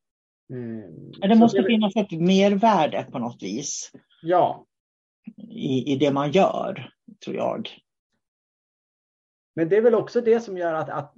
Mm. 0.50 1.12
Det 1.22 1.36
måste 1.36 1.62
det... 1.62 1.68
finnas 1.68 1.96
ett 1.96 2.12
mervärde 2.12 3.08
på 3.12 3.20
något 3.20 3.44
vis. 3.44 3.92
Ja. 4.22 4.66
I, 5.50 5.94
I 5.94 5.96
det 5.96 6.12
man 6.12 6.32
gör, 6.32 6.92
tror 7.26 7.36
jag. 7.36 7.70
Men 9.60 9.70
det 9.70 9.78
är 9.78 9.82
väl 9.82 9.96
också 9.96 10.22
det 10.22 10.40
som 10.40 10.58
gör, 10.58 10.74
att, 10.74 10.90
att, 10.90 11.14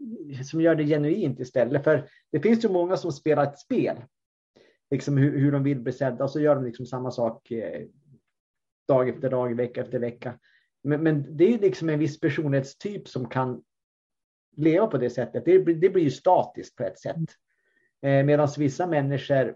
som 0.46 0.62
gör 0.62 0.76
det 0.76 0.86
genuint 0.86 1.40
istället. 1.40 1.84
För 1.84 2.10
det 2.32 2.40
finns 2.40 2.66
ju 2.66 2.70
många 2.70 2.98
som 2.98 3.12
spelar 3.12 3.44
ett 3.44 3.60
spel. 3.60 3.98
Liksom 4.92 5.18
hur, 5.18 5.40
hur 5.40 5.52
de 5.52 5.64
vill 5.64 5.80
bli 5.80 5.94
sedda 5.94 6.24
och 6.24 6.32
så 6.32 6.40
gör 6.40 6.56
de 6.56 6.66
liksom 6.66 6.86
samma 6.86 7.12
sak 7.12 7.52
eh, 7.52 7.88
dag 8.88 9.10
efter 9.10 9.30
dag, 9.30 9.56
vecka 9.56 9.82
efter 9.82 10.00
vecka. 10.00 10.40
Men, 10.84 11.04
men 11.04 11.38
det 11.38 11.54
är 11.54 11.60
liksom 11.60 11.90
en 11.90 12.00
viss 12.00 12.20
personlighetstyp 12.20 13.08
som 13.08 13.30
kan 13.30 13.64
leva 14.58 14.88
på 14.88 14.98
det 14.98 15.10
sättet. 15.10 15.46
Det, 15.46 15.58
det 15.58 15.90
blir 15.90 16.04
ju 16.04 16.12
statiskt 16.12 16.76
på 16.76 16.84
ett 16.84 17.00
sätt. 17.00 17.30
Eh, 18.02 18.24
Medan 18.26 18.48
vissa 18.58 18.88
människor 18.88 19.56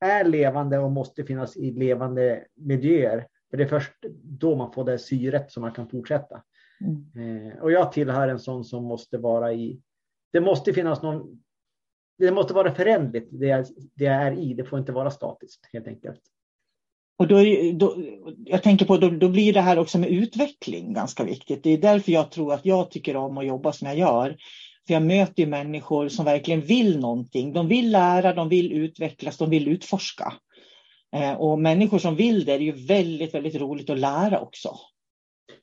är 0.00 0.24
levande 0.24 0.78
och 0.78 0.92
måste 0.92 1.24
finnas 1.24 1.56
i 1.56 1.70
levande 1.70 2.44
miljöer. 2.54 3.26
För 3.50 3.56
det 3.56 3.64
är 3.64 3.68
först 3.68 3.94
då 4.22 4.56
man 4.56 4.72
får 4.72 4.84
det 4.84 4.98
syret 4.98 5.52
som 5.52 5.60
man 5.60 5.72
kan 5.72 5.88
fortsätta. 5.88 6.42
Mm. 6.80 7.46
Eh, 7.46 7.58
och 7.62 7.72
jag 7.72 7.92
tillhör 7.92 8.28
en 8.28 8.38
sån 8.38 8.64
som 8.64 8.84
måste 8.84 9.18
vara 9.18 9.52
i, 9.52 9.80
det 10.32 10.40
måste 10.40 10.72
finnas 10.72 11.02
någon, 11.02 11.42
det 12.18 12.32
måste 12.32 12.54
vara 12.54 12.74
förändligt 12.74 13.28
det 13.30 13.46
jag, 13.46 13.66
det 13.94 14.04
jag 14.04 14.14
är 14.14 14.32
i, 14.38 14.54
det 14.54 14.64
får 14.64 14.78
inte 14.78 14.92
vara 14.92 15.10
statiskt 15.10 15.68
helt 15.72 15.88
enkelt. 15.88 16.20
Och 17.18 17.28
då, 17.28 17.36
då, 17.74 17.96
jag 18.44 18.62
tänker 18.62 18.86
på 18.86 18.96
då, 18.96 19.10
då 19.10 19.28
blir 19.28 19.52
det 19.52 19.60
här 19.60 19.78
också 19.78 19.98
med 19.98 20.10
utveckling 20.10 20.92
ganska 20.92 21.24
viktigt. 21.24 21.62
Det 21.62 21.70
är 21.70 21.78
därför 21.78 22.12
jag 22.12 22.30
tror 22.30 22.52
att 22.52 22.66
jag 22.66 22.90
tycker 22.90 23.16
om 23.16 23.38
att 23.38 23.46
jobba 23.46 23.72
som 23.72 23.88
jag 23.88 23.98
gör. 23.98 24.36
För 24.86 24.94
jag 24.94 25.02
möter 25.02 25.42
ju 25.42 25.48
människor 25.48 26.08
som 26.08 26.24
verkligen 26.24 26.60
vill 26.60 27.00
någonting. 27.00 27.52
De 27.52 27.68
vill 27.68 27.90
lära, 27.92 28.34
de 28.34 28.48
vill 28.48 28.72
utvecklas, 28.72 29.36
de 29.36 29.50
vill 29.50 29.68
utforska. 29.68 30.32
Eh, 31.16 31.32
och 31.32 31.58
människor 31.58 31.98
som 31.98 32.16
vill 32.16 32.44
det, 32.44 32.58
det 32.58 32.64
är 32.64 32.76
ju 32.76 32.86
väldigt, 32.86 33.34
väldigt 33.34 33.54
roligt 33.54 33.90
att 33.90 33.98
lära 33.98 34.40
också. 34.40 34.76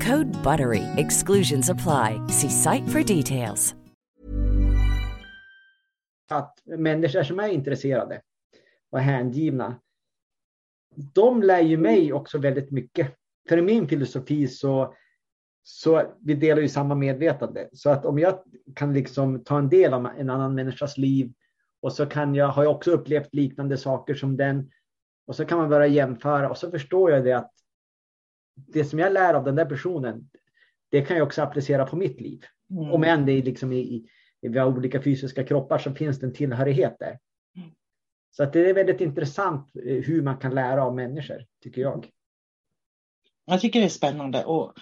Code 0.00 0.30
BUTTERY. 0.42 0.84
Exclusions 0.96 1.68
apply. 1.68 2.20
See 2.28 2.50
site 2.50 2.88
for 2.88 3.02
details. 3.02 3.74
att 6.30 6.62
människor 6.64 7.22
som 7.22 7.40
är 7.40 7.48
intresserade 7.48 8.20
och 8.90 9.00
hängivna, 9.00 9.80
de 11.14 11.42
lär 11.42 11.60
ju 11.60 11.76
mig 11.76 12.12
också 12.12 12.38
väldigt 12.38 12.70
mycket. 12.70 13.14
För 13.48 13.58
i 13.58 13.62
min 13.62 13.88
filosofi 13.88 14.48
så, 14.48 14.94
så 15.62 16.02
vi 16.20 16.34
delar 16.34 16.62
ju 16.62 16.68
samma 16.68 16.94
medvetande. 16.94 17.68
Så 17.72 17.90
att 17.90 18.04
om 18.04 18.18
jag 18.18 18.38
kan 18.74 18.92
liksom 18.92 19.44
ta 19.44 19.58
en 19.58 19.68
del 19.68 19.94
av 19.94 20.06
en 20.06 20.30
annan 20.30 20.54
människas 20.54 20.98
liv 20.98 21.32
och 21.82 21.92
så 21.92 22.06
kan 22.06 22.34
jag, 22.34 22.48
har 22.48 22.64
jag 22.64 22.74
också 22.74 22.90
upplevt 22.90 23.34
liknande 23.34 23.76
saker 23.76 24.14
som 24.14 24.36
den 24.36 24.70
och 25.26 25.36
så 25.36 25.44
kan 25.44 25.58
man 25.58 25.68
börja 25.68 25.86
jämföra 25.86 26.50
och 26.50 26.58
så 26.58 26.70
förstår 26.70 27.10
jag 27.10 27.24
det 27.24 27.32
att 27.32 27.52
det 28.68 28.84
som 28.84 28.98
jag 28.98 29.12
lär 29.12 29.34
av 29.34 29.44
den 29.44 29.54
där 29.54 29.64
personen, 29.64 30.30
det 30.90 31.02
kan 31.02 31.16
jag 31.16 31.26
också 31.26 31.42
applicera 31.42 31.86
på 31.86 31.96
mitt 31.96 32.20
liv. 32.20 32.44
Mm. 32.70 32.92
Om 32.92 33.04
än 33.04 33.26
det 33.26 33.32
är 33.32 33.42
liksom 33.42 33.72
i, 33.72 34.08
vi 34.40 34.58
har 34.58 34.66
olika 34.66 35.02
fysiska 35.02 35.44
kroppar 35.44 35.78
så 35.78 35.94
finns 35.94 36.20
det 36.20 36.26
en 36.26 36.34
tillhörighet 36.34 36.96
där. 36.98 37.18
Mm. 37.56 37.70
Så 38.30 38.42
att 38.42 38.52
det 38.52 38.70
är 38.70 38.74
väldigt 38.74 39.00
intressant 39.00 39.76
eh, 39.76 40.04
hur 40.04 40.22
man 40.22 40.36
kan 40.36 40.54
lära 40.54 40.84
av 40.84 40.94
människor, 40.94 41.46
tycker 41.62 41.80
jag. 41.80 42.08
Jag 43.44 43.60
tycker 43.60 43.80
det 43.80 43.86
är 43.86 43.90
spännande. 43.90 44.44
Och 44.44 44.72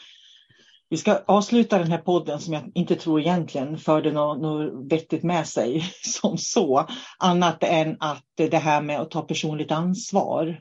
vi 0.90 0.96
ska 0.96 1.22
avsluta 1.26 1.78
den 1.78 1.90
här 1.90 1.98
podden 1.98 2.40
som 2.40 2.54
jag 2.54 2.72
inte 2.74 2.94
tror 2.94 3.20
egentligen 3.20 3.78
förde 3.78 4.12
något, 4.12 4.40
något 4.40 4.92
vettigt 4.92 5.22
med 5.22 5.46
sig 5.46 5.82
som 6.02 6.38
så. 6.38 6.86
Annat 7.18 7.62
än 7.62 7.96
att 8.00 8.24
det 8.36 8.58
här 8.58 8.82
med 8.82 9.00
att 9.00 9.10
ta 9.10 9.22
personligt 9.22 9.70
ansvar. 9.70 10.60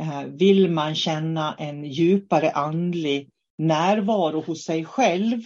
Eh, 0.00 0.24
vill 0.24 0.70
man 0.70 0.94
känna 0.94 1.54
en 1.54 1.84
djupare 1.84 2.50
andlig 2.50 3.30
närvaro 3.58 4.40
hos 4.40 4.64
sig 4.64 4.84
själv, 4.84 5.40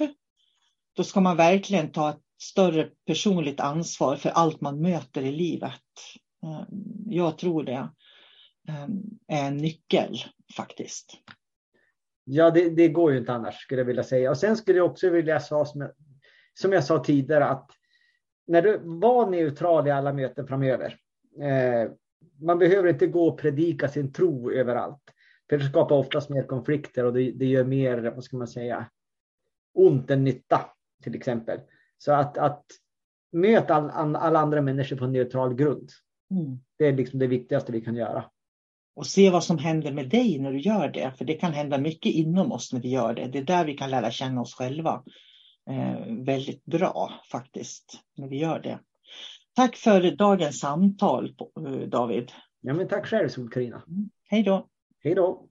då 0.96 1.05
ska 1.05 1.20
man 1.20 1.36
verkligen 1.36 1.92
ta 1.92 2.11
ett 2.11 2.20
större 2.42 2.88
personligt 3.07 3.61
ansvar 3.61 4.16
för 4.16 4.30
allt 4.30 4.61
man 4.61 4.80
möter 4.80 5.22
i 5.22 5.32
livet. 5.32 5.82
Eh, 6.42 6.62
jag 7.07 7.38
tror 7.38 7.62
det 7.62 7.88
eh, 8.68 8.88
är 9.28 9.46
en 9.46 9.57
nyckel 9.57 10.18
faktiskt. 10.57 11.12
Ja, 12.24 12.50
det, 12.50 12.70
det, 12.70 12.88
går 12.88 13.12
ju 13.12 13.18
inte 13.18 13.32
annars 13.32 13.55
skulle 13.55 13.80
jag 13.80 13.86
vilja 13.86 14.05
säga. 14.05 14.30
Och 14.30 14.38
sen 14.38 14.57
skulle 14.57 14.78
jag 14.78 14.90
också 14.90 15.11
vilja 15.11 15.40
säga 15.40 15.64
som 15.64 15.80
jag, 15.80 15.90
som 16.55 16.72
jag 16.72 16.84
sa 16.84 17.05
tidigare 17.05 17.44
att 17.44 17.70
när 18.46 18.62
du 18.62 18.80
var 18.84 19.30
neutral 19.30 19.86
i 19.86 19.90
alla 19.90 20.12
möten 20.12 20.46
framöver. 20.46 20.96
Eh, 21.40 21.90
man 22.40 22.58
behöver 22.58 22.88
inte 22.88 23.06
gå 23.06 23.28
och 23.28 23.38
predika 23.38 23.88
sin 23.88 24.12
tro 24.12 24.50
överallt. 24.50 25.02
För 25.50 25.58
det 25.58 25.64
skapar 25.64 25.96
oftast 25.96 26.30
mer 26.30 26.42
konflikter 26.42 27.04
och 27.04 27.12
det, 27.12 27.30
det 27.30 27.46
gör 27.46 27.64
mer, 27.64 28.12
vad 28.14 28.24
ska 28.24 28.36
man 28.36 28.48
säga, 28.48 28.90
ont 29.74 30.10
än 30.10 30.24
nytta 30.24 30.60
till 31.02 31.14
exempel. 31.14 31.60
Så 31.98 32.12
att, 32.12 32.38
att 32.38 32.64
möta 33.32 33.74
alla 33.74 34.18
all 34.18 34.36
andra 34.36 34.62
människor 34.62 34.96
på 34.96 35.04
en 35.04 35.12
neutral 35.12 35.54
grund. 35.54 35.90
Mm. 36.30 36.58
Det 36.78 36.86
är 36.86 36.92
liksom 36.92 37.18
det 37.18 37.26
viktigaste 37.26 37.72
vi 37.72 37.80
kan 37.80 37.96
göra. 37.96 38.24
Och 38.96 39.06
se 39.06 39.30
vad 39.30 39.44
som 39.44 39.58
händer 39.58 39.92
med 39.92 40.08
dig 40.08 40.38
när 40.38 40.52
du 40.52 40.60
gör 40.60 40.88
det. 40.88 41.12
För 41.18 41.24
det 41.24 41.34
kan 41.34 41.52
hända 41.52 41.78
mycket 41.78 42.12
inom 42.12 42.52
oss 42.52 42.72
när 42.72 42.80
vi 42.80 42.88
gör 42.88 43.14
det. 43.14 43.26
Det 43.26 43.38
är 43.38 43.44
där 43.44 43.64
vi 43.64 43.74
kan 43.74 43.90
lära 43.90 44.10
känna 44.10 44.40
oss 44.40 44.54
själva. 44.54 45.04
Eh, 45.70 46.24
väldigt 46.24 46.64
bra 46.64 47.12
faktiskt, 47.30 48.00
när 48.16 48.28
vi 48.28 48.38
gör 48.38 48.60
det. 48.60 48.78
Tack 49.57 49.76
för 49.76 50.16
dagens 50.16 50.61
samtal, 50.61 51.34
eh, 51.66 51.88
David. 51.88 52.32
Ja, 52.61 52.74
men 52.74 52.88
tack 52.88 53.07
själv, 53.07 53.28
Sol-Carina. 53.28 53.82
Mm. 53.88 54.11
Hej 54.28 54.42
då. 54.42 54.68
Hej 55.00 55.14
då. 55.14 55.48